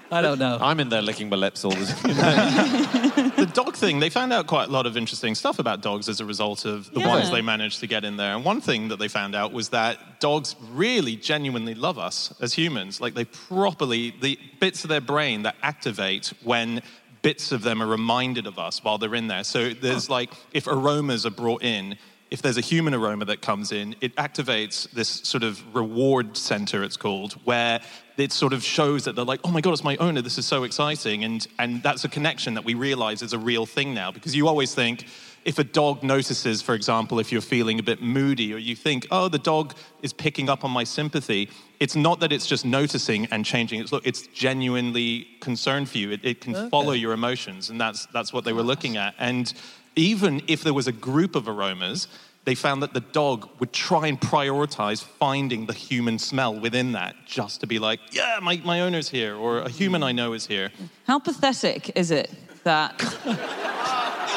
I 0.09 0.21
don't 0.21 0.39
know. 0.39 0.57
I'm 0.61 0.79
in 0.79 0.87
there 0.87 1.01
licking 1.01 1.27
my 1.27 1.35
lips 1.35 1.65
all 1.65 1.71
the 1.71 1.85
time. 1.85 3.31
the 3.35 3.51
dog 3.53 3.75
thing, 3.75 3.99
they 3.99 4.09
found 4.09 4.31
out 4.31 4.47
quite 4.47 4.69
a 4.69 4.71
lot 4.71 4.85
of 4.85 4.95
interesting 4.95 5.35
stuff 5.35 5.59
about 5.59 5.81
dogs 5.81 6.07
as 6.07 6.21
a 6.21 6.25
result 6.25 6.63
of 6.63 6.89
the 6.93 7.01
Yeah. 7.01 7.09
ones 7.09 7.29
they 7.29 7.41
managed 7.41 7.81
to 7.81 7.87
get 7.87 8.05
in 8.05 8.15
there. 8.15 8.33
And 8.33 8.45
one 8.45 8.61
thing 8.61 8.87
that 8.87 8.99
they 8.99 9.09
found 9.09 9.35
out 9.35 9.51
was 9.51 9.67
that 9.69 10.21
dogs 10.21 10.55
really 10.71 11.17
genuinely 11.17 11.75
love 11.75 11.99
us 11.99 12.33
as 12.39 12.53
humans. 12.53 13.01
Like 13.01 13.15
they 13.15 13.25
properly, 13.25 14.15
the 14.21 14.39
bits 14.61 14.85
of 14.85 14.89
their 14.89 15.01
brain 15.01 15.43
that 15.43 15.57
activate 15.61 16.31
when 16.41 16.81
bits 17.21 17.51
of 17.51 17.63
them 17.63 17.83
are 17.83 17.87
reminded 17.87 18.47
of 18.47 18.57
us 18.57 18.81
while 18.81 18.97
they're 18.97 19.15
in 19.15 19.27
there. 19.27 19.43
So 19.43 19.73
there's 19.73 20.09
like, 20.09 20.31
if 20.53 20.67
aromas 20.67 21.25
are 21.25 21.31
brought 21.31 21.63
in, 21.63 21.97
if 22.35 22.41
there's 22.41 22.57
a 22.57 22.61
human 22.61 22.93
aroma 22.93 23.23
that 23.23 23.41
comes 23.41 23.71
in, 23.71 23.95
it 24.01 24.13
activates 24.17 24.91
this 24.91 25.07
sort 25.07 25.41
of 25.41 25.73
reward 25.73 26.35
center, 26.35 26.83
it's 26.83 26.97
called, 26.97 27.31
where 27.45 27.79
it 28.17 28.33
sort 28.33 28.51
of 28.51 28.61
shows 28.61 29.05
that 29.05 29.15
they're 29.15 29.23
like, 29.23 29.39
oh 29.45 29.51
my 29.51 29.61
God, 29.61 29.71
it's 29.71 29.85
my 29.85 29.95
owner, 29.97 30.21
this 30.21 30.37
is 30.37 30.45
so 30.45 30.65
exciting. 30.65 31.23
And, 31.23 31.47
and 31.59 31.81
that's 31.81 32.03
a 32.03 32.09
connection 32.09 32.53
that 32.55 32.65
we 32.65 32.73
realize 32.73 33.21
is 33.21 33.31
a 33.31 33.39
real 33.39 33.65
thing 33.65 33.93
now. 33.93 34.11
Because 34.11 34.35
you 34.35 34.49
always 34.49 34.75
think, 34.75 35.05
if 35.45 35.59
a 35.59 35.63
dog 35.63 36.03
notices, 36.03 36.61
for 36.61 36.75
example, 36.75 37.19
if 37.19 37.31
you're 37.31 37.39
feeling 37.39 37.79
a 37.79 37.83
bit 37.83 38.01
moody, 38.01 38.53
or 38.53 38.57
you 38.57 38.75
think, 38.75 39.07
oh, 39.11 39.29
the 39.29 39.39
dog 39.39 39.73
is 40.01 40.11
picking 40.11 40.49
up 40.49 40.65
on 40.65 40.71
my 40.71 40.83
sympathy, 40.83 41.49
it's 41.79 41.95
not 41.95 42.19
that 42.19 42.33
it's 42.33 42.47
just 42.47 42.65
noticing 42.65 43.27
and 43.27 43.45
changing 43.45 43.79
its 43.79 43.93
look, 43.93 44.05
it's 44.05 44.27
genuinely 44.27 45.25
concerned 45.39 45.87
for 45.87 45.99
you. 45.99 46.11
It, 46.11 46.25
it 46.25 46.41
can 46.41 46.69
follow 46.69 46.91
your 46.91 47.13
emotions, 47.13 47.69
and 47.69 47.79
that's, 47.79 48.07
that's 48.07 48.33
what 48.33 48.43
they 48.43 48.51
were 48.51 48.63
looking 48.63 48.97
at. 48.97 49.15
And 49.19 49.53
even 49.95 50.41
if 50.47 50.61
there 50.61 50.73
was 50.73 50.87
a 50.87 50.91
group 50.91 51.35
of 51.35 51.47
aromas, 51.47 52.09
they 52.45 52.55
found 52.55 52.81
that 52.83 52.93
the 52.93 52.99
dog 53.01 53.49
would 53.59 53.73
try 53.73 54.07
and 54.07 54.19
prioritize 54.21 55.03
finding 55.03 55.65
the 55.65 55.73
human 55.73 56.19
smell 56.19 56.53
within 56.59 56.91
that 56.93 57.15
just 57.25 57.59
to 57.61 57.67
be 57.67 57.79
like, 57.79 57.99
yeah, 58.11 58.37
my, 58.41 58.61
my 58.63 58.81
owner's 58.81 59.09
here, 59.09 59.35
or 59.35 59.59
a 59.59 59.69
human 59.69 60.03
I 60.03 60.11
know 60.11 60.33
is 60.33 60.45
here. 60.47 60.71
How 61.07 61.19
pathetic 61.19 61.91
is 61.97 62.11
it 62.11 62.31
that 62.63 63.01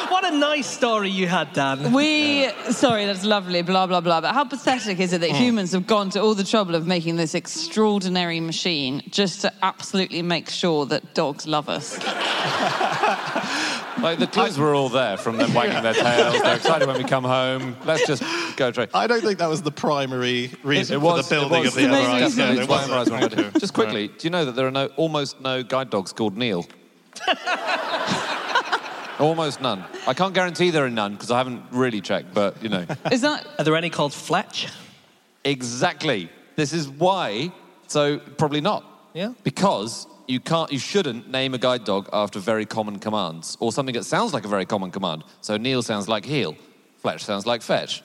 What 0.09 0.33
a 0.33 0.35
nice 0.37 0.67
story 0.67 1.09
you 1.09 1.27
had, 1.27 1.53
Dan. 1.53 1.93
we, 1.93 2.49
sorry, 2.71 3.05
that's 3.05 3.23
lovely, 3.23 3.61
blah, 3.61 3.85
blah, 3.87 4.01
blah, 4.01 4.21
but 4.21 4.33
how 4.33 4.43
pathetic 4.43 4.99
is 4.99 5.13
it 5.13 5.17
Hmm. 5.21 5.27
that 5.27 5.31
humans 5.35 5.71
have 5.73 5.85
gone 5.87 6.09
to 6.11 6.19
all 6.21 6.33
the 6.35 6.43
trouble 6.43 6.73
of 6.75 6.85
making 6.87 7.15
this 7.15 7.35
extraordinary 7.35 8.39
machine 8.39 9.01
just 9.09 9.41
to 9.41 9.53
absolutely 9.61 10.21
make 10.23 10.49
sure 10.49 10.85
that 10.87 11.13
dogs 11.13 11.45
love 11.47 11.69
us? 11.69 11.97
Like 14.01 14.19
the 14.19 14.27
clues 14.27 14.57
were 14.57 14.73
all 14.73 14.89
there 14.89 15.17
from 15.17 15.37
them 15.37 15.53
wagging 15.53 15.83
their 15.83 15.93
tails. 15.93 16.41
They're 16.41 16.55
excited 16.55 16.87
when 16.87 16.97
we 16.97 17.03
come 17.03 17.23
home. 17.23 17.75
Let's 17.85 18.05
just 18.07 18.23
go 18.57 18.71
trade. 18.71 18.89
I 18.93 19.07
don't 19.07 19.21
think 19.21 19.39
that 19.39 19.49
was 19.49 19.61
the 19.61 19.71
primary 19.71 20.51
reason 20.63 20.95
It 20.97 20.99
for 20.99 21.05
was 21.05 21.27
the 21.29 21.35
building 21.35 21.63
it 21.63 21.67
of 21.67 21.75
was, 21.75 21.75
the 21.75 21.81
the 21.83 21.87
main 21.89 22.05
MRI 22.05 22.13
reason. 22.21 22.31
scanner. 22.31 22.55
Definitely, 22.55 22.75
it's 22.75 22.89
why 22.89 22.95
It 22.95 23.09
wasn't. 23.09 23.33
MRIs 23.33 23.53
were. 23.53 23.59
Just 23.59 23.73
quickly, 23.73 24.07
do 24.07 24.15
you 24.21 24.29
know 24.29 24.45
that 24.45 24.55
there 24.55 24.67
are 24.67 24.71
no 24.71 24.87
almost 24.97 25.41
no 25.41 25.63
guide 25.63 25.89
dogs 25.89 26.13
called 26.13 26.37
Neil? 26.37 26.65
almost 29.19 29.61
none. 29.61 29.83
I 30.07 30.13
can't 30.13 30.33
guarantee 30.33 30.69
there 30.71 30.85
are 30.85 30.89
none 30.89 31.13
because 31.13 31.31
I 31.31 31.37
haven't 31.37 31.63
really 31.71 32.01
checked, 32.01 32.33
but 32.33 32.61
you 32.63 32.69
know. 32.69 32.85
Is 33.11 33.21
that, 33.21 33.45
Are 33.57 33.63
there 33.65 33.75
any 33.75 33.89
called 33.89 34.13
Fletch? 34.13 34.67
Exactly. 35.43 36.29
This 36.55 36.73
is 36.73 36.87
why. 36.89 37.51
So 37.87 38.19
probably 38.19 38.61
not. 38.61 38.83
Yeah. 39.13 39.33
Because 39.43 40.07
you 40.29 40.39
can't, 40.39 40.71
you 40.71 40.79
shouldn't 40.79 41.29
name 41.29 41.53
a 41.53 41.57
guide 41.57 41.83
dog 41.83 42.07
after 42.13 42.39
very 42.39 42.65
common 42.65 42.99
commands 42.99 43.57
or 43.59 43.71
something 43.71 43.95
that 43.95 44.03
sounds 44.05 44.33
like 44.33 44.45
a 44.45 44.47
very 44.47 44.65
common 44.65 44.91
command. 44.91 45.23
So 45.41 45.57
Neil 45.57 45.81
sounds 45.81 46.07
like 46.07 46.23
heel, 46.23 46.55
Fletch 46.97 47.23
sounds 47.25 47.45
like 47.45 47.61
fetch, 47.61 48.03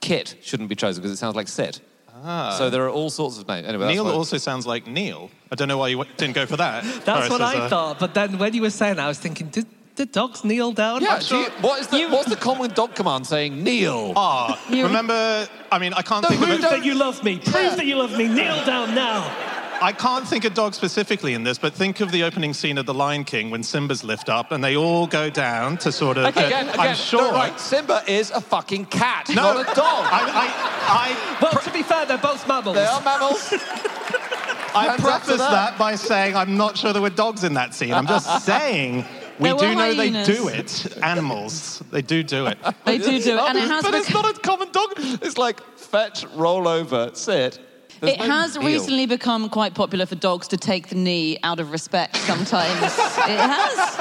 Kit 0.00 0.34
shouldn't 0.42 0.68
be 0.68 0.74
chosen 0.74 1.00
because 1.00 1.12
it 1.12 1.18
sounds 1.20 1.36
like 1.36 1.46
sit. 1.48 1.80
Ah. 2.22 2.54
So 2.58 2.68
there 2.70 2.84
are 2.84 2.90
all 2.90 3.08
sorts 3.08 3.38
of 3.38 3.46
names. 3.48 3.66
Anyway, 3.66 3.86
Neil 3.92 4.04
why- 4.04 4.10
also 4.12 4.36
sounds 4.36 4.66
like 4.66 4.86
Neil. 4.86 5.30
I 5.52 5.54
don't 5.54 5.68
know 5.68 5.78
why 5.78 5.88
you 5.88 6.04
didn't 6.16 6.34
go 6.34 6.44
for 6.44 6.56
that. 6.56 6.82
That's 7.04 7.30
what 7.30 7.40
as 7.40 7.54
I 7.54 7.66
a- 7.66 7.68
thought. 7.68 7.98
But 7.98 8.14
then 8.14 8.36
when 8.38 8.52
you 8.52 8.62
were 8.62 8.70
saying 8.70 8.96
that, 8.96 9.04
I 9.04 9.08
was 9.08 9.18
thinking, 9.18 9.46
did, 9.48 9.66
did 9.94 10.12
dogs 10.12 10.44
kneel 10.44 10.72
down? 10.72 11.02
Yeah. 11.02 11.20
do 11.20 11.36
you- 11.36 11.44
what 11.60 11.80
is 11.80 11.86
the, 11.88 12.06
what's 12.08 12.28
the 12.28 12.36
common 12.36 12.70
dog 12.72 12.94
command 12.94 13.26
saying? 13.26 13.62
Neil. 13.62 14.12
Ah, 14.16 14.58
You... 14.68 14.84
remember? 14.84 15.48
I 15.72 15.78
mean, 15.78 15.92
I 15.94 16.02
can't 16.02 16.26
think 16.26 16.40
of 16.40 16.46
Prove 16.48 16.58
it. 16.60 16.70
that 16.70 16.84
you 16.84 16.94
love 16.94 17.22
me. 17.24 17.38
Prove 17.38 17.76
that 17.76 17.86
you 17.86 17.96
love 17.96 18.16
me. 18.18 18.26
Kneel 18.28 18.64
down 18.66 18.94
now. 18.94 19.49
I 19.82 19.92
can't 19.92 20.26
think 20.28 20.44
of 20.44 20.52
dogs 20.54 20.76
specifically 20.76 21.32
in 21.34 21.42
this, 21.42 21.58
but 21.58 21.72
think 21.72 22.00
of 22.00 22.12
the 22.12 22.22
opening 22.24 22.52
scene 22.52 22.76
of 22.76 22.84
The 22.86 22.92
Lion 22.94 23.24
King 23.24 23.50
when 23.50 23.62
Simba's 23.62 24.04
lift 24.04 24.28
up 24.28 24.52
and 24.52 24.62
they 24.62 24.76
all 24.76 25.06
go 25.06 25.30
down 25.30 25.78
to 25.78 25.90
sort 25.90 26.18
of. 26.18 26.26
Okay, 26.26 26.46
again, 26.46 26.68
again, 26.68 26.80
I'm 26.80 26.94
sure. 26.94 27.22
no, 27.22 27.32
right. 27.32 27.58
Simba 27.58 28.02
is 28.06 28.30
a 28.30 28.40
fucking 28.40 28.86
cat, 28.86 29.28
No, 29.30 29.34
not 29.54 29.60
a 29.62 29.74
dog. 29.74 29.76
I, 30.10 30.52
I, 30.86 31.38
Well, 31.42 31.52
to 31.62 31.70
be 31.70 31.82
fair, 31.82 32.04
they're 32.04 32.18
both 32.18 32.46
mammals. 32.46 32.76
they 32.76 32.84
are 32.84 33.00
mammals. 33.02 33.52
I, 33.52 33.56
I 34.74 34.84
Hands 34.84 34.90
up 34.90 34.96
to 34.96 35.02
preface 35.02 35.38
that. 35.38 35.50
that 35.50 35.78
by 35.78 35.94
saying 35.96 36.36
I'm 36.36 36.56
not 36.56 36.76
sure 36.76 36.92
there 36.92 37.02
were 37.02 37.10
dogs 37.10 37.42
in 37.44 37.54
that 37.54 37.74
scene. 37.74 37.92
I'm 37.94 38.06
just 38.06 38.44
saying. 38.44 39.04
We 39.38 39.48
There 39.48 39.56
do 39.58 39.74
know 39.74 39.94
hyenas. 39.94 40.26
they 40.26 40.34
do 40.34 40.48
it. 40.48 40.98
Animals, 41.02 41.82
they 41.90 42.02
do 42.02 42.22
do 42.22 42.46
it. 42.46 42.58
they 42.84 42.98
do 42.98 43.18
do 43.22 43.38
it, 43.38 43.40
and 43.40 43.56
it 43.56 43.62
has 43.68 43.82
but 43.82 43.94
it's 43.94 44.12
not 44.12 44.36
a 44.36 44.38
common 44.38 44.70
dog. 44.70 44.92
It's 44.98 45.38
like 45.38 45.62
fetch, 45.78 46.26
roll 46.34 46.68
over, 46.68 47.10
sit. 47.14 47.58
There's 48.00 48.14
It 48.14 48.18
no 48.20 48.24
has 48.34 48.54
deal. 48.54 48.62
recently 48.62 49.06
become 49.06 49.48
quite 49.50 49.74
popular 49.74 50.06
for 50.06 50.14
dogs 50.14 50.48
to 50.48 50.56
take 50.56 50.88
the 50.88 50.94
knee 50.94 51.38
out 51.42 51.60
of 51.60 51.70
respect 51.70 52.16
sometimes. 52.16 52.82
it 52.82 53.38
has. 53.38 53.98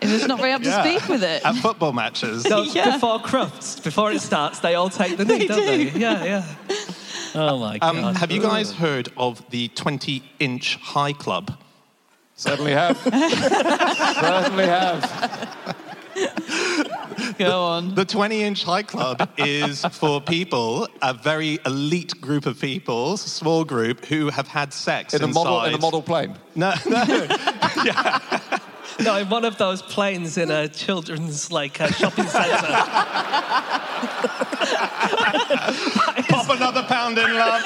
It's 0.00 0.26
not 0.26 0.38
very 0.38 0.52
up 0.52 0.62
to 0.62 0.68
Yeah. 0.68 0.82
speed 0.82 1.08
with 1.08 1.22
it. 1.24 1.44
At 1.44 1.56
football 1.56 1.92
matches. 1.92 2.44
Dogs 2.44 2.74
Yeah. 2.74 2.92
before 2.92 3.18
crufts, 3.20 3.82
before 3.82 4.12
it 4.12 4.20
starts, 4.20 4.60
they 4.60 4.74
all 4.74 4.90
take 4.90 5.16
the 5.16 5.24
knee, 5.30 5.38
They 5.38 5.46
don't 5.46 5.58
do. 5.58 5.90
they? 5.90 5.98
Yeah, 5.98 6.24
yeah. 6.24 6.44
Oh 7.34 7.58
my 7.58 7.78
god. 7.78 7.96
Um, 7.96 8.14
have 8.14 8.30
you 8.30 8.40
guys 8.40 8.70
heard 8.72 9.08
of 9.16 9.42
the 9.50 9.68
20 9.68 10.22
inch 10.38 10.76
high 10.76 11.12
club? 11.12 11.56
Certainly 12.36 12.72
have. 12.72 12.96
Certainly 13.02 14.66
have. 14.66 15.74
Go 17.38 17.62
on. 17.62 17.94
The 17.94 18.04
20 18.04 18.42
inch 18.42 18.64
high 18.64 18.82
club 18.82 19.30
is 19.38 19.84
for 19.86 20.20
people, 20.20 20.88
a 21.02 21.14
very 21.14 21.58
elite 21.66 22.20
group 22.20 22.46
of 22.46 22.60
people, 22.60 23.16
small 23.16 23.64
group, 23.64 24.04
who 24.04 24.30
have 24.30 24.48
had 24.48 24.72
sex 24.72 25.14
In 25.14 25.22
a 25.22 25.26
model 25.26 25.62
in 25.64 25.74
a 25.74 25.78
model 25.78 26.02
plane. 26.02 26.36
No, 26.54 26.74
no. 26.86 27.28
No, 29.00 29.16
in 29.16 29.28
one 29.28 29.44
of 29.44 29.58
those 29.58 29.82
planes 29.82 30.38
in 30.38 30.52
a 30.52 30.68
children's 30.68 31.50
like 31.50 31.80
uh, 31.80 31.88
shopping 31.88 32.26
centre. 32.26 32.50
Pop 36.28 36.48
another 36.48 36.84
pound 36.84 37.18
in, 37.18 37.34
love. 37.34 37.64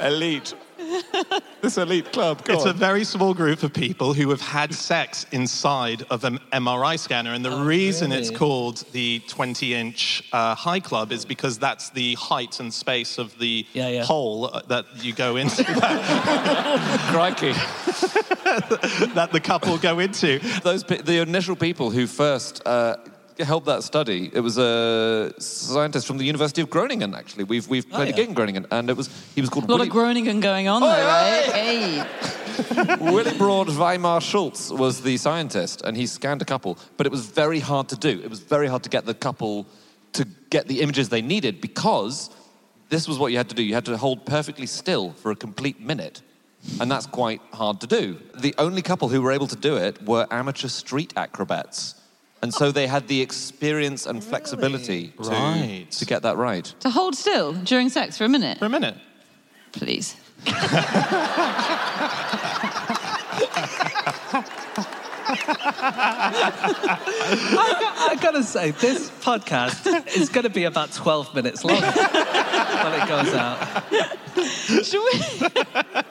Elite. 0.00 0.54
this 1.60 1.76
elite 1.78 2.12
club. 2.12 2.44
Go 2.44 2.54
It's 2.54 2.62
on. 2.64 2.70
a 2.70 2.72
very 2.72 3.04
small 3.04 3.34
group 3.34 3.62
of 3.62 3.72
people 3.72 4.14
who 4.14 4.30
have 4.30 4.40
had 4.40 4.74
sex 4.74 5.26
inside 5.32 6.02
of 6.10 6.24
an 6.24 6.38
MRI 6.52 6.98
scanner. 6.98 7.32
And 7.32 7.44
the 7.44 7.62
reason 7.64 8.12
it's 8.12 8.30
called 8.30 8.78
the 8.92 9.20
20 9.28 9.74
inch 9.74 10.22
uh, 10.32 10.54
high 10.54 10.80
club 10.80 11.12
is 11.12 11.24
because 11.24 11.58
that's 11.58 11.90
the 11.90 12.14
height 12.14 12.60
and 12.60 12.72
space 12.72 13.18
of 13.18 13.38
the 13.38 13.66
Yeah, 13.72 13.88
yeah. 13.88 14.04
hole 14.04 14.46
uh, 14.52 14.62
that 14.68 14.86
you 15.04 15.12
go 15.12 15.36
into, 15.36 15.64
Crikey. 17.10 17.52
that 19.14 19.30
the 19.32 19.40
couple 19.40 19.76
go 19.78 19.98
into. 19.98 20.38
Those 20.62 20.84
the 20.84 21.20
initial 21.20 21.56
people 21.56 21.90
who 21.90 22.06
first 22.06 22.62
uh, 22.66 22.96
helped 23.46 23.66
that 23.66 23.82
study. 23.82 24.30
It 24.32 24.40
was 24.40 24.58
a 24.58 25.32
scientist 25.38 26.06
from 26.06 26.18
the 26.18 26.24
University 26.24 26.60
of 26.62 26.70
Groningen. 26.70 27.14
Actually, 27.14 27.44
we've 27.44 27.68
we've 27.68 27.86
oh, 27.90 27.96
played 27.96 28.08
yeah. 28.08 28.14
a 28.14 28.16
gig 28.16 28.28
in 28.28 28.34
Groningen, 28.34 28.66
and 28.70 28.90
it 28.90 28.96
was 28.96 29.08
he 29.34 29.40
was 29.40 29.50
called 29.50 29.64
A 29.64 29.68
lot 29.68 29.78
Willy, 29.78 29.88
of 29.88 29.92
Groningen 29.92 30.40
going 30.40 30.68
on, 30.68 30.82
oh, 30.82 30.86
though, 30.86 31.06
right? 31.06 31.50
Hey. 31.60 32.04
Willibrord 32.98 33.68
Weijmar 33.68 34.20
Schultz 34.20 34.70
was 34.70 35.02
the 35.02 35.16
scientist, 35.16 35.82
and 35.82 35.96
he 35.96 36.06
scanned 36.06 36.42
a 36.42 36.44
couple, 36.44 36.78
but 36.96 37.06
it 37.06 37.10
was 37.10 37.26
very 37.26 37.60
hard 37.60 37.88
to 37.88 37.96
do. 37.96 38.20
It 38.22 38.28
was 38.28 38.40
very 38.40 38.66
hard 38.66 38.82
to 38.82 38.90
get 38.90 39.06
the 39.06 39.14
couple 39.14 39.66
to 40.12 40.26
get 40.50 40.66
the 40.66 40.80
images 40.80 41.08
they 41.08 41.22
needed 41.22 41.60
because 41.60 42.30
this 42.88 43.06
was 43.06 43.18
what 43.18 43.30
you 43.30 43.38
had 43.38 43.48
to 43.48 43.54
do. 43.54 43.62
You 43.62 43.74
had 43.74 43.86
to 43.86 43.96
hold 43.96 44.26
perfectly 44.26 44.66
still 44.66 45.12
for 45.12 45.30
a 45.30 45.36
complete 45.36 45.80
minute. 45.80 46.22
And 46.78 46.90
that's 46.90 47.06
quite 47.06 47.40
hard 47.52 47.80
to 47.80 47.86
do. 47.86 48.18
The 48.36 48.54
only 48.58 48.82
couple 48.82 49.08
who 49.08 49.22
were 49.22 49.32
able 49.32 49.46
to 49.46 49.56
do 49.56 49.76
it 49.76 50.02
were 50.02 50.26
amateur 50.30 50.68
street 50.68 51.14
acrobats. 51.16 51.94
And 52.42 52.54
so 52.54 52.72
they 52.72 52.86
had 52.86 53.06
the 53.08 53.20
experience 53.20 54.06
and 54.06 54.24
flexibility 54.24 55.08
to, 55.22 55.28
Right. 55.30 55.86
to 55.90 56.06
get 56.06 56.22
that 56.22 56.36
right. 56.38 56.64
To 56.80 56.90
hold 56.90 57.14
still 57.14 57.52
during 57.52 57.90
sex 57.90 58.16
for 58.16 58.24
a 58.24 58.28
minute, 58.28 58.58
For 58.58 58.64
a 58.66 58.70
minute. 58.70 58.96
please. 59.72 60.16
I 66.82 68.16
gotta 68.20 68.42
say, 68.42 68.70
this 68.72 69.10
podcast 69.22 69.86
is 70.16 70.28
gonna 70.28 70.50
be 70.50 70.64
about 70.64 70.92
12 70.92 71.34
minutes 71.34 71.64
long 71.64 71.80
when 71.80 71.92
it 73.00 73.08
goes 73.08 73.34
out. 73.34 73.58
Should 74.84 75.02
we? 75.04 75.18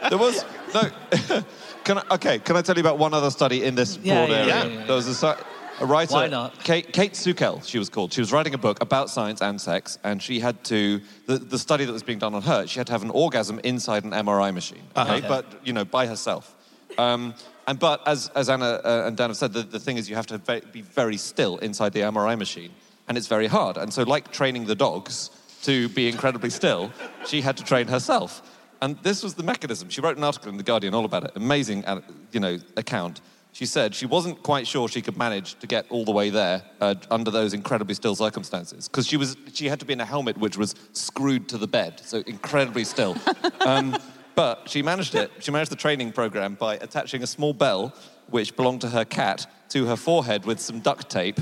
There 0.09 0.17
was 0.17 0.45
no. 0.73 0.89
can 1.83 1.97
I, 1.99 2.03
okay, 2.11 2.39
can 2.39 2.55
I 2.55 2.61
tell 2.61 2.75
you 2.75 2.81
about 2.81 2.97
one 2.97 3.13
other 3.13 3.31
study 3.31 3.63
in 3.63 3.75
this 3.75 3.97
Yeah, 4.01 4.25
broad 4.25 4.29
yeah, 4.29 4.35
area? 4.37 4.47
yeah, 4.47 4.63
yeah, 4.65 4.79
yeah. 4.79 4.85
There 4.85 4.95
was 4.95 5.07
a, 5.07 5.13
sci- 5.15 5.43
a 5.81 5.85
writer. 5.85 6.13
Why 6.13 6.27
not? 6.27 6.55
Kayt, 6.59 6.91
Kayt 6.91 7.11
Sukel, 7.11 7.63
she 7.65 7.77
was 7.79 7.89
called. 7.89 8.13
She 8.13 8.21
was 8.21 8.31
writing 8.31 8.53
a 8.53 8.57
book 8.57 8.81
about 8.81 9.09
science 9.09 9.41
and 9.41 9.59
sex, 9.59 9.97
and 10.03 10.21
she 10.21 10.39
had 10.39 10.63
to 10.65 11.01
the, 11.25 11.37
the 11.37 11.59
study 11.59 11.85
that 11.85 11.93
was 11.93 12.03
being 12.03 12.19
done 12.19 12.35
on 12.35 12.41
her. 12.43 12.67
She 12.67 12.79
had 12.79 12.87
to 12.87 12.93
have 12.93 13.03
an 13.03 13.09
orgasm 13.11 13.59
inside 13.63 14.03
an 14.03 14.11
MRI 14.11 14.53
machine. 14.53 14.83
Okay, 14.95 15.17
Okay. 15.17 15.27
but 15.27 15.45
you 15.63 15.73
know 15.73 15.85
by 15.85 16.05
herself. 16.07 16.55
Um, 16.97 17.33
and 17.67 17.79
but 17.79 18.07
as 18.07 18.29
as 18.35 18.49
Anna 18.49 18.81
uh, 18.83 19.03
and 19.07 19.15
Dan 19.15 19.29
have 19.29 19.37
said, 19.37 19.53
the, 19.53 19.61
the 19.63 19.79
thing 19.79 19.97
is 19.97 20.09
you 20.09 20.15
have 20.15 20.27
to 20.27 20.37
ve- 20.39 20.61
be 20.71 20.81
very 20.81 21.17
still 21.17 21.57
inside 21.59 21.93
the 21.93 22.01
MRI 22.01 22.37
machine, 22.37 22.71
and 23.07 23.17
it's 23.17 23.27
very 23.27 23.47
hard. 23.47 23.77
And 23.77 23.93
so, 23.93 24.03
like 24.03 24.31
training 24.31 24.65
the 24.65 24.75
dogs 24.75 25.29
to 25.63 25.89
be 25.89 26.07
incredibly 26.07 26.49
still, 26.49 26.91
she 27.27 27.41
had 27.41 27.57
to 27.57 27.63
train 27.63 27.87
herself. 27.87 28.41
And 28.81 28.97
this 29.03 29.23
was 29.23 29.33
the 29.33 29.43
mechanism. 29.43 29.89
She 29.89 29.99
wrote 29.99 30.15
an 30.15 30.23
article 30.23 30.49
in 30.49 30.55
the 30.55 30.63
Guardian 30.63 30.93
all 30.93 31.03
about 31.03 31.25
it. 31.25 31.31
Amazing, 31.35 31.83
uh, 31.83 31.99
you 32.31 32.39
know, 32.39 32.57
account. 32.77 33.19
She 33.51 33.65
said 33.65 33.95
she 33.95 34.05
wasn't 34.05 34.41
quite 34.43 34.67
sure 34.67 34.87
she 34.87 35.01
could 35.01 35.17
manage 35.17 35.55
to 35.59 35.67
get 35.67 35.85
all 35.89 36.05
the 36.05 36.11
way 36.11 36.29
there 36.29 36.61
uh, 36.79 36.95
under 37.09 37.31
those 37.31 37.53
incredibly 37.53 37.95
still 37.95 38.15
circumstances 38.15 38.87
because 38.87 39.07
she 39.07 39.17
was 39.17 39.35
she 39.53 39.67
had 39.67 39.79
to 39.79 39.85
be 39.85 39.93
in 39.93 39.99
a 39.99 40.05
helmet 40.05 40.37
which 40.37 40.57
was 40.57 40.75
screwed 40.93 41.49
to 41.49 41.57
the 41.57 41.67
bed, 41.67 42.01
so 42.03 42.23
incredibly 42.27 42.83
still. 42.83 43.15
Um, 43.61 43.97
but 44.35 44.69
she 44.69 44.81
managed 44.81 45.15
it. 45.15 45.31
She 45.39 45.51
managed 45.51 45.69
the 45.69 45.75
training 45.75 46.13
program 46.13 46.55
by 46.55 46.75
attaching 46.75 47.23
a 47.23 47.27
small 47.27 47.53
bell, 47.53 47.93
which 48.29 48.55
belonged 48.55 48.79
to 48.81 48.87
her 48.87 49.03
cat, 49.03 49.45
to 49.69 49.85
her 49.87 49.97
forehead 49.97 50.45
with 50.45 50.61
some 50.61 50.79
duct 50.79 51.09
tape, 51.09 51.41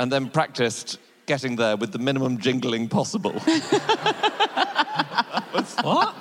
and 0.00 0.10
then 0.10 0.28
practiced 0.28 0.98
getting 1.26 1.54
there 1.54 1.76
with 1.76 1.92
the 1.92 1.98
minimum 2.00 2.38
jingling 2.38 2.88
possible. 2.88 3.40
What? 5.82 6.14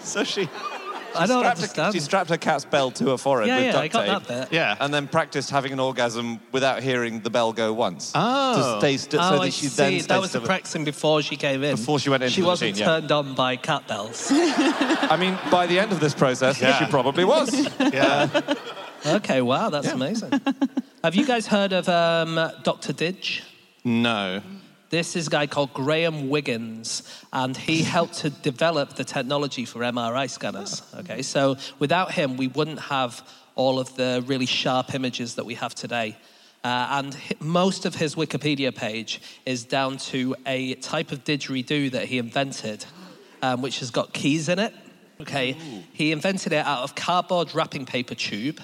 so 0.00 0.24
she, 0.24 0.48
I 1.14 1.26
don't 1.26 1.40
strapped 1.40 1.42
her, 1.44 1.48
understand. 1.62 1.94
she 1.94 2.00
strapped 2.00 2.30
her 2.30 2.36
cat's 2.38 2.64
bell 2.64 2.90
to 2.92 3.10
her 3.10 3.16
forehead 3.18 3.48
Yeah, 3.48 3.56
with 3.56 3.64
yeah, 3.66 3.72
duct 3.72 3.84
I 3.84 3.88
got 3.88 4.04
tape. 4.20 4.28
that 4.28 4.48
bit. 4.50 4.52
Yeah. 4.56 4.76
And 4.80 4.92
then 4.94 5.08
practiced 5.08 5.50
having 5.50 5.72
an 5.72 5.80
orgasm 5.80 6.40
without 6.52 6.82
hearing 6.82 7.20
the 7.20 7.30
bell 7.30 7.52
go 7.52 7.72
once. 7.72 8.12
Oh. 8.14 8.56
To 8.74 8.78
stay 8.80 8.96
still, 8.96 9.20
Oh, 9.20 9.36
so 9.36 9.42
I 9.42 9.46
that 9.46 9.52
she 9.52 9.66
see. 9.66 9.98
then 9.98 10.06
that 10.08 10.20
was 10.20 10.32
the 10.32 10.38
still. 10.38 10.46
practicing 10.46 10.84
before 10.84 11.22
she 11.22 11.36
came 11.36 11.62
in. 11.62 11.76
Before 11.76 11.98
she 11.98 12.10
went 12.10 12.22
into 12.22 12.34
She 12.34 12.40
the 12.40 12.46
wasn't 12.46 12.72
machine, 12.72 12.86
yeah. 12.86 13.00
turned 13.00 13.12
on 13.12 13.34
by 13.34 13.56
cat 13.56 13.86
bells. 13.88 14.28
I 14.32 15.16
mean, 15.18 15.38
by 15.50 15.66
the 15.66 15.78
end 15.78 15.92
of 15.92 16.00
this 16.00 16.14
process, 16.14 16.60
Yeah. 16.60 16.78
she 16.78 16.86
probably 16.86 17.24
was. 17.24 17.52
Yeah. 17.92 18.28
okay, 19.06 19.42
wow, 19.42 19.68
that's 19.70 19.88
amazing. 19.88 20.32
Have 21.04 21.14
you 21.14 21.26
guys 21.26 21.46
heard 21.46 21.72
of 21.72 21.88
um, 21.88 22.34
Dr. 22.62 22.92
Didge? 22.92 23.42
no. 23.84 24.40
This 24.92 25.16
is 25.16 25.28
a 25.28 25.30
guy 25.30 25.46
called 25.46 25.72
Graham 25.72 26.28
Wiggins, 26.28 27.02
and 27.32 27.56
he 27.56 27.80
helped 27.82 28.18
to 28.18 28.28
develop 28.28 28.94
the 28.94 29.04
technology 29.04 29.64
for 29.64 29.78
MRI 29.78 30.28
scanners. 30.28 30.82
Okay, 30.98 31.22
so 31.22 31.56
without 31.78 32.12
him, 32.12 32.36
we 32.36 32.48
wouldn't 32.48 32.78
have 32.78 33.26
all 33.54 33.78
of 33.78 33.96
the 33.96 34.22
really 34.26 34.44
sharp 34.44 34.94
images 34.94 35.36
that 35.36 35.46
we 35.46 35.54
have 35.54 35.74
today. 35.74 36.18
Uh, 36.62 36.88
and 36.90 37.16
most 37.40 37.86
of 37.86 37.94
his 37.94 38.16
Wikipedia 38.16 38.76
page 38.76 39.22
is 39.46 39.64
down 39.64 39.96
to 39.96 40.36
a 40.44 40.74
type 40.74 41.10
of 41.10 41.24
didgeridoo 41.24 41.92
that 41.92 42.04
he 42.04 42.18
invented, 42.18 42.84
um, 43.40 43.62
which 43.62 43.78
has 43.78 43.90
got 43.90 44.12
keys 44.12 44.50
in 44.50 44.58
it. 44.58 44.74
Okay, 45.22 45.56
he 45.94 46.12
invented 46.12 46.52
it 46.52 46.66
out 46.66 46.82
of 46.82 46.94
cardboard 46.94 47.54
wrapping 47.54 47.86
paper 47.86 48.14
tube, 48.14 48.60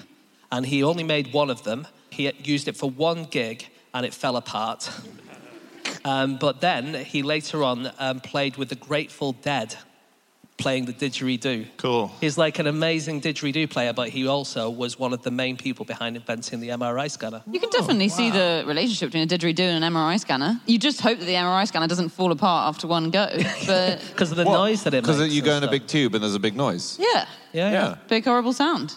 and 0.51 0.63
he 0.63 0.83
only 0.83 1.03
made 1.03 1.33
one 1.33 1.49
of 1.49 1.63
them. 1.63 1.87
He 2.11 2.31
used 2.43 2.67
it 2.67 2.77
for 2.77 2.87
one 2.87 3.23
gig, 3.23 3.67
and 3.95 4.05
it 4.05 4.13
fell 4.13 4.35
apart. 4.35 4.91
Um, 6.05 6.37
but 6.37 6.61
then 6.61 6.93
he 6.93 7.23
later 7.23 7.63
on 7.63 7.91
um, 7.99 8.19
played 8.21 8.57
with 8.57 8.69
the 8.69 8.75
Grateful 8.75 9.33
Dead, 9.33 9.75
playing 10.57 10.85
the 10.85 10.93
didgeridoo. 10.93 11.67
Cool. 11.77 12.11
He's 12.19 12.37
like 12.37 12.59
an 12.59 12.67
amazing 12.67 13.21
didgeridoo 13.21 13.69
player, 13.69 13.93
but 13.93 14.09
he 14.09 14.27
also 14.27 14.69
was 14.69 14.97
one 14.99 15.13
of 15.13 15.21
the 15.23 15.31
main 15.31 15.55
people 15.57 15.85
behind 15.85 16.15
inventing 16.17 16.59
the 16.59 16.69
MRI 16.69 17.09
scanner. 17.09 17.41
You 17.49 17.59
can 17.59 17.69
definitely 17.69 18.09
see 18.09 18.29
the 18.29 18.63
relationship 18.67 19.11
between 19.11 19.23
a 19.23 19.27
didgeridoo 19.27 19.59
and 19.61 19.83
an 19.83 19.93
MRI 19.93 20.19
scanner. 20.19 20.59
You 20.65 20.77
just 20.77 20.99
hope 21.01 21.19
that 21.19 21.25
the 21.25 21.33
MRI 21.33 21.65
scanner 21.67 21.87
doesn't 21.87 22.09
fall 22.09 22.31
apart 22.31 22.67
after 22.67 22.87
one 22.87 23.09
go. 23.09 23.27
But 23.65 24.01
Because 24.11 24.31
of 24.31 24.37
the 24.37 24.43
noise 24.45 24.83
that 24.83 24.93
it 24.93 25.05
makes. 25.05 25.17
Because 25.17 25.33
you 25.33 25.39
and 25.41 25.45
go 25.45 25.51
in 25.51 25.57
a 25.57 25.67
stuff. 25.67 25.71
big 25.71 25.87
tube 25.87 26.15
and 26.15 26.23
there's 26.23 26.35
a 26.35 26.39
big 26.39 26.55
noise. 26.55 26.97
yeah, 26.99 27.07
Yeah, 27.17 27.25
yeah. 27.53 27.71
Yeah. 27.71 27.95
big 28.07 28.25
horrible 28.25 28.53
sound. 28.53 28.95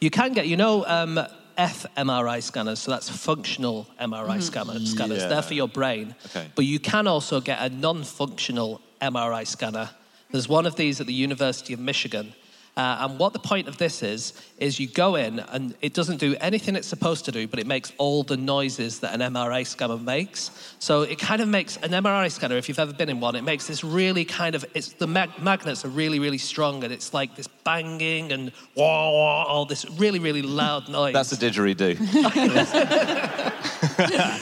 You 0.00 0.10
can 0.10 0.32
get, 0.32 0.46
you 0.48 0.56
know, 0.56 0.84
um, 0.86 1.18
fMRI 1.56 2.42
scanners, 2.42 2.78
so 2.80 2.90
that's 2.90 3.08
functional 3.08 3.86
MRI 4.00 4.26
mm-hmm. 4.26 4.40
scanner, 4.40 4.78
scanners. 4.80 5.22
Yeah. 5.22 5.28
They're 5.28 5.42
for 5.42 5.54
your 5.54 5.68
brain. 5.68 6.14
Okay. 6.26 6.48
But 6.54 6.64
you 6.64 6.78
can 6.78 7.06
also 7.06 7.40
get 7.40 7.60
a 7.60 7.68
non 7.68 8.04
functional 8.04 8.80
MRI 9.00 9.46
scanner. 9.46 9.90
There's 10.30 10.48
one 10.48 10.66
of 10.66 10.76
these 10.76 11.00
at 11.00 11.06
the 11.06 11.12
University 11.12 11.72
of 11.74 11.80
Michigan. 11.80 12.34
Uh, 12.76 13.06
and 13.08 13.18
what 13.18 13.32
the 13.32 13.38
point 13.38 13.68
of 13.68 13.78
this 13.78 14.02
is, 14.02 14.32
is 14.58 14.80
you 14.80 14.88
go 14.88 15.14
in 15.14 15.38
and 15.38 15.74
it 15.80 15.94
doesn't 15.94 16.16
do 16.18 16.34
anything 16.40 16.74
it's 16.74 16.88
supposed 16.88 17.24
to 17.24 17.32
do, 17.32 17.46
but 17.46 17.60
it 17.60 17.66
makes 17.66 17.92
all 17.98 18.24
the 18.24 18.36
noises 18.36 18.98
that 19.00 19.14
an 19.14 19.20
MRI 19.32 19.64
scanner 19.64 19.96
makes. 19.96 20.50
So 20.80 21.02
it 21.02 21.18
kind 21.18 21.40
of 21.40 21.48
makes 21.48 21.76
an 21.78 21.90
MRI 21.90 22.30
scanner, 22.30 22.56
if 22.56 22.68
you've 22.68 22.80
ever 22.80 22.92
been 22.92 23.08
in 23.08 23.20
one, 23.20 23.36
it 23.36 23.42
makes 23.42 23.66
this 23.68 23.84
really 23.84 24.24
kind 24.24 24.54
of, 24.54 24.64
it's 24.74 24.92
the 24.94 25.06
mag- 25.06 25.38
magnets 25.40 25.84
are 25.84 25.88
really, 25.88 26.18
really 26.18 26.38
strong 26.38 26.82
and 26.82 26.92
it's 26.92 27.14
like 27.14 27.36
this 27.36 27.46
banging 27.46 28.32
and 28.32 28.50
wah, 28.74 29.10
wah, 29.10 29.44
all 29.44 29.66
this 29.66 29.88
really, 29.92 30.18
really 30.18 30.42
loud 30.42 30.88
noise. 30.90 31.14
That's 31.14 31.32
a 31.32 31.36
didgeridoo. 31.36 31.94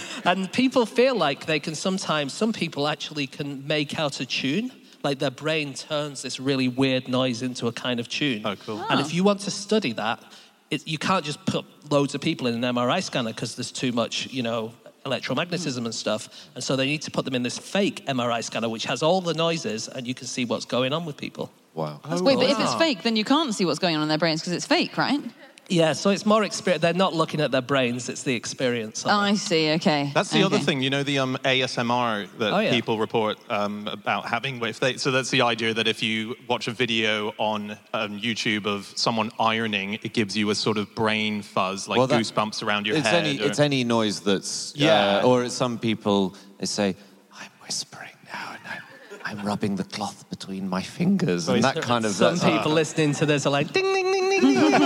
And 0.24 0.52
people 0.52 0.86
feel 0.86 1.16
like 1.16 1.46
they 1.46 1.58
can 1.58 1.74
sometimes, 1.74 2.32
some 2.32 2.52
people 2.52 2.86
actually 2.86 3.26
can 3.26 3.66
make 3.66 3.98
out 3.98 4.20
a 4.20 4.26
tune. 4.26 4.70
Like 5.02 5.18
their 5.18 5.30
brain 5.30 5.74
turns 5.74 6.22
this 6.22 6.38
really 6.38 6.68
weird 6.68 7.08
noise 7.08 7.42
into 7.42 7.66
a 7.66 7.72
kind 7.72 7.98
of 8.00 8.08
tune. 8.08 8.42
Oh, 8.44 8.56
cool. 8.56 8.84
And 8.88 9.00
if 9.00 9.12
you 9.12 9.24
want 9.24 9.40
to 9.40 9.50
study 9.50 9.92
that, 9.94 10.22
it, 10.70 10.86
you 10.86 10.98
can't 10.98 11.24
just 11.24 11.44
put 11.44 11.64
loads 11.90 12.14
of 12.14 12.20
people 12.20 12.46
in 12.46 12.62
an 12.62 12.74
MRI 12.74 13.02
scanner 13.02 13.32
because 13.32 13.56
there's 13.56 13.72
too 13.72 13.92
much, 13.92 14.28
you 14.28 14.42
know, 14.42 14.72
electromagnetism 15.04 15.84
and 15.84 15.94
stuff. 15.94 16.48
And 16.54 16.62
so 16.62 16.76
they 16.76 16.86
need 16.86 17.02
to 17.02 17.10
put 17.10 17.24
them 17.24 17.34
in 17.34 17.42
this 17.42 17.58
fake 17.58 18.06
MRI 18.06 18.42
scanner, 18.42 18.68
which 18.68 18.84
has 18.84 19.02
all 19.02 19.20
the 19.20 19.34
noises, 19.34 19.88
and 19.88 20.06
you 20.06 20.14
can 20.14 20.26
see 20.26 20.44
what's 20.44 20.64
going 20.64 20.92
on 20.92 21.04
with 21.04 21.16
people. 21.16 21.50
Wow. 21.74 22.00
Wait, 22.08 22.36
but 22.36 22.50
if 22.50 22.60
it's 22.60 22.74
fake, 22.74 23.02
then 23.02 23.16
you 23.16 23.24
can't 23.24 23.54
see 23.54 23.64
what's 23.64 23.78
going 23.78 23.96
on 23.96 24.02
in 24.02 24.08
their 24.08 24.18
brains 24.18 24.40
because 24.40 24.52
it's 24.52 24.66
fake, 24.66 24.96
right? 24.96 25.20
Yeah, 25.72 25.94
so 25.94 26.10
it's 26.10 26.26
more 26.26 26.44
experience. 26.44 26.82
They're 26.82 26.92
not 26.92 27.14
looking 27.14 27.40
at 27.40 27.50
their 27.50 27.62
brains; 27.62 28.08
it's 28.08 28.22
the 28.22 28.34
experience. 28.34 29.04
Of 29.04 29.10
Oh, 29.10 29.14
it. 29.20 29.30
I 29.30 29.34
see. 29.34 29.70
Okay. 29.72 30.10
That's 30.14 30.30
the 30.30 30.42
other 30.42 30.58
thing, 30.58 30.82
you 30.82 30.90
know, 30.90 31.02
the 31.02 31.18
um, 31.18 31.38
ASMR 31.44 32.28
that 32.38 32.52
Oh, 32.52 32.58
yeah. 32.58 32.70
people 32.70 32.98
report 32.98 33.38
um, 33.48 33.88
about 33.88 34.26
having. 34.26 34.62
If 34.62 34.80
they, 34.80 34.96
so 34.98 35.10
that's 35.10 35.30
the 35.30 35.40
idea 35.42 35.72
that 35.74 35.88
if 35.88 36.02
you 36.02 36.36
watch 36.48 36.68
a 36.68 36.72
video 36.72 37.32
on 37.38 37.70
um, 37.94 38.20
YouTube 38.20 38.66
of 38.66 38.92
someone 38.96 39.30
ironing, 39.40 39.94
it 39.94 40.12
gives 40.12 40.36
you 40.36 40.50
a 40.50 40.54
sort 40.54 40.76
of 40.76 40.94
brain 40.94 41.40
fuzz, 41.42 41.88
like 41.88 41.96
Well, 41.98 42.06
that- 42.06 42.20
goosebumps 42.20 42.62
around 42.62 42.86
your 42.86 42.96
it's 42.96 43.06
head. 43.08 43.24
Any, 43.26 43.40
or- 43.40 43.46
It's 43.46 43.58
any 43.60 43.82
noise 43.84 44.20
that's. 44.20 44.74
Yeah. 44.76 45.20
Uh, 45.22 45.26
or 45.26 45.44
it's 45.44 45.54
some 45.54 45.78
people, 45.78 46.36
they 46.58 46.66
say, 46.66 46.94
I'm 47.32 47.50
whispering 47.66 48.10
now 48.32 48.50
and 48.52 48.60
I'm, 49.24 49.38
I'm 49.38 49.46
rubbing 49.46 49.76
the 49.76 49.84
cloth 49.84 50.28
between 50.28 50.68
my 50.68 50.82
fingers. 50.82 51.48
And 51.48 51.64
that 51.64 51.80
kind 51.80 52.04
of. 52.04 52.12
Some 52.12 52.34
that's- 52.36 52.58
people 52.58 52.72
listening 52.72 53.14
to 53.14 53.26
this 53.26 53.46
are 53.46 53.50
like 53.50 53.72
ding 53.72 53.84
ding 53.94 54.11
ding 54.40 54.54
ding. 54.54 54.70
ding. 54.70 54.80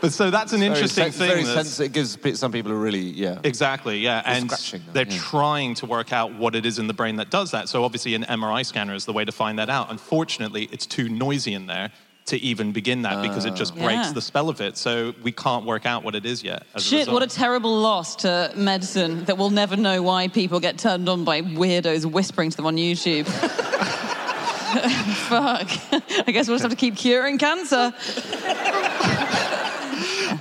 but 0.00 0.12
so 0.12 0.30
that's 0.30 0.52
an 0.52 0.60
very 0.60 0.72
interesting 0.72 1.04
sens- 1.04 1.16
thing. 1.16 1.28
Very 1.28 1.44
that's- 1.44 1.80
It 1.80 1.92
gives 1.92 2.18
some 2.38 2.52
people 2.52 2.72
a 2.72 2.74
really, 2.74 3.00
yeah. 3.00 3.38
Exactly, 3.44 3.98
yeah. 3.98 4.22
And 4.24 4.50
scratching 4.50 4.80
them, 4.84 4.94
they're 4.94 5.06
yeah. 5.08 5.18
trying 5.18 5.74
to 5.76 5.86
work 5.86 6.12
out 6.12 6.34
what 6.34 6.54
it 6.54 6.66
is 6.66 6.78
in 6.78 6.86
the 6.86 6.94
brain 6.94 7.16
that 7.16 7.30
does 7.30 7.50
that. 7.52 7.68
So 7.68 7.84
obviously 7.84 8.14
an 8.14 8.24
MRI 8.24 8.64
scanner 8.64 8.94
is 8.94 9.04
the 9.04 9.12
way 9.12 9.24
to 9.24 9.32
find 9.32 9.58
that 9.58 9.70
out. 9.70 9.90
Unfortunately, 9.90 10.68
it's 10.72 10.86
too 10.86 11.08
noisy 11.08 11.54
in 11.54 11.66
there 11.66 11.90
to 12.26 12.38
even 12.38 12.72
begin 12.72 13.02
that 13.02 13.20
because 13.20 13.44
it 13.44 13.54
just 13.54 13.74
ah. 13.76 13.84
breaks 13.84 14.06
Yeah. 14.06 14.12
the 14.12 14.22
spell 14.22 14.48
of 14.48 14.60
it. 14.60 14.78
So 14.78 15.14
we 15.22 15.30
can't 15.30 15.66
work 15.66 15.84
out 15.84 16.04
what 16.04 16.14
it 16.14 16.24
is 16.24 16.42
yet. 16.42 16.64
as 16.74 16.84
a 16.84 16.88
Shit, 16.88 17.08
what 17.08 17.22
a 17.22 17.26
terrible 17.26 17.78
loss 17.78 18.16
to 18.16 18.50
medicine 18.56 19.24
that 19.26 19.36
we'll 19.36 19.50
never 19.50 19.76
know 19.76 20.02
why 20.02 20.28
people 20.28 20.58
get 20.58 20.78
turned 20.78 21.08
on 21.08 21.24
by 21.24 21.42
weirdos 21.42 22.06
whispering 22.06 22.50
to 22.50 22.56
them 22.56 22.66
on 22.66 22.76
YouTube. 22.76 23.26
Fuck. 25.28 25.70
I 26.26 26.32
guess 26.32 26.48
we'll 26.48 26.56
just 26.56 26.62
have 26.62 26.70
to 26.70 26.76
keep 26.76 26.96
curing 26.96 27.38
cancer. 27.38 27.92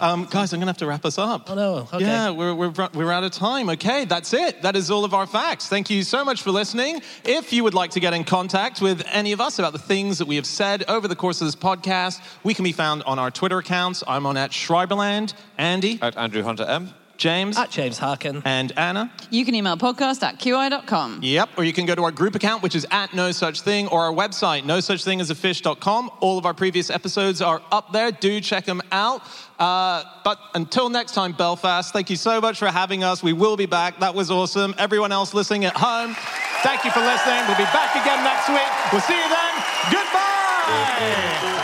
Um, 0.02 0.28
guys, 0.30 0.52
I'm 0.52 0.60
going 0.60 0.66
to 0.66 0.72
have 0.72 0.78
to 0.78 0.88
wrap 0.88 1.06
us 1.06 1.18
up. 1.18 1.50
Oh, 1.50 1.56
no. 1.56 1.76
Okay. 1.94 2.02
Yeah, 2.02 2.32
we're, 2.32 2.54
we're, 2.54 2.74
we're 2.94 3.12
out 3.12 3.24
of 3.24 3.32
time. 3.32 3.70
Okay, 3.70 4.06
that's 4.06 4.34
it. 4.34 4.62
That 4.62 4.76
is 4.76 4.90
all 4.92 5.06
of 5.06 5.14
our 5.14 5.28
facts. 5.28 5.68
Thank 5.68 5.90
you 5.90 6.04
so 6.04 6.26
much 6.26 6.42
for 6.42 6.52
listening. 6.52 7.02
If 7.24 7.54
you 7.54 7.64
would 7.64 7.74
like 7.74 7.92
to 7.92 8.00
get 8.00 8.14
in 8.14 8.24
contact 8.24 8.82
with 8.82 9.06
any 9.12 9.32
of 9.32 9.40
us 9.40 9.60
about 9.60 9.72
the 9.74 9.80
things 9.80 10.18
that 10.18 10.28
we 10.28 10.36
have 10.36 10.46
said 10.46 10.84
over 10.88 11.08
the 11.08 11.16
course 11.16 11.42
of 11.42 11.48
this 11.48 11.56
podcast, 11.56 12.22
we 12.44 12.54
can 12.54 12.64
be 12.64 12.72
found 12.72 13.04
on 13.04 13.20
our 13.20 13.32
Twitter 13.32 13.60
accounts. 13.60 14.04
I'm 14.08 14.26
on 14.26 14.36
at 14.36 14.52
Schreiberland, 14.52 15.34
Andy, 15.58 16.00
At 16.02 16.18
Andrew 16.18 16.44
Hunter 16.44 16.66
M. 16.66 16.90
James, 17.18 17.58
At 17.58 17.70
James 17.70 17.98
Harkin. 17.98 18.42
and 18.44 18.72
Anna. 18.78 19.12
You 19.30 19.46
can 19.46 19.56
email 19.56 19.78
podcast 19.78 20.24
at 20.24 20.40
qi.com. 20.40 21.20
Yep, 21.22 21.50
or 21.58 21.64
you 21.64 21.72
can 21.72 21.86
go 21.86 21.96
to 21.96 22.04
our 22.04 22.12
group 22.12 22.36
account, 22.36 22.64
which 22.64 22.76
is 22.76 22.86
at 22.92 23.14
no 23.14 23.32
such 23.32 23.62
thing, 23.62 23.88
or 23.88 24.02
our 24.02 24.12
website, 24.14 24.66
no 24.66 24.80
such 24.80 25.04
thing 25.04 25.22
as 25.22 25.30
a 25.30 25.36
fish.com. 25.36 26.12
All 26.20 26.38
of 26.38 26.46
our 26.46 26.54
previous 26.54 26.90
episodes 26.90 27.42
are 27.42 27.62
up 27.72 27.94
there. 27.94 28.12
Do 28.12 28.42
check 28.42 28.66
them 28.66 28.82
out. 28.92 29.22
Uh, 29.60 30.04
but 30.24 30.40
until 30.56 30.90
next 30.90 31.14
time, 31.14 31.32
Belfast, 31.34 31.94
thank 31.94 32.10
you 32.10 32.16
so 32.16 32.42
much 32.42 32.58
for 32.60 32.68
having 32.68 33.04
us. 33.04 33.22
We 33.24 33.34
will 33.34 33.56
be 33.56 33.68
back. 33.68 34.00
That 34.00 34.16
was 34.16 34.30
awesome. 34.32 34.74
Everyone 34.78 35.12
else 35.12 35.34
listening 35.34 35.66
at 35.66 35.76
home, 35.78 36.16
thank 36.64 36.84
you 36.84 36.92
for 36.92 37.00
listening. 37.00 37.40
We'll 37.48 37.58
be 37.58 37.64
back 37.66 37.96
again 37.96 38.24
next 38.24 38.50
week. 38.50 38.92
We'll 38.92 39.02
see 39.02 39.16
you 39.16 39.30
then. 39.30 39.54
Goodbye. 39.92 41.60